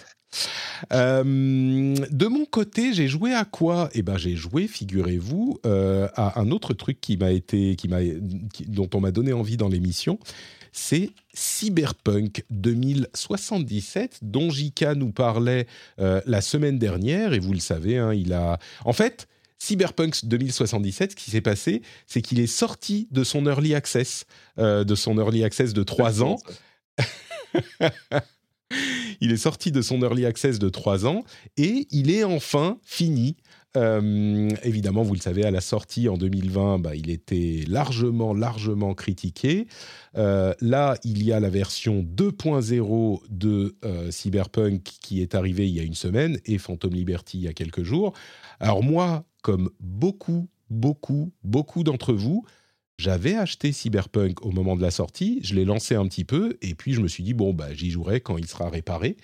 [0.91, 3.89] Euh, de mon côté, j'ai joué à quoi?
[3.93, 7.99] Eh ben, j'ai joué, figurez-vous, euh, à un autre truc qui m'a été, qui m'a,
[8.67, 10.19] dont on m'a donné envie dans l'émission.
[10.73, 15.67] C'est Cyberpunk 2077, dont Jika nous parlait
[15.97, 17.31] la semaine dernière.
[17.31, 19.29] Et vous le savez, hein, il a, en fait,
[19.65, 24.25] Cyberpunk 2077, ce qui s'est passé, c'est qu'il est sorti de son early access,
[24.59, 26.37] euh, de son early access de 3 ans.
[29.21, 31.23] il est sorti de son early access de 3 ans
[31.57, 33.37] et il est enfin fini.
[33.75, 38.93] Euh, évidemment, vous le savez, à la sortie en 2020, bah, il était largement, largement
[38.93, 39.65] critiqué.
[40.15, 43.75] Euh, là, il y a la version 2.0 de
[44.11, 47.53] Cyberpunk qui est arrivée il y a une semaine et Phantom Liberty il y a
[47.53, 48.13] quelques jours.
[48.59, 52.43] Alors moi, comme beaucoup, beaucoup, beaucoup d'entre vous,
[52.97, 56.73] j'avais acheté Cyberpunk au moment de la sortie, je l'ai lancé un petit peu, et
[56.73, 59.17] puis je me suis dit, bon, bah, j'y jouerai quand il sera réparé.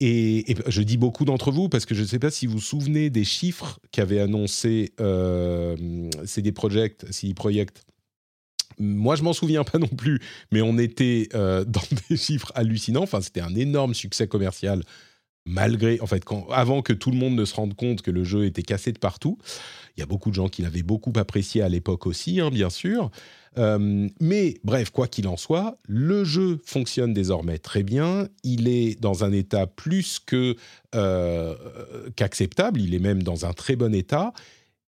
[0.00, 2.60] Et, je dis beaucoup d'entre vous parce que je ne sais pas si vous vous
[2.60, 7.84] souvenez des chiffres qu'avait annoncé euh, CD Projekt, CD Projekt.
[8.78, 10.20] Moi, je m'en souviens pas non plus,
[10.52, 13.02] mais on était euh, dans des chiffres hallucinants.
[13.02, 14.84] Enfin, c'était un énorme succès commercial
[15.48, 16.22] malgré, en fait,
[16.52, 18.98] avant que tout le monde ne se rende compte que le jeu était cassé de
[18.98, 19.38] partout.
[19.96, 22.70] Il y a beaucoup de gens qui l'avaient beaucoup apprécié à l'époque aussi, hein, bien
[22.70, 23.10] sûr.
[23.56, 28.28] Euh, mais bref, quoi qu'il en soit, le jeu fonctionne désormais très bien.
[28.44, 30.54] Il est dans un état plus que
[30.94, 31.56] euh,
[32.14, 32.80] qu'acceptable.
[32.80, 34.32] Il est même dans un très bon état.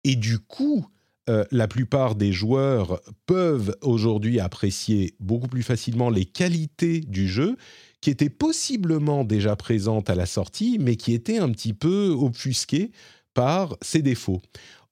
[0.05, 0.87] Et du coup,
[1.29, 7.57] euh, la plupart des joueurs peuvent aujourd'hui apprécier beaucoup plus facilement les qualités du jeu
[8.01, 12.93] qui était possiblement déjà présente à la sortie, mais qui était un petit peu obfusquée
[13.35, 14.41] par ses défauts.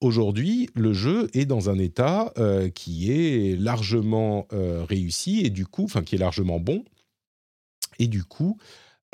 [0.00, 5.66] Aujourd'hui, le jeu est dans un état euh, qui est largement euh, réussi et du
[5.66, 6.84] coup, enfin qui est largement bon.
[7.98, 8.58] Et du coup,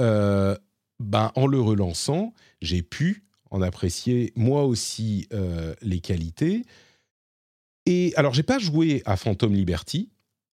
[0.02, 0.56] euh,
[1.00, 5.28] ben, en le relançant, j'ai pu en apprécier moi aussi
[5.80, 6.64] les qualités.
[7.86, 10.10] Et alors, j'ai pas joué à Phantom Liberty,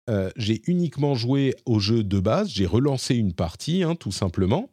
[0.09, 4.69] euh, j'ai uniquement joué au jeu de base, j'ai relancé une partie, hein, tout simplement,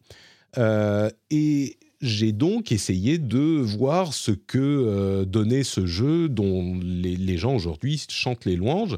[0.58, 7.36] euh, et j'ai donc essayé de voir ce que euh, donnait ce jeu dont les,
[7.36, 8.96] gens aujourd'hui chantent les louanges.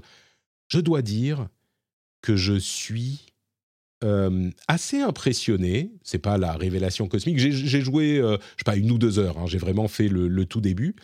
[0.69, 1.49] Je dois dire
[2.21, 3.21] que je suis
[4.69, 5.91] assez impressionné.
[6.05, 7.39] C'est pas la révélation cosmique.
[7.39, 9.37] J'ai joué, je sais pas, une ou deux heures.
[9.39, 10.95] Hein, j'ai vraiment fait le tout début.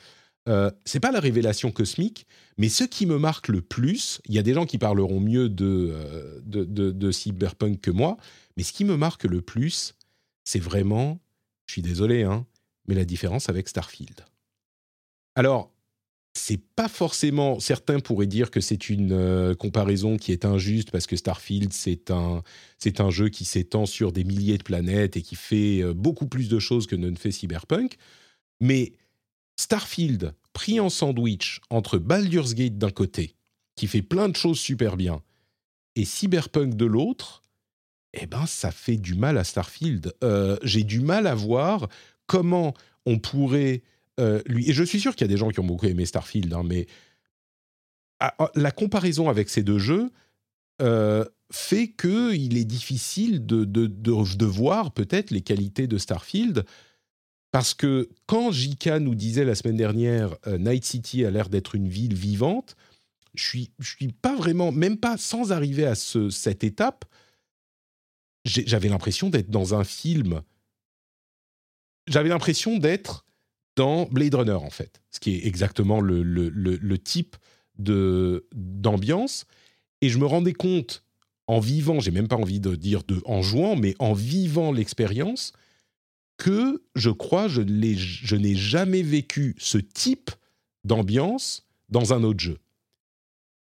[0.48, 2.26] Euh, c'est pas la révélation cosmique,
[2.58, 5.48] mais ce qui me marque le plus, il y a des gens qui parleront mieux
[5.48, 8.16] de, euh, de, Cyberpunk que moi,
[8.56, 9.94] mais ce qui me marque le plus,
[10.44, 11.20] c'est vraiment,
[11.66, 12.44] je suis désolé, hein,
[12.88, 14.24] mais la différence avec Starfield.
[15.36, 15.70] Alors,
[16.34, 17.60] c'est pas forcément.
[17.60, 22.10] Certains pourraient dire que c'est une euh, comparaison qui est injuste parce que Starfield, c'est
[22.10, 22.42] un,
[22.78, 26.48] c'est un jeu qui s'étend sur des milliers de planètes et qui fait beaucoup plus
[26.48, 27.96] de choses que ne fait Cyberpunk.
[28.60, 28.92] Mais
[29.56, 33.36] Starfield pris en sandwich entre Baldur's Gate d'un côté,
[33.76, 35.22] qui fait plein de choses super bien,
[35.96, 37.44] et Cyberpunk de l'autre,
[38.14, 40.14] eh ben ça fait du mal à Starfield.
[40.22, 41.88] Euh, j'ai du mal à voir
[42.26, 42.74] comment
[43.06, 43.82] on pourrait
[44.20, 44.68] euh, lui.
[44.68, 46.62] Et je suis sûr qu'il y a des gens qui ont beaucoup aimé Starfield, hein,
[46.64, 46.86] mais
[48.54, 50.10] la comparaison avec ces deux jeux
[50.80, 56.64] euh, fait qu'il est difficile de, de voir peut-être les qualités de Starfield
[57.52, 58.98] parce que quand J.K.
[58.98, 62.76] nous disait la semaine dernière euh, Night City a l'air d'être une ville vivante,
[63.34, 67.04] je suis, je suis pas vraiment, même pas sans arriver à ce, cette étape,
[68.44, 70.42] j'avais l'impression d'être dans un film.
[72.08, 73.24] J'avais l'impression d'être
[73.76, 77.36] dans Blade Runner, en fait, ce qui est exactement le, le, le, type
[77.78, 79.46] de, d'ambiance.
[80.00, 81.04] Et je me rendais compte,
[81.46, 85.52] en vivant, j'ai même pas envie de dire de, en jouant, mais en vivant l'expérience,
[86.42, 90.32] que je crois je, n'ai jamais vécu ce type
[90.82, 92.58] d'ambiance dans un autre jeu.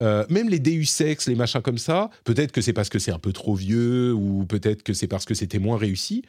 [0.03, 3.11] Euh, même les Deus Ex, les machins comme ça, peut-être que c'est parce que c'est
[3.11, 6.21] un peu trop vieux ou peut-être que c'est parce que c'était moins réussi.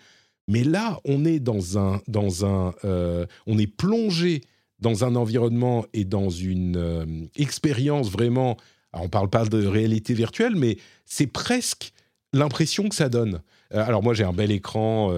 [0.46, 4.40] Mais là, on est dans un, dans un, euh, on est plongé
[4.78, 8.56] dans un environnement et dans une euh, expérience vraiment.
[8.94, 11.92] Alors on parle pas de réalité virtuelle, mais c'est presque
[12.32, 13.42] l'impression que ça donne.
[13.70, 15.12] Alors moi j'ai un bel écran,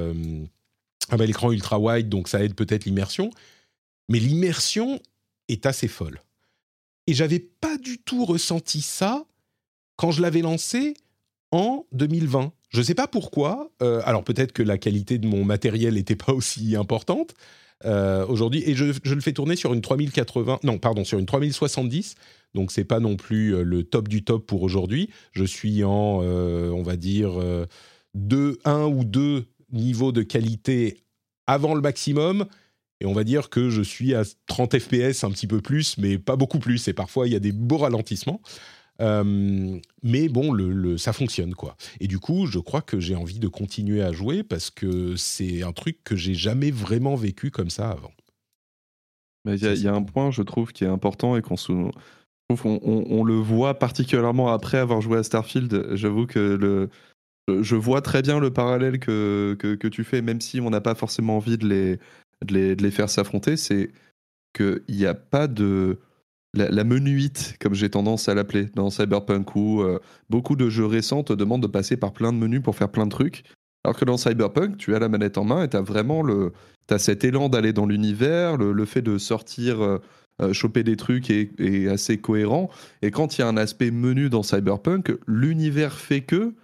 [1.12, 3.30] un écran ultra wide, donc ça aide peut-être l'immersion.
[4.08, 5.00] Mais l'immersion
[5.48, 6.20] est assez folle.
[7.06, 9.24] Et j'avais pas du tout ressenti ça
[9.96, 10.94] quand je l'avais lancé
[11.52, 12.52] en 2020.
[12.70, 13.70] Je ne sais pas pourquoi.
[13.82, 17.34] Euh, alors peut-être que la qualité de mon matériel n'était pas aussi importante
[17.84, 18.62] euh, aujourd'hui.
[18.66, 20.60] Et je, le fais tourner sur une 3080.
[20.62, 22.14] Non, pardon, sur une 3070.
[22.54, 25.10] Donc c'est pas non plus euh, le top du top pour aujourd'hui.
[25.32, 27.32] Je suis en, on va dire,
[28.14, 31.02] 2, 1 ou deux niveau de qualité
[31.46, 32.46] avant le maximum.
[33.00, 36.18] Et on va dire que je suis à 30 FPS, un petit peu plus, mais
[36.18, 36.86] pas beaucoup plus.
[36.88, 38.42] Et parfois, il y a des beaux ralentissements.
[39.00, 41.76] Euh, mais bon, le, le, ça fonctionne quoi.
[42.00, 45.62] Et du coup, je crois que j'ai envie de continuer à jouer parce que c'est
[45.62, 48.12] un truc que j'ai jamais vraiment vécu comme ça avant.
[49.46, 51.56] Il y, a un point, je trouve, qui est important et qu'on
[52.50, 55.94] on, on, le voit particulièrement après avoir joué à Starfield.
[55.94, 56.90] J'avoue que le,
[57.48, 60.94] je- vois très bien le parallèle que, que, tu fais, même si on n'a pas
[60.94, 61.98] forcément envie de
[62.46, 63.56] les, faire s'affronter.
[63.56, 63.90] C'est
[64.54, 65.98] qu'il n'y a pas de.
[66.52, 70.00] La, menuite, comme j'ai tendance à l'appeler dans Cyberpunk, où euh,
[70.30, 73.06] beaucoup de jeux récents te demandent de passer par plein de menus pour faire plein
[73.06, 73.44] de trucs.
[73.84, 76.52] Alors que dans Cyberpunk, tu as la manette en main et tu as vraiment le,
[76.98, 79.98] cet élan d'aller dans l'univers, le, le fait de sortir, euh,
[80.42, 82.70] euh, choper des trucs est assez cohérent.
[83.02, 86.54] Et quand il y a un aspect menu dans Cyberpunk, l'univers fait que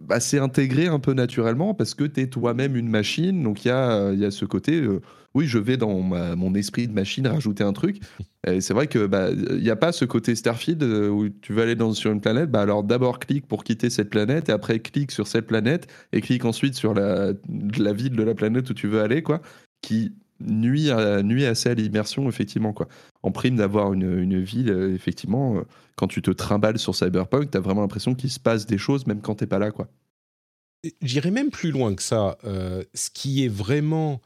[0.00, 3.42] bah, c'est intégré un peu naturellement parce que tu es toi-même une machine.
[3.42, 5.00] Donc il y a, y a ce côté, euh,
[5.34, 8.00] oui, je vais dans mon esprit de machine rajouter un truc.
[8.46, 11.52] Et c'est vrai que bah, il n'y a pas ce côté Starfield euh, où tu
[11.52, 12.50] vas aller dans, sur une planète.
[12.50, 16.20] Bah, alors d'abord clique pour quitter cette planète et après clique sur cette planète et
[16.20, 17.32] clique ensuite sur la,
[17.78, 19.40] la ville de la planète où tu veux aller, quoi,
[19.82, 22.72] qui nuit, à, nuit assez à l'immersion, effectivement.
[22.72, 22.88] Quoi.
[23.28, 25.62] En prime d'avoir une, ville, euh, effectivement, euh,
[25.96, 29.06] quand tu te trimbales sur Cyberpunk, tu as vraiment l'impression qu'il se passe des choses
[29.06, 29.70] même quand t'es pas là.
[29.70, 29.86] quoi.
[31.02, 32.38] J'irai même plus loin que ça.
[32.44, 34.22] Euh, ce qui est vraiment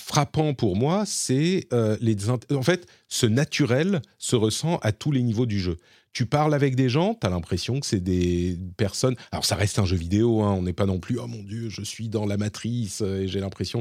[0.00, 1.68] frappant pour moi, c'est
[2.00, 5.76] les en fait ce naturel se ressent à tous les niveaux du jeu.
[6.12, 9.14] Tu parles avec des gens, tu as l'impression que c'est des personnes.
[9.30, 11.68] Alors ça reste un jeu vidéo, hein, on n'est pas non plus oh mon dieu,
[11.68, 13.80] je suis dans la matrice et j'ai l'impression.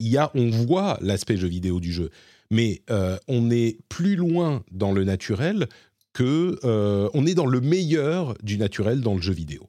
[0.00, 2.10] Il y a, on voit l'aspect jeu vidéo du jeu,
[2.50, 5.68] mais euh, on est plus loin dans le naturel
[6.12, 9.68] que euh, on est dans le meilleur du naturel dans le jeu vidéo.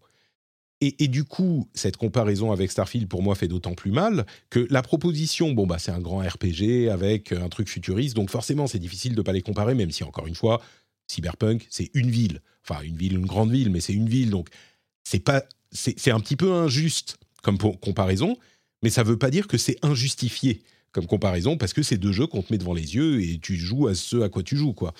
[0.84, 4.66] Et, et du coup, cette comparaison avec Starfield, pour moi, fait d'autant plus mal que
[4.72, 8.80] la proposition, bon, bah, c'est un grand RPG avec un truc futuriste, donc forcément, c'est
[8.80, 10.60] difficile de pas les comparer, même si, encore une fois,
[11.08, 12.41] Cyberpunk, c'est une ville.
[12.68, 14.49] Enfin, une ville, une grande ville, mais c'est une ville, donc
[15.03, 18.38] c'est pas, c'est un petit peu injuste comme comparaison,
[18.84, 22.27] mais ça veut pas dire que c'est injustifié comme comparaison, parce que c'est deux jeux
[22.27, 24.73] qu'on te met devant les yeux et tu joues à ce à quoi tu joues,
[24.73, 24.93] quoi.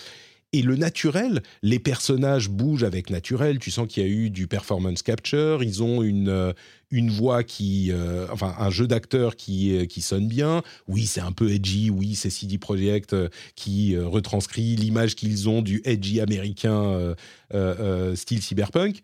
[0.53, 3.57] Et le naturel, les personnages bougent avec naturel.
[3.57, 5.63] Tu sens qu'il y a eu du performance capture.
[5.63, 6.51] Ils ont une, euh,
[6.89, 7.89] une voix qui.
[7.91, 10.61] euh, enfin, un jeu d'acteur qui, euh, qui sonne bien.
[10.88, 11.89] Oui, c'est un peu edgy.
[11.89, 13.15] Oui, c'est CD Projekt
[13.55, 17.15] qui retranscrit l'image qu'ils ont du edgy américain
[18.15, 19.01] style cyberpunk.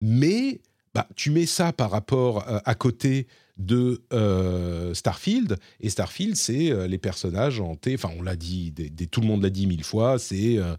[0.00, 0.60] Mais
[0.94, 3.28] bah, tu mets ça par rapport à côté
[3.60, 5.56] de euh, Starfield.
[5.80, 7.94] Et Starfield c'est euh, les personnages hantés.
[7.94, 8.72] Enfin on l'a dit
[9.10, 10.74] tout le monde l'a dit mille fois c'est euh,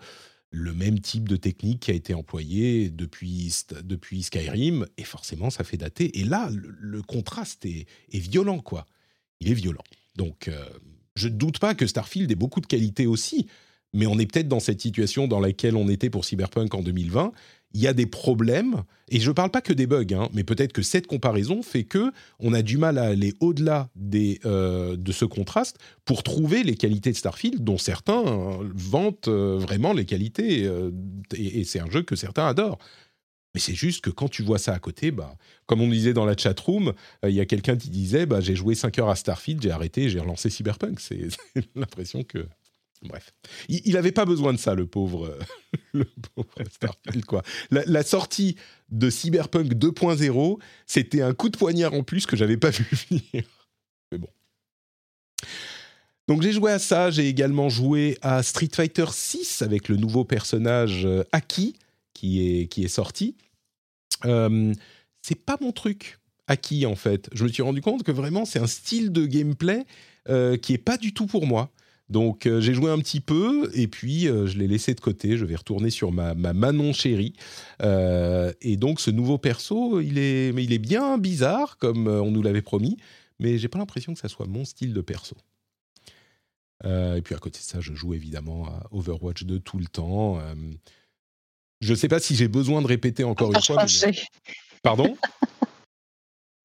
[0.49, 3.53] le même type de technique qui a été employé depuis,
[3.83, 4.85] depuis Skyrim.
[4.97, 6.19] Et forcément ça fait dater.
[6.19, 8.85] Et là le, contraste est, est violent quoi.
[9.39, 9.83] Il est violent.
[10.15, 10.49] Donc
[11.15, 13.47] je ne doute pas que Starfield ait beaucoup de qualités aussi.
[13.93, 17.33] Mais on est peut-être dans cette situation dans laquelle on était pour Cyberpunk en 2020
[17.73, 20.43] il y a des problèmes, et je ne parle pas que des bugs, hein, mais
[20.43, 23.89] peut-être que cette comparaison fait que on a du mal à aller au-delà
[24.45, 29.57] euh, de ce contraste pour trouver les qualités de Starfield, dont certains euh, vantent euh,
[29.57, 30.69] vraiment les qualités,
[31.35, 32.79] et, c'est un jeu que certains adorent.
[33.53, 35.35] Mais c'est juste que quand tu vois ça à côté, bah,
[35.65, 36.93] comme on disait dans la chatroom,
[37.25, 39.71] euh, il y a quelqu'un qui disait bah, J'ai joué 5 heures à Starfield, j'ai
[39.71, 40.99] arrêté, j'ai relancé Cyberpunk.
[40.99, 41.27] C'est
[41.75, 42.47] l'impression que.
[43.03, 43.33] Bref.
[43.67, 45.39] Il n'avait pas besoin de ça, le pauvre, euh,
[45.93, 47.25] le pauvre Starfield.
[47.71, 48.57] La, sortie
[48.89, 53.43] de Cyberpunk 2.0, c'était un coup de poignard en plus que j'avais pas vu venir.
[54.11, 54.27] Mais bon.
[56.27, 60.23] Donc j'ai joué à ça, j'ai également joué à Street Fighter 6 avec le nouveau
[60.23, 61.75] personnage euh, Aki
[62.13, 63.35] qui est, qui est sorti.
[64.25, 64.73] Euh,
[65.23, 67.29] c'est pas mon truc, Aki en fait.
[67.33, 69.85] Je me suis rendu compte que vraiment c'est un style de gameplay
[70.61, 71.71] qui est pas du tout pour moi.
[72.11, 75.37] Donc euh, j'ai joué un petit peu et puis euh, je l'ai laissé de côté.
[75.37, 77.33] Je vais retourner sur ma, ma Manon chérie.
[77.81, 82.29] Euh, et donc ce nouveau perso, il est, mais il est bien bizarre comme on
[82.29, 82.97] nous l'avait promis,
[83.39, 85.35] mais j'ai pas l'impression que ça soit mon style de perso.
[86.83, 90.41] Et puis à côté de ça, je joue évidemment à Overwatch 2 tout le temps.
[91.79, 93.85] Je ne sais pas si j'ai besoin de répéter encore une fois.
[93.85, 94.13] mais-.
[94.81, 95.15] Pardon?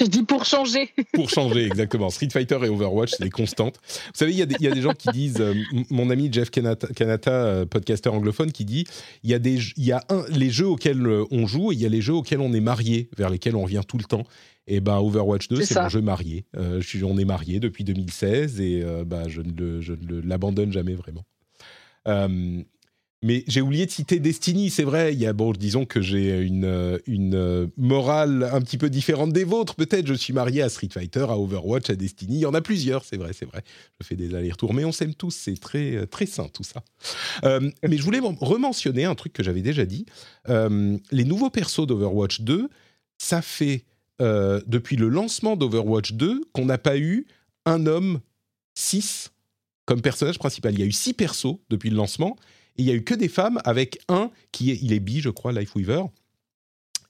[0.00, 0.90] Je dis pour changer.
[1.14, 2.10] Pour changer, exactement.
[2.10, 3.80] Street Fighter et Overwatch, c'est des constantes.
[3.86, 5.54] Vous savez, il y, a des- il y a des gens qui disent, euh,
[5.90, 8.84] mon ami Jeff Kanata, Kanata, euh, podcaster anglophone, qui dit,
[9.22, 11.80] il y a, des, y a un, les jeux auxquels euh, on joue et il
[11.80, 14.24] y a les jeux auxquels on est marié, vers lesquels on revient tout le temps.
[14.66, 16.44] Et ben Overwatch 2, C'est mon jeu marié.
[16.58, 21.24] Euh, je suis, on est marié depuis 2016 et bah, je ne l'abandonne jamais vraiment.
[23.22, 25.14] Mais j'ai oublié de citer Destiny, c'est vrai.
[25.14, 28.90] Il y a, bon, disons que j'ai une, euh, une euh, morale un petit peu
[28.90, 29.74] différente des vôtres.
[29.74, 32.36] Peut-être je suis marié à Street Fighter, à Overwatch, à Destiny.
[32.36, 33.62] Il y en a plusieurs, c'est vrai, c'est vrai.
[34.00, 35.34] Je fais des allers-retours, mais on s'aime tous.
[35.34, 36.82] C'est très, euh, très sain tout ça.
[37.44, 40.06] Euh, mais je voulais rementionner un truc que j'avais déjà dit.
[40.48, 42.68] Euh, les nouveaux persos d'Overwatch 2,
[43.18, 43.84] ça fait
[44.22, 47.26] euh, depuis le lancement d'Overwatch 2 qu'on n'a pas eu
[47.66, 48.20] un homme
[48.74, 49.30] 6
[49.84, 50.72] comme personnage principal.
[50.72, 52.36] Il y a eu 6 persos depuis le lancement
[52.78, 55.30] il y a eu que des femmes avec un qui est, il est bi, je
[55.30, 56.04] crois, Lifeweaver.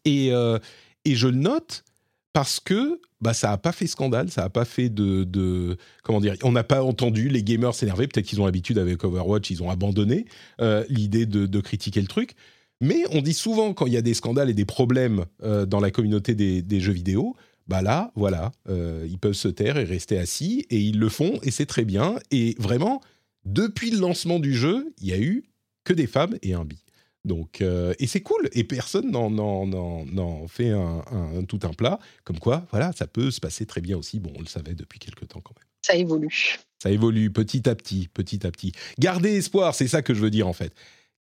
[0.04, 0.58] Et, euh,
[1.04, 1.84] et je le note
[2.32, 6.20] parce que bah, ça n'a pas fait scandale, ça n'a pas fait de, de- Comment
[6.20, 8.06] dire On n'a pas entendu les gamers s'énerver.
[8.06, 10.26] Peut-être qu'ils ont l'habitude avec Overwatch, ils ont abandonné
[10.60, 12.34] euh, l'idée de, de critiquer le truc.
[12.80, 15.80] Mais on dit souvent quand il y a des scandales et des problèmes euh, dans
[15.80, 17.34] la communauté des, jeux vidéo,
[17.68, 21.50] bah là, voilà, ils peuvent se taire et rester assis, et ils le font, et
[21.50, 22.14] c'est très bien.
[22.30, 23.00] Et vraiment,
[23.44, 25.44] depuis le lancement du jeu, il y a eu
[25.86, 26.82] que des femmes et un bi.
[27.24, 31.98] Donc, euh, et c'est cool, et personne n'en, fait un, un- tout un plat.
[32.24, 34.20] Comme quoi, voilà, ça peut se passer très bien aussi.
[34.20, 35.66] Bon, on le savait depuis quelques temps quand même.
[35.82, 36.56] Ça évolue.
[36.82, 38.72] Ça évolue petit à petit, petit à petit.
[38.98, 40.72] Gardez espoir, c'est ça que je veux dire en fait.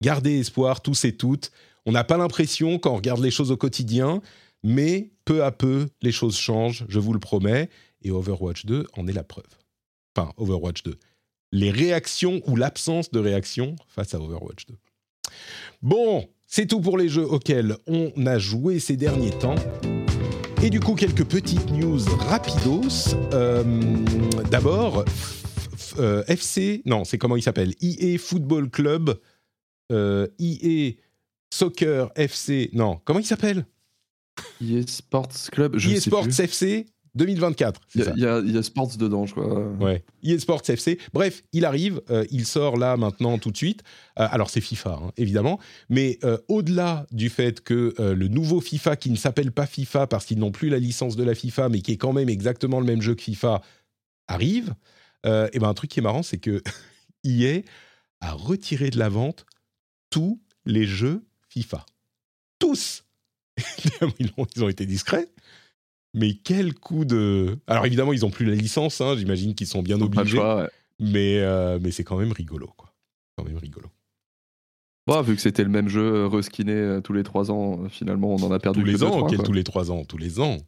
[0.03, 1.51] Gardez espoir, tous et toutes.
[1.86, 4.20] On n'a pas l'impression quand on regarde les choses au quotidien,
[4.62, 7.70] mais peu à peu, les choses changent, je vous le promets.
[8.03, 9.45] Et Overwatch 2 en est la preuve.
[10.16, 10.99] Enfin, Overwatch 2.
[11.57, 14.75] Les réactions ou l'absence de réaction face à Overwatch 2.
[15.83, 19.55] Bon, c'est tout pour les jeux auxquels on a joué ces derniers temps.
[20.65, 23.15] Et du coup, quelques petites news rapidos.
[23.33, 23.63] Euh,
[24.51, 25.45] D'abord, f-
[25.77, 27.73] f- euh, FC, non, c'est comment il s'appelle?
[27.81, 29.21] EA Football Club,
[29.93, 30.95] euh, EA
[31.53, 33.65] Soccer FC, non, comment il s'appelle?
[34.61, 36.41] EA Sports Club, je sais Sports plus.
[36.41, 37.81] FC 2024.
[37.89, 39.69] c'est Il y, a- y y Sports dedans, je crois.
[39.81, 40.03] Ouais.
[40.39, 40.99] Sports FC.
[41.12, 43.82] Bref, il arrive, euh, il sort là maintenant tout de suite.
[44.19, 45.59] Euh, alors c'est FIFA, hein, évidemment,
[45.89, 50.24] mais euh, au-delà du fait que le nouveau FIFA, qui ne s'appelle pas FIFA parce
[50.24, 52.86] qu'ils n'ont plus la licence de la FIFA, mais qui est quand même exactement le
[52.86, 53.62] même jeu que FIFA,
[54.27, 54.74] arrive.
[55.24, 56.62] et ben un truc qui est marrant, c'est que
[57.24, 57.61] EA
[58.20, 59.47] a retiré de la vente
[60.11, 61.85] tous les jeux FIFA.
[62.59, 63.05] Tous.
[64.19, 65.28] ils, ont, ils ont été discrets.
[66.15, 67.59] Mais quel coup de...
[67.66, 70.36] Alors évidemment, ils n'ont plus la licence, hein, j'imagine qu'ils sont bien Pas obligés.
[70.36, 70.69] choix, ouais.
[71.01, 72.93] Mais, euh, mais c'est quand même rigolo, quoi.
[73.36, 73.89] Quand même rigolo.
[75.07, 78.31] Bon, vu que c'était le même jeu euh, reskiné euh, tous les 3 ans, finalement,
[78.32, 80.16] on en a perdu Tous les deux, ans, trois, quel tous les trois ans, tous
[80.16, 80.59] les ans.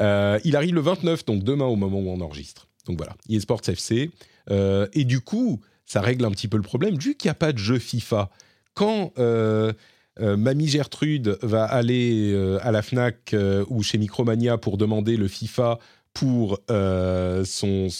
[0.00, 2.68] Euh, il arrive le 29, donc demain au moment où on enregistre.
[2.86, 4.10] Donc voilà, eSports FC.
[4.50, 7.34] Euh, et du coup, ça règle un petit peu le problème, vu qu'il n'y a
[7.34, 8.30] pas de jeu FIFA.
[8.74, 9.72] Quand euh,
[10.20, 15.16] euh, Mamie Gertrude va aller euh, à la FNAC euh, ou chez Micromania pour demander
[15.16, 15.78] le FIFA
[16.14, 17.90] pour euh, son,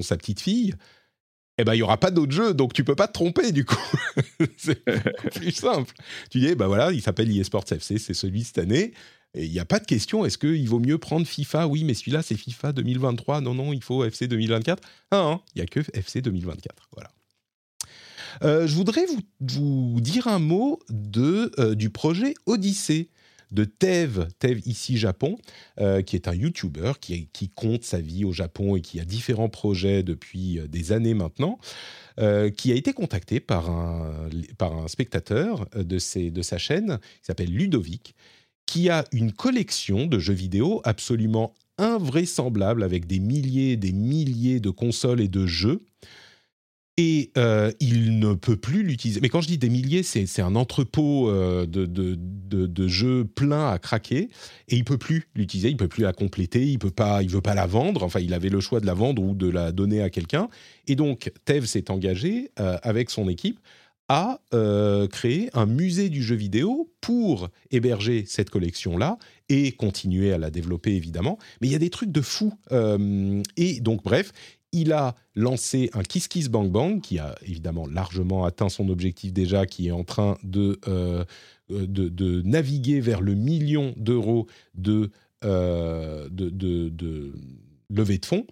[0.00, 0.74] sa petite fille,
[1.58, 3.64] eh ben, il n'y aura pas d'autres jeux, donc tu peux pas te tromper, du
[3.64, 3.76] coup.
[4.56, 4.82] c'est
[5.34, 5.92] plus simple.
[6.30, 8.92] Tu dis, bah voilà, il s'appelle eSports FC, c'est celui de cette année.
[9.36, 11.66] Il n'y a pas de question, est-ce qu'il vaut mieux prendre FIFA?
[11.66, 13.40] Oui, mais celui-là, c'est FIFA 2023.
[13.40, 14.80] Non, non, il faut FC 2024.
[15.10, 16.88] Ah, hein, il n'y a que FC 2024.
[16.92, 17.10] Voilà.
[18.42, 19.06] Euh, je voudrais
[19.40, 23.10] vous, dire un mot de, euh, du projet Odyssée
[23.50, 25.36] de Tev, Tev ici Japon,
[25.80, 29.04] euh, qui est un YouTuber qui, qui compte sa vie au Japon et qui a
[29.04, 31.58] différents projets depuis des années maintenant,
[32.16, 37.26] qui a été contacté par un, par un spectateur de, ses, de sa chaîne, qui
[37.26, 38.14] s'appelle Ludovic,
[38.66, 44.60] qui a une collection de jeux vidéo absolument invraisemblable avec des milliers et des milliers
[44.60, 45.84] de consoles et de jeux.
[46.96, 49.20] Et euh, il ne peut plus l'utiliser.
[49.20, 53.68] Mais quand je dis des milliers, c'est un entrepôt euh, de, de, de- jeux plein
[53.68, 54.28] à craquer.
[54.68, 57.40] Et il peut plus l'utiliser, il peut plus la compléter, il peut pas, il veut
[57.40, 58.04] pas la vendre.
[58.04, 60.48] Enfin, il avait le choix de la vendre ou de la donner à quelqu'un.
[60.86, 63.58] Et donc, Tev s'est engagé euh, avec son équipe
[64.08, 64.38] à
[65.10, 69.16] créer un musée du jeu vidéo pour héberger cette collection-là
[69.48, 71.38] et continuer à la développer évidemment.
[71.60, 72.52] Mais il y a des trucs de fou.
[73.56, 74.30] Et donc, bref,
[74.74, 79.32] il a lancé un Kiss Kiss Bang Bang qui a évidemment largement atteint son objectif
[79.32, 81.24] déjà, qui est en train de, euh,
[82.44, 85.10] naviguer vers le million d'euros de,
[85.44, 86.28] euh,
[87.88, 88.46] levée de fonds,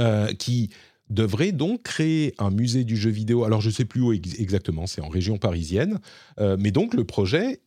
[0.00, 0.70] euh, qui
[1.08, 3.44] devrait donc créer un musée du jeu vidéo.
[3.44, 5.98] Alors je ne sais plus où exactement, c'est en région parisienne.
[6.38, 7.60] Mais donc le projet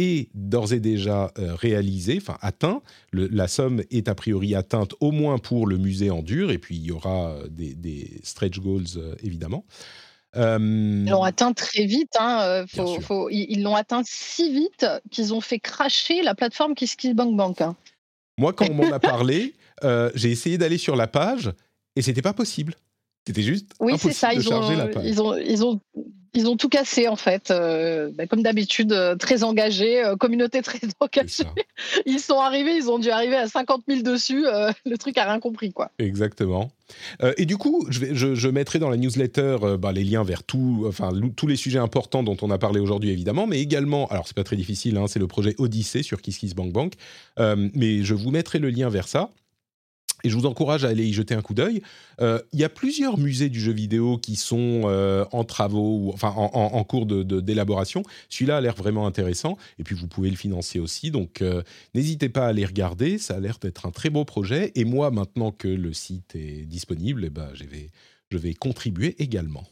[0.00, 2.82] est d'ores et déjà euh, réalisé, enfin atteint.
[3.12, 6.76] la somme est a priori atteinte au moins pour le musée en dur, et puis
[6.76, 9.64] il y aura des, stretch goals évidemment.
[10.36, 12.12] Ils l'ont atteint très vite.
[12.18, 12.64] Hein,
[13.30, 17.60] ils l'ont atteint si vite qu'ils ont fait cracher la plateforme KissKissBankBank.
[17.60, 17.76] Hein.
[18.38, 19.54] Moi, quand on m'en a parlé,
[20.14, 21.50] j'ai essayé d'aller sur la page
[21.96, 22.74] et c'était pas possible.
[23.26, 24.34] C'était juste oui, impossible ça.
[24.34, 25.04] de charger la page.
[25.06, 25.80] Ils ont, ils ont,
[26.34, 30.62] ils ont tout cassé en fait, euh, bah, comme d'habitude, euh, très engagés, euh, communauté
[30.62, 31.44] très engagée.
[32.06, 34.44] Ils sont arrivés, ils ont dû arriver à 50 000 dessus.
[34.44, 35.90] le truc a rien compris quoi.
[35.98, 36.70] Exactement.
[37.36, 40.84] et du coup, je, vais, je, mettrai dans la newsletter bah, les liens vers tout,
[40.86, 44.36] enfin, tous les sujets importants dont on a parlé aujourd'hui évidemment, mais également, alors c'est
[44.36, 46.94] pas très difficile, hein, c'est le projet Odyssey sur KissKissBankBank,
[47.38, 49.30] mais je vous mettrai le lien vers ça
[50.24, 51.82] et je vous encourage à aller y jeter un coup d'œil.
[52.20, 56.10] Euh, il y a plusieurs musées du jeu vidéo qui sont euh, en travaux, ou,
[56.12, 58.02] enfin en, cours d'élaboration.
[58.02, 61.10] De, Celui-là a l'air vraiment intéressant, et puis vous pouvez le financer aussi.
[61.10, 61.62] Donc euh,
[61.94, 64.72] n'hésitez pas à aller regarder, ça a l'air d'être un très beau projet.
[64.74, 67.90] Et moi, maintenant que le site est disponible, eh ben, je, vais,
[68.30, 69.64] je vais contribuer également.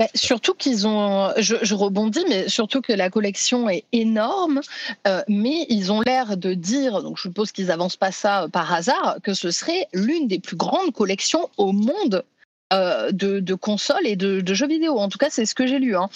[0.00, 4.62] Bah, surtout qu'ils ont, je, rebondis, mais surtout que la collection est énorme,
[5.06, 8.72] euh, mais ils ont l'air de dire, donc je suppose qu'ils avancent pas ça par
[8.72, 12.24] hasard, que ce serait l'une des plus grandes collections au monde
[12.72, 14.98] euh, de, consoles et de, jeux vidéo.
[14.98, 15.96] En tout cas, c'est ce que j'ai lu.
[15.96, 16.08] Hein.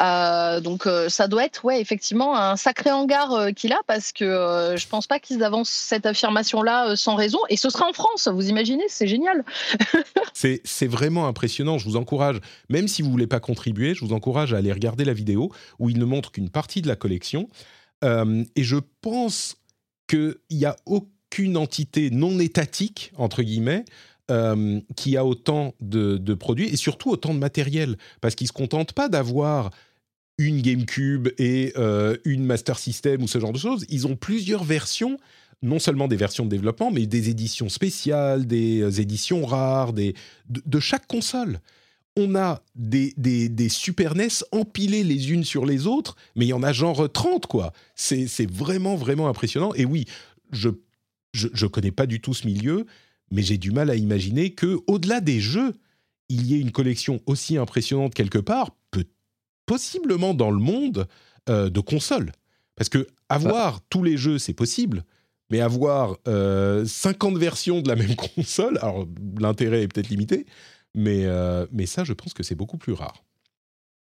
[0.00, 4.74] Euh, donc, euh, ça doit être, ouais, effectivement, un sacré hangar qu'il a parce que
[4.76, 7.38] je pense pas qu'ils avancent cette affirmation-là sans raison.
[7.48, 9.44] Et ce sera en France, vous imaginez, c'est génial.
[10.34, 11.78] c'est vraiment impressionnant.
[11.78, 15.04] Je vous encourage, même si vous voulez pas contribuer, je vous encourage à aller regarder
[15.04, 17.48] la vidéo où il ne montre qu'une partie de la collection.
[18.02, 19.56] et je pense
[20.08, 23.84] qu'il n'y a aucune entité non étatique, entre guillemets,
[24.30, 27.96] euh, qui a autant de, produits et surtout autant de matériel.
[28.20, 29.70] Parce qu'ils ne se contentent pas d'avoir
[30.38, 33.84] une GameCube et euh, une Master System ou ce genre de choses.
[33.88, 35.18] Ils ont plusieurs versions,
[35.62, 40.14] non seulement des versions de développement, mais des éditions spéciales, des euh, éditions rares, des,
[40.48, 41.60] de, chaque console.
[42.16, 46.54] On a des, des, Super NES empilées les unes sur les autres, mais il y
[46.54, 47.72] en a genre 30, quoi.
[47.94, 49.72] C'est vraiment, vraiment impressionnant.
[49.74, 50.06] Et oui,
[50.52, 50.68] je
[51.42, 52.86] ne connais pas du tout ce milieu,
[53.30, 55.74] mais j'ai du mal à imaginer que, au-delà des jeux,
[56.28, 59.04] il y ait une collection aussi impressionnante quelque part, peut,
[59.66, 61.06] possiblement dans le monde
[61.48, 62.32] euh, de consoles.
[62.76, 65.04] Parce que avoir tous les jeux, c'est possible,
[65.50, 69.06] mais avoir 50 euh, versions de la même console, alors
[69.38, 70.46] l'intérêt est peut-être limité,
[70.94, 73.24] mais, euh, mais ça, je pense que c'est beaucoup plus rare.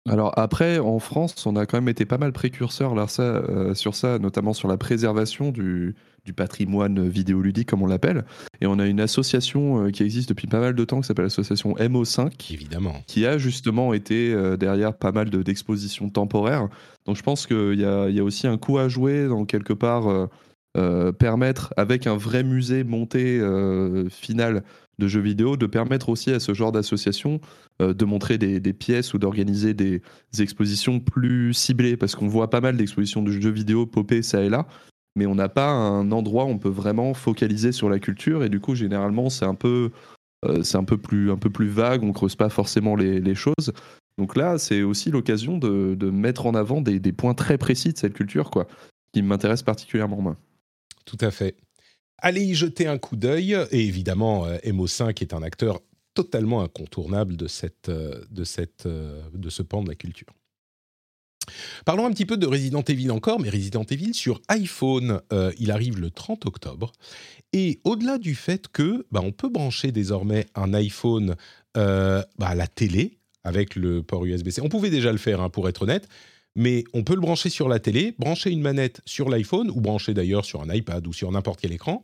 [0.08, 3.94] Alors après, en France, on a quand même été pas mal précurseurs là, ça, sur
[3.94, 8.24] ça, notamment sur la préservation du, du patrimoine vidéoludique, comme on l'appelle.
[8.60, 11.24] Et on a une association euh, qui existe depuis pas mal de temps, qui s'appelle
[11.24, 12.52] l'association MO5.
[12.52, 12.94] Évidemment.
[13.06, 16.68] Qui a justement été euh, derrière pas mal d'expositions temporaires.
[17.06, 20.28] Donc je pense qu'il y, y a, aussi un coup à jouer dans quelque part.
[20.76, 23.40] Euh, permettre, avec un vrai musée monté
[24.10, 24.62] final
[25.00, 27.40] de jeux vidéo, de permettre aussi à ce genre d'association
[27.80, 30.02] de montrer des, des, pièces ou d'organiser des
[30.38, 34.50] expositions plus ciblées, parce qu'on voit pas mal d'expositions de jeux vidéo popper ça et
[34.50, 34.68] là,
[35.16, 38.44] mais on n'a pas un endroit où on peut vraiment focaliser sur la culture.
[38.44, 39.90] Et du coup généralement c'est un peu
[40.44, 42.02] euh, c'est un peu plus un peu plus vague.
[42.02, 43.72] On creuse pas forcément les, choses.
[44.16, 48.14] Donc là c'est aussi l'occasion de, mettre en avant des, points très précis de cette
[48.14, 48.66] culture quoi
[49.12, 50.36] qui m'intéresse particulièrement moi.
[51.04, 51.56] Tout à fait.
[52.18, 53.56] Allez y jeter un coup d'œil.
[53.70, 55.80] Et évidemment euh, MO5 est un acteur
[56.14, 60.37] totalement incontournable de cette euh, de cette de ce pan de la culture
[61.84, 65.70] Parlons un petit peu de Resident Evil encore, mais Resident Evil sur iPhone, euh, il
[65.70, 66.92] arrive le 30 octobre.
[67.52, 71.36] Et au-delà du fait que bah, on peut brancher désormais un iPhone
[71.76, 74.60] euh, bah, à la télé avec le port USB-C.
[74.62, 76.08] On pouvait déjà le faire, hein, pour être honnête,
[76.54, 80.12] mais on peut le brancher sur la télé, brancher une manette sur l'iPhone, ou brancher
[80.12, 82.02] d'ailleurs sur un iPad ou sur n'importe quel écran.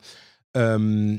[0.56, 1.16] Euh,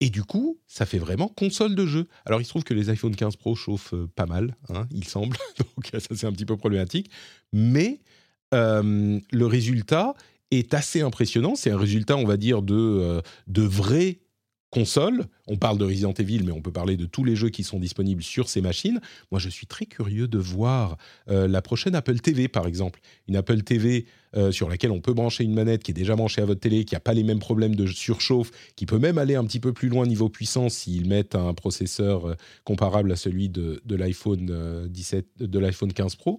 [0.00, 2.06] et du coup, ça fait vraiment console de jeu.
[2.26, 5.04] Alors, il se trouve que les iPhone 15 Pro chauffent euh, pas mal, hein, il
[5.04, 5.36] semble.
[5.58, 7.10] Donc, ça, c'est un petit peu problématique.
[7.52, 8.00] Mais
[8.52, 10.14] euh, le résultat
[10.50, 11.54] est assez impressionnant.
[11.54, 14.20] C'est un résultat, on va dire, de, euh, de vrai
[14.70, 15.26] console.
[15.46, 17.78] On parle de Resident Evil, mais on peut parler de tous les jeux qui sont
[17.78, 19.00] disponibles sur ces machines.
[19.30, 20.96] Moi, je suis très curieux de voir
[21.28, 23.00] euh, la prochaine Apple TV, par exemple.
[23.28, 24.06] Une Apple TV
[24.36, 26.84] euh, sur laquelle on peut brancher une manette qui est déjà branchée à votre télé,
[26.84, 29.72] qui n'a pas les mêmes problèmes de surchauffe, qui peut même aller un petit peu
[29.72, 32.34] plus loin niveau puissance s'ils mettent un processeur euh,
[32.64, 36.38] comparable à celui de, l'iPhone 17, de l'iPhone 15 Pro,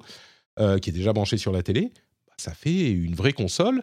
[0.57, 1.91] qui est déjà branché sur la télé.
[2.37, 3.81] Ça fait une vraie console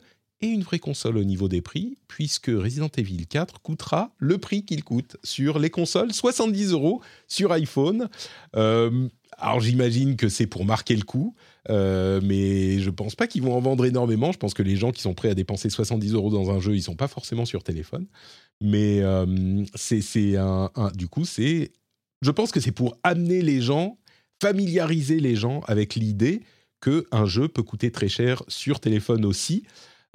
[0.50, 4.84] une vraie console au niveau des prix, puisque Resident Evil 4 coûtera le prix qu'il
[4.84, 8.08] coûte sur les consoles, 70 euros sur iPhone.
[8.56, 9.08] Euh,
[9.38, 11.34] alors j'imagine que c'est pour marquer le coup,
[11.68, 14.30] euh, mais je pense pas qu'ils vont en vendre énormément.
[14.32, 16.74] Je pense que les gens qui sont prêts à dépenser 70 euros dans un jeu,
[16.76, 18.06] ils sont pas forcément sur téléphone.
[18.60, 21.72] Mais euh, c'est un- du coup, c'est,
[22.22, 23.98] je pense que c'est pour amener les gens,
[24.40, 26.42] familiariser les gens avec l'idée
[26.80, 29.64] que un jeu peut coûter très cher sur téléphone aussi.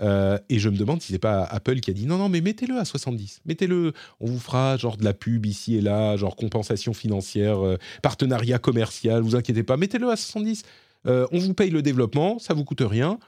[0.01, 2.41] Euh, et je me demande si c'est pas Apple qui a dit non non mais
[2.41, 6.35] mettez-le à 70, mettez-le, on vous fera genre de la pub ici et là, genre
[6.35, 10.63] compensation financière, euh, partenariat commercial, vous inquiétez pas, mettez-le à 70.
[11.05, 13.19] Euh, on vous paye le développement, ça vous coûte rien.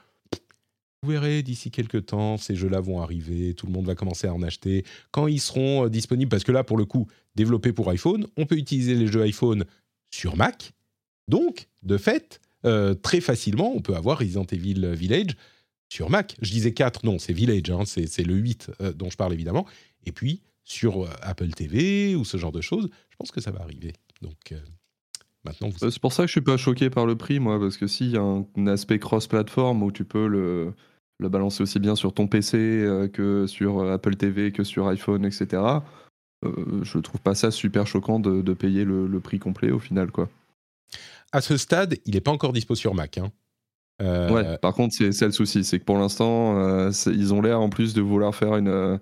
[1.02, 4.34] Vous verrez d'ici quelques temps, ces jeux-là vont arriver, tout le monde va commencer à
[4.34, 4.84] en acheter.
[5.10, 8.56] Quand ils seront disponibles, parce que là, pour le coup, développés pour iPhone, on peut
[8.56, 9.64] utiliser les jeux iPhone
[10.10, 10.72] sur Mac.
[11.26, 12.40] Donc, de fait,
[13.02, 15.34] très facilement, on peut avoir Resident Evil Village
[15.92, 16.36] sur Mac.
[16.40, 19.66] Je disais 4, non, c'est Village, hein, c'est le 8 euh, dont je parle évidemment.
[20.06, 23.50] Et puis, sur euh, Apple TV ou ce genre de choses, je pense que ça
[23.50, 23.92] va arriver.
[24.22, 24.58] Donc, euh,
[25.44, 27.76] maintenant, vous C'est pour ça que je suis pas choqué par le prix, moi, parce
[27.76, 30.72] que s'il y a un, un aspect cross-platform où tu peux le,
[31.18, 35.62] le balancer aussi bien sur ton PC que sur Apple TV, que sur iPhone, etc.,
[36.44, 40.10] je trouve pas ça super choquant de, de payer le, le prix complet au final,
[40.10, 40.28] quoi.
[41.30, 43.18] à ce stade, il n'est pas encore dispo sur Mac.
[43.18, 43.30] hein.
[44.02, 47.60] Euh, Ouais, par contre, c'est le souci, c'est que pour l'instant, euh, ils ont l'air
[47.60, 48.98] en plus de vouloir faire une, euh,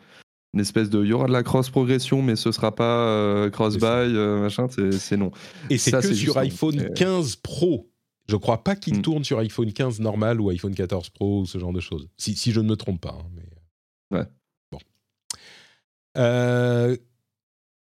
[0.54, 1.02] une espèce de.
[1.02, 5.16] Il y aura de la cross-progression, mais ce sera pas euh, cross-buy, euh, machin, c'est
[5.16, 5.30] non.
[5.70, 6.40] Et c'est Ça, que c'est sur non.
[6.42, 7.90] iPhone C'est- 15 Pro.
[8.28, 9.02] Je crois pas qu'il Mm.
[9.02, 12.08] tourne sur iPhone 15 normal ou iPhone 14 Pro ou ce genre de choses.
[12.16, 13.18] Si, si je ne me trompe pas.
[13.20, 14.18] hein, mais...
[14.18, 14.26] Ouais.
[14.70, 14.78] Bon.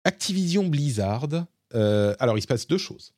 [0.05, 1.27] Activision Blizzard.
[1.73, 3.13] alors, il se passe deux choses.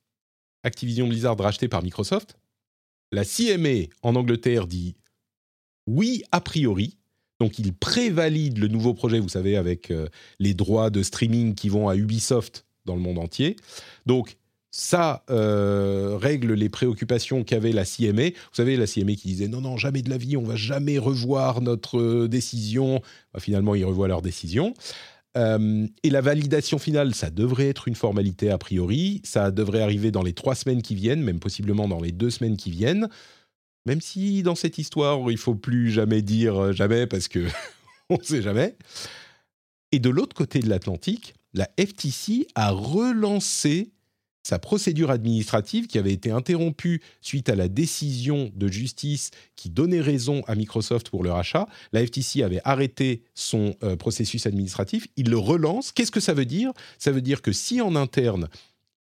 [0.63, 2.37] Activision Blizzard racheté par Microsoft.
[3.11, 4.95] La CMA en Angleterre dit
[5.87, 6.97] oui a priori.
[7.39, 10.07] Donc, il prévalide le nouveau projet, vous savez, avec euh,
[10.39, 13.55] les droits de streaming qui vont à Ubisoft dans le monde entier.
[14.05, 14.37] Donc,
[14.69, 18.29] ça euh, règle les préoccupations qu'avait la CMA.
[18.29, 20.97] Vous savez, la CMA qui disait non, non, jamais de la vie, on va jamais
[20.97, 23.01] revoir notre euh, décision.
[23.33, 24.73] Bah, finalement, ils revoient leur décision.
[25.37, 29.21] Euh, et la validation finale, ça devrait être une formalité a priori.
[29.23, 32.57] Ça devrait arriver dans les trois semaines qui viennent, même possiblement dans les deux semaines
[32.57, 33.09] qui viennent.
[33.85, 37.47] Même si dans cette histoire, il faut plus jamais dire euh, jamais parce que
[38.09, 38.75] on ne sait jamais.
[39.91, 43.91] Et de l'autre côté de l'Atlantique, la FTC a relancé
[44.43, 50.01] sa procédure administrative qui avait été interrompue suite à la décision de justice qui donnait
[50.01, 51.67] raison à Microsoft pour le rachat.
[51.93, 55.07] La FTC avait arrêté son euh, processus administratif.
[55.15, 55.91] Il le relance.
[55.91, 56.71] Qu'est-ce que ça veut dire?
[56.97, 58.47] Ça veut dire que si en interne,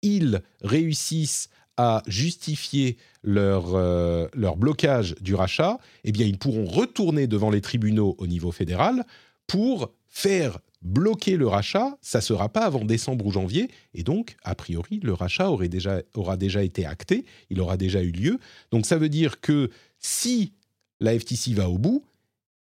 [0.02, 7.26] ils réussissent à justifier leur, euh, leur blocage du rachat, eh bien, ils pourront retourner
[7.26, 9.06] devant les tribunaux au niveau fédéral
[9.46, 11.98] pour faire bloquer le rachat.
[12.00, 13.70] Ça sera pas avant décembre ou janvier.
[13.94, 18.02] Et donc, a priori, le rachat aurait déjà, aura déjà été acté, il aura déjà
[18.02, 18.38] eu lieu.
[18.70, 20.52] Donc, ça veut dire que si
[21.00, 22.04] la FTC va au bout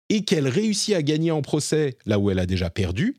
[0.09, 3.17] et qu'elle réussit à gagner en procès là où elle a déjà perdu,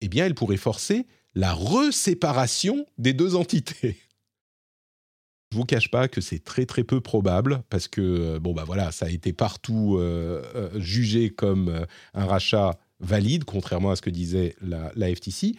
[0.00, 3.96] eh bien, elle pourrait forcer la reséparation des deux entités.
[5.52, 8.64] Je vous cache pas que c'est très très peu probable parce que euh, bon bah
[8.66, 14.02] voilà ça a été partout euh, euh, jugé comme un rachat valide contrairement à ce
[14.02, 15.56] que disait la, FTC.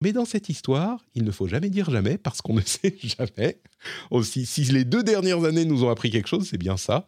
[0.00, 3.60] Mais dans cette histoire, il ne faut jamais dire jamais parce qu'on ne sait jamais.
[4.10, 7.04] Aussi, si les deux dernières années nous ont appris quelque chose, c'est bien ça.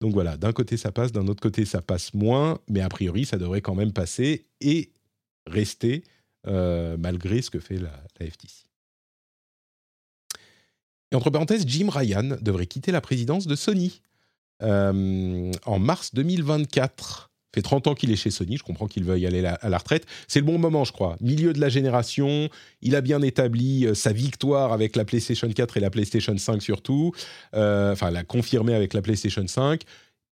[0.00, 3.26] Donc voilà, d'un côté ça passe, d'un autre côté ça passe moins, mais a priori
[3.26, 4.92] ça devrait quand même passer et
[5.46, 6.04] rester
[6.46, 8.64] euh, malgré ce que fait la, la FTC.
[11.12, 14.00] Et entre parenthèses, Jim Ryan devrait quitter la présidence de Sony
[14.62, 17.29] euh, en mars 2024.
[17.54, 19.78] Fait 30 ans qu'il est chez Sony, je comprends qu'il veuille aller la- à la
[19.78, 20.06] retraite.
[20.28, 21.16] C'est le bon moment, je crois.
[21.20, 22.48] Milieu de la génération,
[22.80, 26.62] il a bien établi euh, sa victoire avec la PlayStation 4 et la PlayStation 5
[26.62, 27.12] surtout.
[27.54, 29.82] Euh, enfin, l'a confirmé avec la PlayStation 5.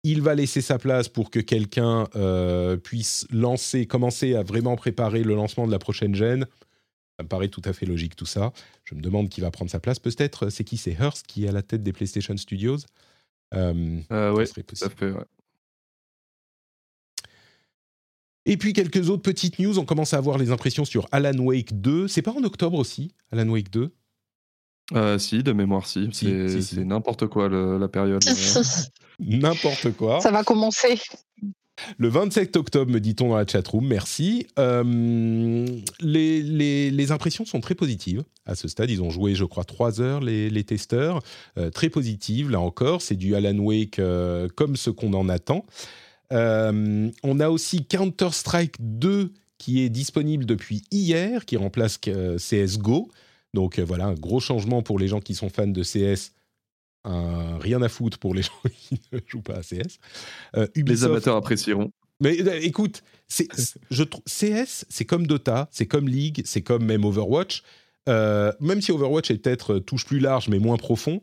[0.04, 5.24] Il va laisser sa place pour que quelqu'un euh, puisse lancer, commencer à vraiment préparer
[5.24, 6.46] le lancement de la prochaine gêne.
[7.18, 8.52] Ça me paraît tout à fait logique tout ça.
[8.86, 10.00] Je me demande qui va prendre sa place.
[10.00, 10.78] Peut-être, c'est qui?
[10.78, 12.80] C'est Hearst qui est à la tête des PlayStation Studios.
[13.54, 14.96] Euh, Euh, ça serait tout à possible.
[14.98, 15.12] fait.
[15.12, 15.26] ouais.
[18.46, 19.80] Et puis quelques autres petites news.
[19.80, 22.08] On commence à avoir les impressions sur Alan Wake 2.
[22.08, 23.94] C'est pas en octobre aussi, Alan Wake 2
[24.94, 26.10] Euh, si, de mémoire, si.
[26.12, 26.76] Si, C'est si, si.
[26.76, 28.22] c'est n'importe quoi le- la période.
[29.20, 30.20] N'importe quoi.
[30.20, 31.00] Ça va commencer.
[31.98, 34.46] Le 27 octobre, me dit-on dans la chatroom, merci.
[34.60, 35.66] Euh,
[36.02, 38.90] les, les- les impressions sont très positives à ce stade.
[38.92, 41.22] Ils ont joué, je crois, trois heures, les, les testeurs.
[41.58, 43.02] Euh, très positives, là encore.
[43.02, 45.66] C'est du Alan Wake euh, comme ce qu'on en attend.
[46.32, 53.10] Euh, on a aussi Counter-Strike 2 qui est disponible depuis hier, qui remplace euh, CSGO.
[53.54, 56.32] Donc euh, voilà, un gros changement pour les gens qui sont fans de CS.
[57.06, 60.00] Un rien à foutre pour les gens qui ne jouent pas à CS.
[60.56, 61.92] Euh, Les amateurs apprécieront.
[62.20, 67.64] mais écoute, je CS, c'est comme Dota, c'est comme League, c'est comme même Overwatch.
[68.10, 71.22] Euh, même si Overwatch est peut-être touche plus large mais moins profond,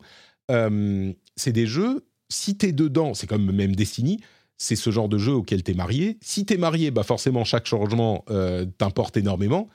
[0.49, 2.05] euh, c'est des jeux.
[2.29, 4.19] Si t'es dedans, c'est comme même Destiny.
[4.63, 6.19] C'est ce genre de jeu auquel t'es marié.
[6.21, 9.67] Si t'es marié, bah forcément chaque changement euh, t'importe énormément.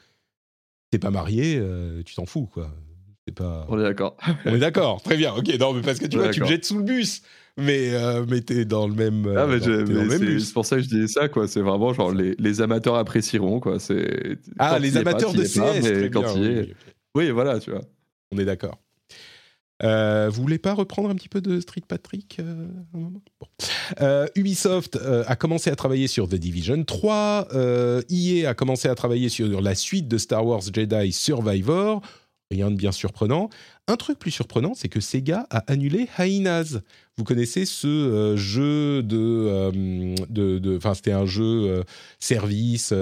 [0.92, 2.70] T'es pas marié, euh, tu t'en fous quoi.
[3.26, 3.66] C'est pas.
[3.68, 4.16] On est d'accord.
[4.46, 5.34] On est d'accord, très bien.
[5.34, 7.22] Ok, non mais parce que tu vois, tu me jettes sous le bus,
[7.56, 9.26] mais euh, mais t'es dans le même.
[9.26, 10.46] euh, Ah, mais mais c'est bus.
[10.46, 11.48] c'est pour ça que je disais ça, quoi.
[11.48, 13.80] C'est vraiment genre les, les amateurs apprécieront, quoi.
[13.80, 16.74] C'est Ah, les pas, amateurs de pas, CS, mais très quand bien, oui.
[17.16, 17.82] Oui, voilà, tu vois.
[18.32, 18.78] On est d'accord.
[19.82, 22.66] Euh, vous voulez pas reprendre un petit peu de Street Patrick euh.
[24.00, 27.48] Euh, Ubisoft a commencé à travailler sur The Division 3.
[27.54, 32.00] euh, EA a commencé à travailler sur la suite de Star Wars Jedi Survivor.
[32.50, 33.50] Rien de bien surprenant.
[33.88, 36.78] Un truc plus surprenant, c'est que Sega a annulé Hyenas.
[37.16, 41.82] Vous connaissez ce jeu de, enfin c'était un jeu
[42.20, 42.94] service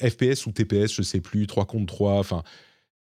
[0.00, 2.44] FPS ou TPS, je sais plus, 3 contre 3, enfin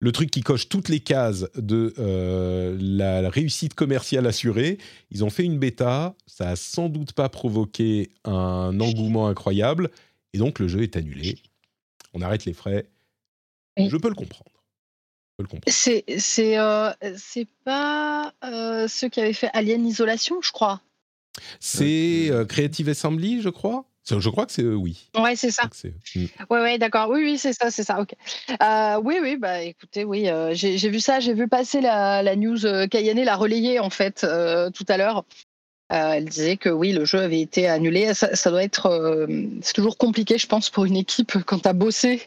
[0.01, 4.79] le truc qui coche toutes les cases de euh, la réussite commerciale assurée.
[5.11, 9.89] Ils ont fait une bêta, ça a sans doute pas provoqué un engouement incroyable,
[10.33, 11.37] et donc le jeu est annulé.
[12.13, 12.87] On arrête les frais.
[13.77, 13.89] Oui.
[13.89, 14.51] Je peux le comprendre.
[15.67, 16.91] C'est c'est euh,
[17.63, 20.81] pas euh, ceux qui avaient fait Alien Isolation, je crois.
[21.59, 23.85] C'est euh, Creative Assembly, je crois?
[24.19, 25.09] Je crois que c'est eux, oui.
[25.17, 25.63] Ouais, c'est ça.
[25.71, 26.25] C'est- Hmm.
[26.49, 27.09] Ouais, ouais, d'accord.
[27.09, 28.01] Oui, oui, c'est ça, c'est ça.
[28.01, 28.13] Ok.
[28.61, 32.35] Euh, oui, oui, bah écoutez, oui, euh, j'ai vu ça, j'ai vu passer la, la
[32.35, 32.65] news.
[32.65, 35.23] Euh, Kayane l'a relayée en fait euh, tout à l'heure.
[35.93, 38.13] Euh, elle disait que oui, le jeu avait été annulé.
[38.13, 39.27] Ça, ça doit être, euh,
[39.61, 42.21] c'est toujours compliqué, je pense, pour une équipe quand tu as bossé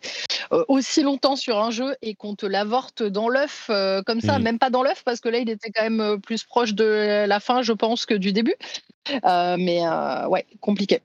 [0.52, 4.36] euh, aussi longtemps sur un jeu et qu'on te l'avorte dans l'œuf euh, comme ça,
[4.38, 4.44] Mhm.
[4.44, 7.24] même pas dans l'œuf parce que là, il était quand même euh, plus proche de
[7.26, 8.54] la fin, je pense, que du début.
[9.24, 11.00] Euh, mais euh, ouais, compliqué.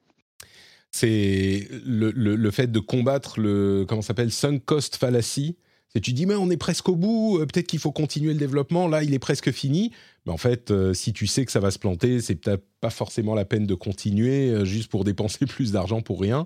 [0.92, 5.56] C'est le, le- le fait de combattre le comment s'appelle sunk cost fallacy.
[5.92, 8.40] C'est tu dis mais on est presque au bout, euh, peut-être qu'il faut continuer le
[8.40, 8.88] développement.
[8.88, 9.92] Là, il est presque fini.
[10.26, 12.92] Mais en fait, euh, si tu sais que ça va se planter, c'est peut-être pas
[12.92, 16.46] forcément la peine de continuer euh, juste pour dépenser plus d'argent pour rien.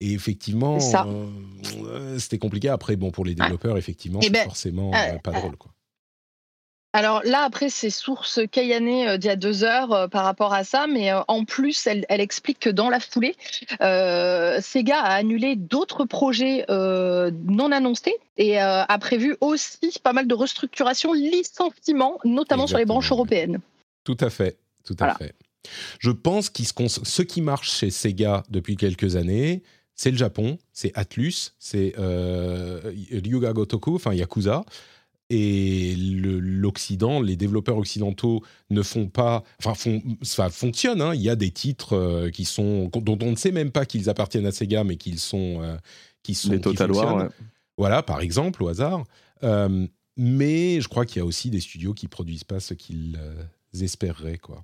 [0.00, 2.68] Et effectivement, euh, c'était compliqué.
[2.68, 4.90] Après, bon, pour les développeurs, effectivement, Eh c'est ben, forcément
[5.22, 5.56] pas drôle.
[5.56, 5.72] Quoi.
[6.94, 10.54] Alors là, après, c'est source Kayane euh, d'il y a deux heures euh, par rapport
[10.54, 13.34] à ça, mais euh, en plus, elle, elle explique que dans la foulée,
[13.80, 20.34] euh, Sega a annulé d'autres projets non annoncés et a prévu aussi pas mal de
[20.34, 23.58] restructurations, licenciements, notamment sur les branches européennes.
[24.04, 25.14] Tout à fait, tout à Voilà.
[25.14, 25.34] fait.
[25.98, 29.62] Je pense que ce qui marche chez Sega depuis quelques années,
[29.96, 34.64] c'est le Japon, c'est Atlus, c'est Ryuga Gotoku, enfin Yakuza.
[35.36, 41.00] Et le- l'Occident, les développeurs occidentaux ne font pas, enfin, font, ça fonctionne.
[41.02, 41.12] hein.
[41.14, 44.08] Il y a des titres euh, qui sont dont on ne sait même pas qu'ils
[44.08, 45.76] appartiennent à Sega, mais qu'ils sont, euh,
[46.22, 47.28] qui sont Les qui Total War, fonctionnent.
[47.28, 47.34] ouais.
[47.76, 49.02] Voilà, par exemple, au hasard.
[49.42, 49.86] Euh,
[50.16, 53.18] mais je crois qu'il y a aussi des studios qui produisent pas ce qu'ils
[53.80, 54.62] espéreraient, quoi.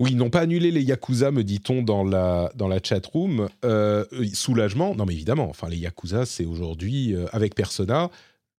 [0.00, 3.48] Oui, ils n'ont pas annulé les Yakuza, me dit-on dans la, dans la chat room.
[3.64, 4.04] Euh,
[4.34, 8.10] soulagement, non mais évidemment, enfin les Yakuza, c'est aujourd'hui, euh, avec Persona,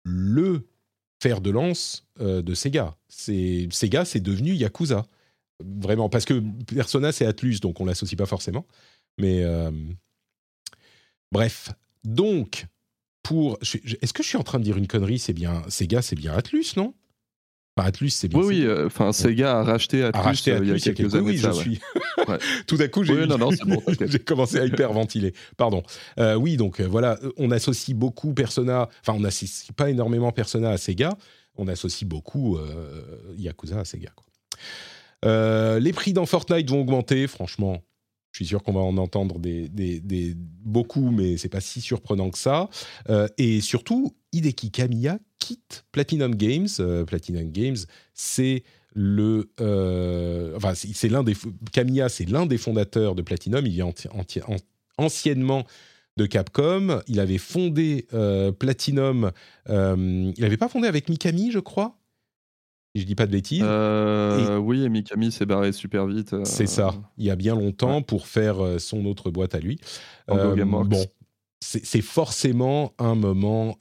[0.04, 0.68] le
[1.22, 2.98] fer de lance euh, de Sega.
[3.08, 5.06] C'est, Sega, c'est devenu Yakuza.
[5.64, 8.66] Vraiment, parce que Persona, c'est Atlus, donc on l'associe pas forcément.
[9.18, 9.72] Mais euh,
[11.32, 11.72] bref,
[12.04, 12.66] donc,
[13.22, 13.58] pour...
[13.62, 15.20] Est-ce que je suis en train de dire une connerie?
[15.20, 16.94] C'est bien Sega, c'est bien Atlus, non?
[17.76, 18.56] Enfin, Atlus, c'est bien Oui, oui.
[18.62, 18.70] Sega.
[18.72, 21.26] euh, Enfin, Sega a racheté Atlus, A racheté euh, il y a Atlus quelques années.
[21.32, 21.62] oui, ça, je ouais.
[21.64, 21.80] suis.
[22.28, 22.38] Ouais.
[22.68, 23.28] Tout à coup, j'ai Oui,
[23.66, 23.82] bon,
[24.26, 25.34] commencé à hyperventiler.
[25.58, 25.84] Pardon.
[26.20, 28.88] Euh, oui, donc euh, voilà, on associe beaucoup Persona.
[29.02, 31.18] Enfin, on n'associe pas énormément Persona à Sega.
[31.58, 32.58] On associe beaucoup
[33.38, 34.10] Yakuza à Sega.
[34.16, 35.80] quoi.
[35.80, 37.28] Les prix dans Fortnite vont augmenter.
[37.28, 37.82] Franchement,
[38.34, 41.82] je suis sûr qu'on va en entendre des, des- des- beaucoup, mais c'est pas si
[41.82, 42.68] surprenant que ça.
[43.10, 46.68] Euh, et surtout, Hideki Kamiya quitte Platinum Games.
[46.80, 47.78] Euh, Platinum Games,
[48.16, 48.64] c'est
[48.96, 51.36] le, euh, enfin, c'est l'un des
[51.72, 53.68] Kamiya, c'est l'un des fondateurs de Platinum.
[53.68, 53.84] Il est
[54.98, 55.64] anciennement
[56.18, 57.02] de Capcom.
[57.08, 59.32] Il avait fondé euh, Platinum.
[59.70, 62.00] il n'avait pas fondé avec Mikami, je crois?
[62.96, 63.64] Si je dis pas de bêtises.
[63.64, 66.34] Euh, Oui, et Mikami s'est barré super vite.
[66.34, 69.60] euh, C'est ça, il y a bien longtemps pour faire euh, son autre boîte à
[69.60, 69.80] lui.
[70.30, 71.06] Euh, bon,
[71.60, 73.78] c'est forcément un moment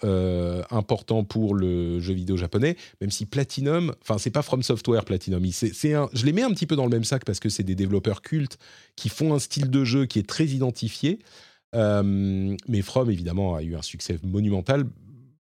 [0.70, 5.44] important pour le jeu vidéo japonais, même si Platinum, enfin c'est pas From Software Platinum,
[5.51, 7.64] c'est un, je les mets un petit peu dans le même sac parce que c'est
[7.64, 8.56] des développeurs cultes
[8.97, 11.18] qui font un style de jeu qui est très identifié.
[11.74, 14.84] Mais From évidemment a eu un succès monumental.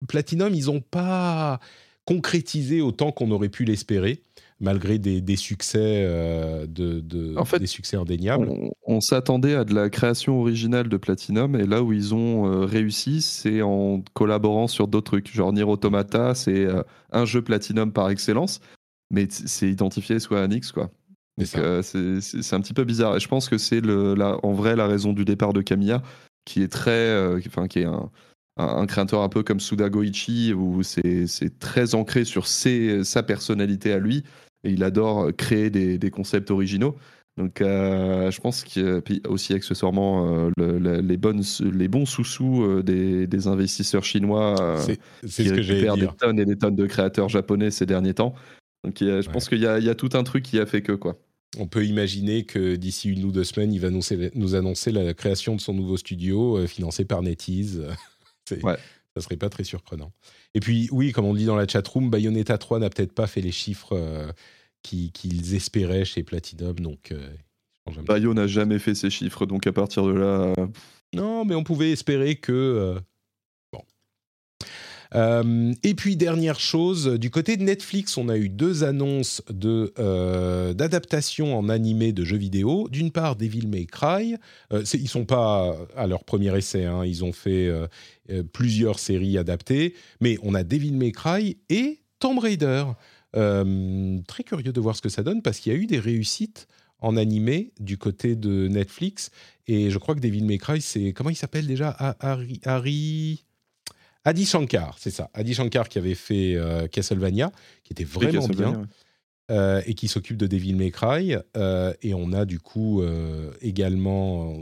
[0.08, 1.60] Platinum, ils n'ont pas
[2.04, 4.22] concrétisé autant qu'on aurait pu l'espérer,
[4.60, 8.48] malgré des, des succès euh, de, de- En fait, des succès indéniables.
[8.48, 12.46] On, on s'attendait à de la création originale de Platinum et là où ils ont
[12.46, 15.32] euh, réussi, c'est en collaborant sur d'autres trucs.
[15.32, 18.60] Genre Nier Automata, c'est euh, un jeu Platinum par excellence,
[19.10, 20.90] mais c'est identifié Square Enix quoi.
[21.38, 23.16] C'est un petit peu bizarre.
[23.16, 26.02] Et je pense que c'est en vrai la raison du départ de Kamiya,
[26.44, 28.10] qui est très, enfin qui est un,
[28.56, 31.26] un, un créateur un peu comme Suda Goichi, où c'est
[31.58, 34.24] très ancré sur ses- sa personnalité à lui,
[34.64, 36.96] et il adore créer des, des concepts originaux.
[37.38, 41.42] Donc euh, je pense a puis aussi accessoirement euh, le- le- les, bonnes,
[41.72, 45.88] les bons sous-sous euh, des, des investisseurs chinois euh, C'est c'est qui ce que j'allais
[45.88, 48.34] récupèrent des tonnes et des tonnes de créateurs japonais ces derniers temps.
[48.84, 49.22] Donc je Ouais.
[49.32, 51.16] pense qu'il y, a- il y a tout un truc qui a fait que quoi.
[51.58, 55.14] On peut imaginer que d'ici une ou deux semaines, il va annoncer- nous annoncer la
[55.14, 57.82] création de son nouveau studio financé par NetEase.
[58.62, 58.76] Ouais.
[59.16, 60.12] Ça serait pas très surprenant.
[60.54, 63.42] Et puis, oui, comme on dit dans la chatroom, Bayonetta 3 n'a peut-être pas fait
[63.42, 64.32] les chiffres euh,
[64.82, 66.78] qui- qu'ils espéraient chez Platinum.
[66.80, 67.28] Donc, euh,
[68.04, 70.66] Bayo n'a jamais fait ses chiffres, donc à partir de là, euh,
[71.14, 72.96] Non, mais on pouvait espérer que.
[75.14, 79.92] Euh, et puis dernière chose, du côté de Netflix, on a eu deux annonces de
[79.98, 82.88] euh, d'adaptation en animé de jeux vidéo.
[82.90, 84.36] D'une part, Devil May Cry.
[84.72, 87.86] Euh, ils sont pas à leur premier essai, hein, ils ont fait euh,
[88.52, 92.84] plusieurs séries adaptées, mais on a Devil May Cry et Tomb Raider.
[93.34, 96.68] Très curieux de voir ce que ça donne parce qu'il y a eu des réussites
[97.00, 99.30] en animé du côté de Netflix.
[99.66, 101.12] Et je crois que Devil May Cry, c'est.
[101.12, 101.96] Comment il s'appelle déjà?
[101.98, 103.44] Ha- Harry, Harry.
[104.24, 105.30] Adi Shankar, c'est ça.
[105.34, 107.50] Adi Shankar qui avait fait euh, Castlevania,
[107.82, 108.86] qui était vraiment bien, ouais.
[109.50, 111.36] euh, et qui s'occupe de Devil May Cry.
[111.56, 113.02] Euh, et on a du coup
[113.60, 114.56] également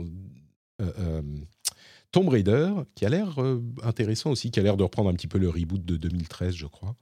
[2.11, 3.37] Tomb Raider, qui a l'air
[3.83, 6.65] intéressant aussi, qui a l'air de reprendre un petit peu le reboot de 2013, je
[6.65, 6.95] crois.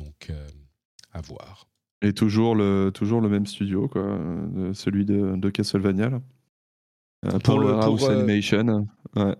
[0.00, 0.32] Donc,
[1.12, 1.66] à voir.
[2.02, 4.18] et toujours le, toujours le même studio, quoi,
[4.72, 6.08] celui de, de Castlevania.
[6.08, 6.22] Là.
[7.26, 8.88] Euh, Pour le- pour, euh, Animation.
[9.14, 9.36] Ouais.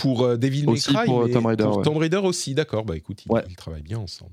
[0.00, 1.84] Pour euh, Devil May Cry, pour, euh, mais Tomb Raider, pour ouais.
[1.84, 2.84] Tomb Raider aussi, d'accord.
[2.84, 3.44] Bah écoute, ils, Ouais.
[3.48, 4.32] ils travaillent bien ensemble.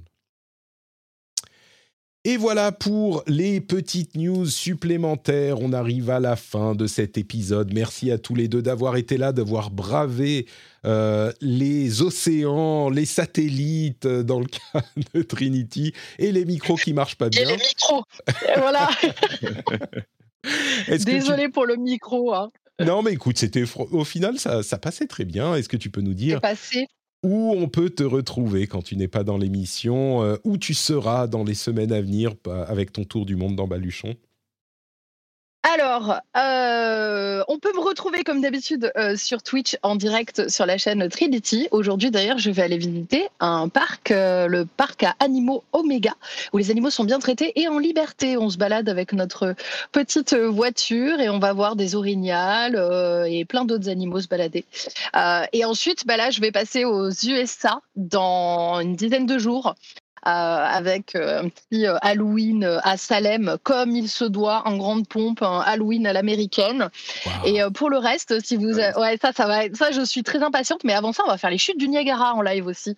[2.24, 5.62] Et voilà pour les petites news supplémentaires.
[5.62, 7.74] On arrive à la fin de cet épisode.
[7.74, 10.46] Merci à tous les deux d'avoir été là, d'avoir bravé
[10.86, 14.84] euh, les océans, les satellites euh, dans le cas
[15.14, 17.46] de Trinity et les micros qui marchent pas Et bien.
[17.46, 18.04] les micros.
[18.28, 18.90] Et voilà.
[20.88, 22.34] Tu- Désolé pour le micro.
[22.34, 22.52] Hein.
[22.86, 25.56] Non, mais écoute, c'était au final ça, ça passait très bien.
[25.56, 26.88] Est-ce que tu peux nous dire passé.
[27.24, 31.28] où on peut te retrouver quand tu n'es pas dans l'émission, euh, où tu seras
[31.28, 32.36] dans les semaines à venir
[32.68, 34.16] avec ton tour du monde dans Baluchon?
[35.74, 40.78] Alors, euh, on peut me retrouver comme d'habitude euh, sur Twitch en direct sur la
[40.78, 41.68] chaîne Trinity.
[41.72, 46.14] Aujourd'hui, d'ailleurs, je vais aller visiter un parc, euh, le parc à animaux Omega,
[46.54, 48.38] où les animaux sont bien traités et en liberté.
[48.38, 49.56] On se balade avec notre
[49.92, 54.64] petite voiture et on va voir des orignals euh, et plein d'autres animaux se balader.
[55.52, 59.76] Et ensuite, bah là, je vais passer aux USA dans une dizaine de jours.
[60.26, 65.08] Euh, avec euh, un petit euh, Halloween à Salem, comme il se doit, en grande
[65.08, 66.90] pompe, un Halloween à l'américaine.
[67.46, 70.42] Et pour le reste, si vous, ouais, ça, ça va, être- ça, je suis très
[70.44, 70.84] impatiente.
[70.84, 72.96] Mais avant ça, on va faire les chutes du Niagara en live aussi.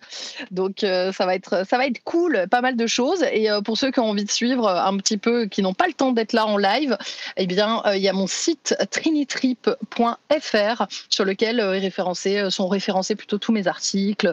[0.50, 3.24] Donc, euh, ça va être, ça va être cool, pas mal de choses.
[3.32, 5.86] Et euh, pour ceux qui ont envie de suivre un petit peu, qui n'ont pas
[5.86, 6.96] le temps d'être là en live,
[7.36, 13.14] eh bien, euh, il y a mon site trinitrip.fr sur lequel est référencé, sont référencés
[13.14, 14.32] plutôt tous mes articles.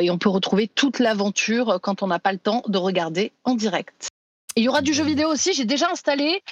[0.00, 3.54] Et on peut retrouver toute l'aventure quand on n'a pas le temps de regarder en
[3.54, 4.08] direct.
[4.56, 5.52] Et il y aura du jeu vidéo aussi.
[5.52, 6.42] J'ai déjà installé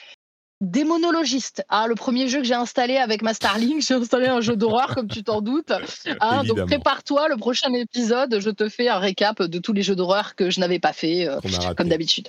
[0.62, 1.64] des monologistes.
[1.68, 4.94] Ah, le premier jeu que j'ai installé avec ma Starlink, j'ai installé un jeu d'horreur,
[4.94, 5.72] comme tu t'en doutes.
[6.20, 9.96] Ah, donc prépare-toi, le prochain épisode, je te fais un récap de tous les jeux
[9.96, 11.40] d'horreur que je n'avais pas fait, euh,
[11.76, 12.28] comme d'habitude.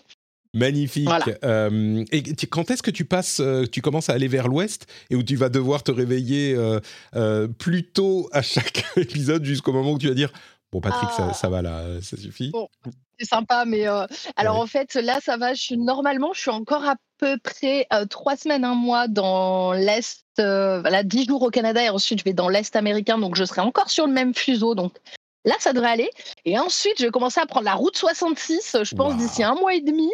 [0.53, 1.05] Magnifique.
[1.05, 1.25] Voilà.
[1.43, 4.87] Euh, et tu- quand est-ce que tu passes, euh, tu commences à aller vers l'ouest
[5.09, 6.79] et où tu vas devoir te réveiller euh,
[7.15, 10.31] euh, plus tôt à chaque épisode jusqu'au moment où tu vas dire
[10.71, 11.33] Bon, Patrick, ça, Ah.
[11.33, 12.49] ça va là, ça suffit?
[12.49, 12.67] Bon.
[13.19, 14.61] C'est sympa, mais euh, alors Ouais.
[14.61, 15.53] en fait, là, ça va.
[15.53, 19.73] Je suis, normalement, je suis encore à peu près euh, trois semaines, un mois dans
[19.73, 23.35] l'Est, euh, voilà, dix jours au Canada, et ensuite je vais dans l'Est américain, donc
[23.35, 24.75] je serai encore sur le même fuseau.
[24.75, 24.97] Donc
[25.45, 26.09] là, ça devrait aller.
[26.45, 29.73] Et ensuite, je vais commencer à prendre la route 66, je pense, d'ici un mois
[29.73, 30.11] et demi.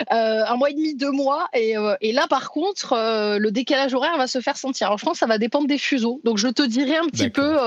[0.00, 1.48] Euh, un mois et demi, deux mois.
[1.54, 4.86] Et, euh, et là, par contre, euh, le décalage horaire va se faire sentir.
[4.86, 6.20] Alors, je pense que ça va dépendre des fuseaux.
[6.24, 7.58] Donc, je te dirai un petit peu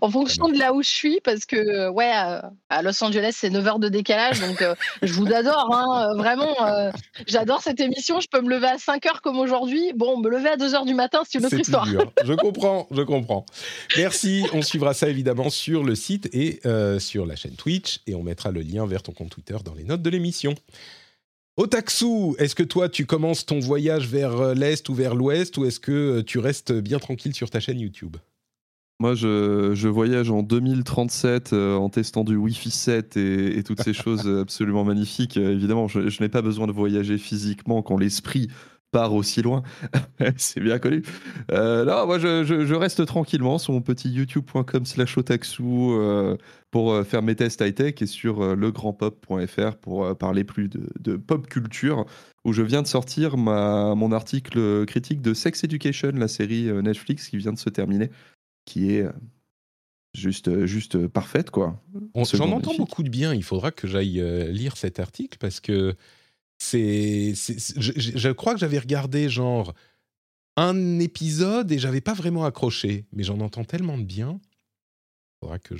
[0.00, 2.10] en fonction de là où je suis, parce que, ouais,
[2.68, 4.40] à Los Angeles, c'est 9 heures de décalage.
[4.40, 4.62] Donc,
[5.02, 6.54] je vous adore, hein, vraiment.
[7.26, 8.20] J'adore cette émission.
[8.20, 9.92] Je peux me lever à 5 heures comme aujourd'hui.
[9.94, 11.86] Bon, me lever à 2 heures du matin, c'est une autre histoire.
[11.86, 12.12] dur.
[12.24, 13.44] Je comprends, je comprends.
[13.96, 14.44] Merci.
[14.52, 16.60] On suivra ça évidemment sur le site et
[17.00, 19.84] sur la chaîne Twitch et on mettra le lien vers ton compte Twitter dans les
[19.84, 20.54] notes de l'émission.
[21.58, 25.66] Otaksu, est-ce que toi tu commences ton voyage vers euh, l'est ou vers l'ouest ou
[25.66, 28.16] est-ce que euh, tu restes bien tranquille sur ta chaîne YouTube?
[29.02, 33.82] Moi, je, je voyage en 2037 euh, en testant du Wi-Fi 7 et, et toutes
[33.82, 35.38] ces choses absolument magnifiques.
[35.38, 38.48] Euh, évidemment, je, je n'ai pas besoin de voyager physiquement quand l'esprit
[38.92, 39.62] part aussi loin.
[40.36, 41.02] C'est bien connu.
[41.50, 46.36] Euh, non, moi, je, je- je reste tranquillement sur mon petit youtube.com slash otaksu euh,
[46.70, 51.16] pour euh, faire mes tests high-tech et sur euh, legrandpop.fr pour parler plus de, de
[51.16, 52.04] pop culture
[52.44, 57.28] où je viens de sortir ma, mon article critique de Sex Education, la série Netflix
[57.28, 58.10] qui vient de se terminer
[58.64, 59.06] qui est
[60.14, 61.80] juste, juste parfaite, quoi.
[62.36, 63.34] J'en entends beaucoup de bien.
[63.34, 65.94] Il faudra que j'aille lire cet article parce que
[66.62, 67.34] c'est.
[67.34, 69.74] Je, crois que j'avais regardé genre
[70.56, 74.40] un épisode et j'avais pas vraiment accroché, mais j'en entends tellement de bien.
[75.64, 75.74] Que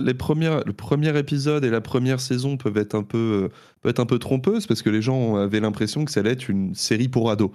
[0.00, 3.48] les premières, le premier épisode et la première saison peuvent être un peu, euh,
[3.82, 6.48] peuvent être un peu trompeuses parce que les gens avaient l'impression que ça allait être
[6.48, 7.50] une série pour ados.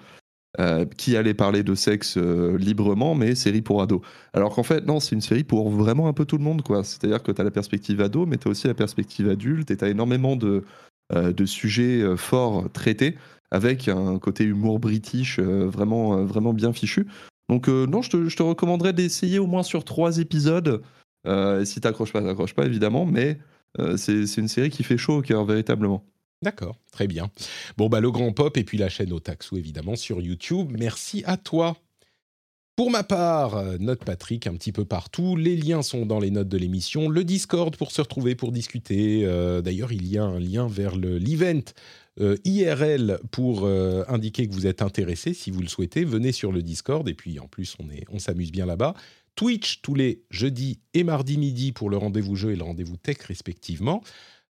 [0.59, 4.01] euh, qui allait parler de sexe euh, librement, mais série pour ados.
[4.33, 6.83] Alors qu'en fait, non, c'est une série pour vraiment un peu tout le monde, quoi.
[6.83, 9.77] C'est-à-dire que tu as la perspective ado, mais tu as aussi la perspective adulte, et
[9.77, 10.65] tu as énormément de,
[11.11, 13.15] de sujets euh, forts traités,
[13.51, 17.07] avec un côté humour british euh, vraiment, euh, vraiment bien fichu.
[17.49, 20.81] Donc euh, non, je te, je te recommanderais d'essayer au moins sur trois épisodes.
[21.27, 23.37] Euh, si t'accroches pas, t'accroches pas évidemment, mais
[23.79, 26.03] euh, c'est une série qui fait chaud au cœur véritablement.
[26.41, 27.29] D'accord, très bien.
[27.77, 30.71] Bon, bah, le Grand Pop et puis la chaîne Otaksu, évidemment, sur YouTube.
[30.79, 31.77] Merci à toi.
[32.81, 35.35] Pour ma part, euh, note Patrick un petit peu partout.
[35.35, 37.09] Les liens sont dans les notes de l'émission.
[37.09, 39.21] Le Discord pour se retrouver, pour discuter.
[39.23, 41.61] Euh, D'ailleurs, il y a un lien vers le- l'event
[42.19, 45.35] euh, IRL pour indiquer que vous êtes intéressé.
[45.35, 47.07] Si vous le souhaitez, venez sur le Discord.
[47.07, 48.95] Et puis, en plus, on est- on s'amuse bien là-bas.
[49.35, 53.17] Twitch tous les jeudis et mardis midi pour le rendez-vous jeu et le rendez-vous tech
[53.27, 54.01] respectivement.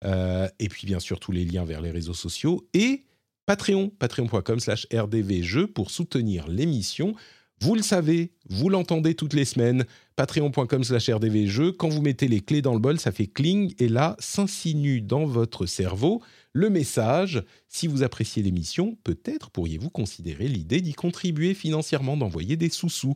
[0.05, 3.05] Et puis bien sûr tous les liens vers les réseaux sociaux et
[3.47, 7.15] Patreon, patreon.com slash rdvjeux pour soutenir l'émission.
[7.61, 11.73] Vous le savez, vous l'entendez toutes les semaines, patreon.com slash rdvjeux.
[11.73, 15.27] Quand vous mettez les clés dans le bol, ça fait cling et là s'insinue dans
[15.27, 16.23] votre cerveau
[16.53, 17.43] le message.
[17.69, 23.15] Si vous appréciez l'émission, peut-être pourriez-vous considérer l'idée d'y contribuer financièrement, d'envoyer des sous-sous.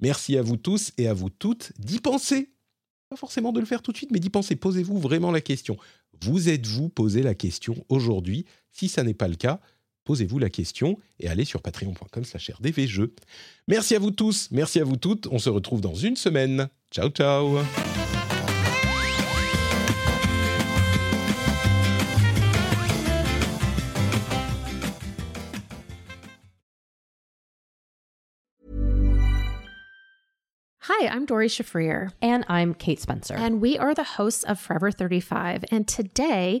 [0.00, 2.50] Merci à vous tous et à vous toutes d'y penser.
[3.08, 4.56] Pas forcément de le faire tout de suite, mais d'y penser.
[4.56, 5.76] Posez-vous vraiment la question.
[6.22, 8.44] Vous êtes-vous posé la question aujourd'hui?
[8.72, 9.60] Si ça n'est pas le cas,
[10.04, 13.14] posez-vous la question et allez sur patreon.com slash rdvjeux.
[13.68, 15.26] Merci à vous tous, merci à vous toutes.
[15.28, 16.68] On se retrouve dans une semaine.
[16.90, 17.58] Ciao, ciao
[30.80, 33.34] Hi, I'm Dory Shafrir, And I'm Kate Spencer.
[33.34, 35.64] and we are the hosts of Forever 35.
[35.70, 36.60] And today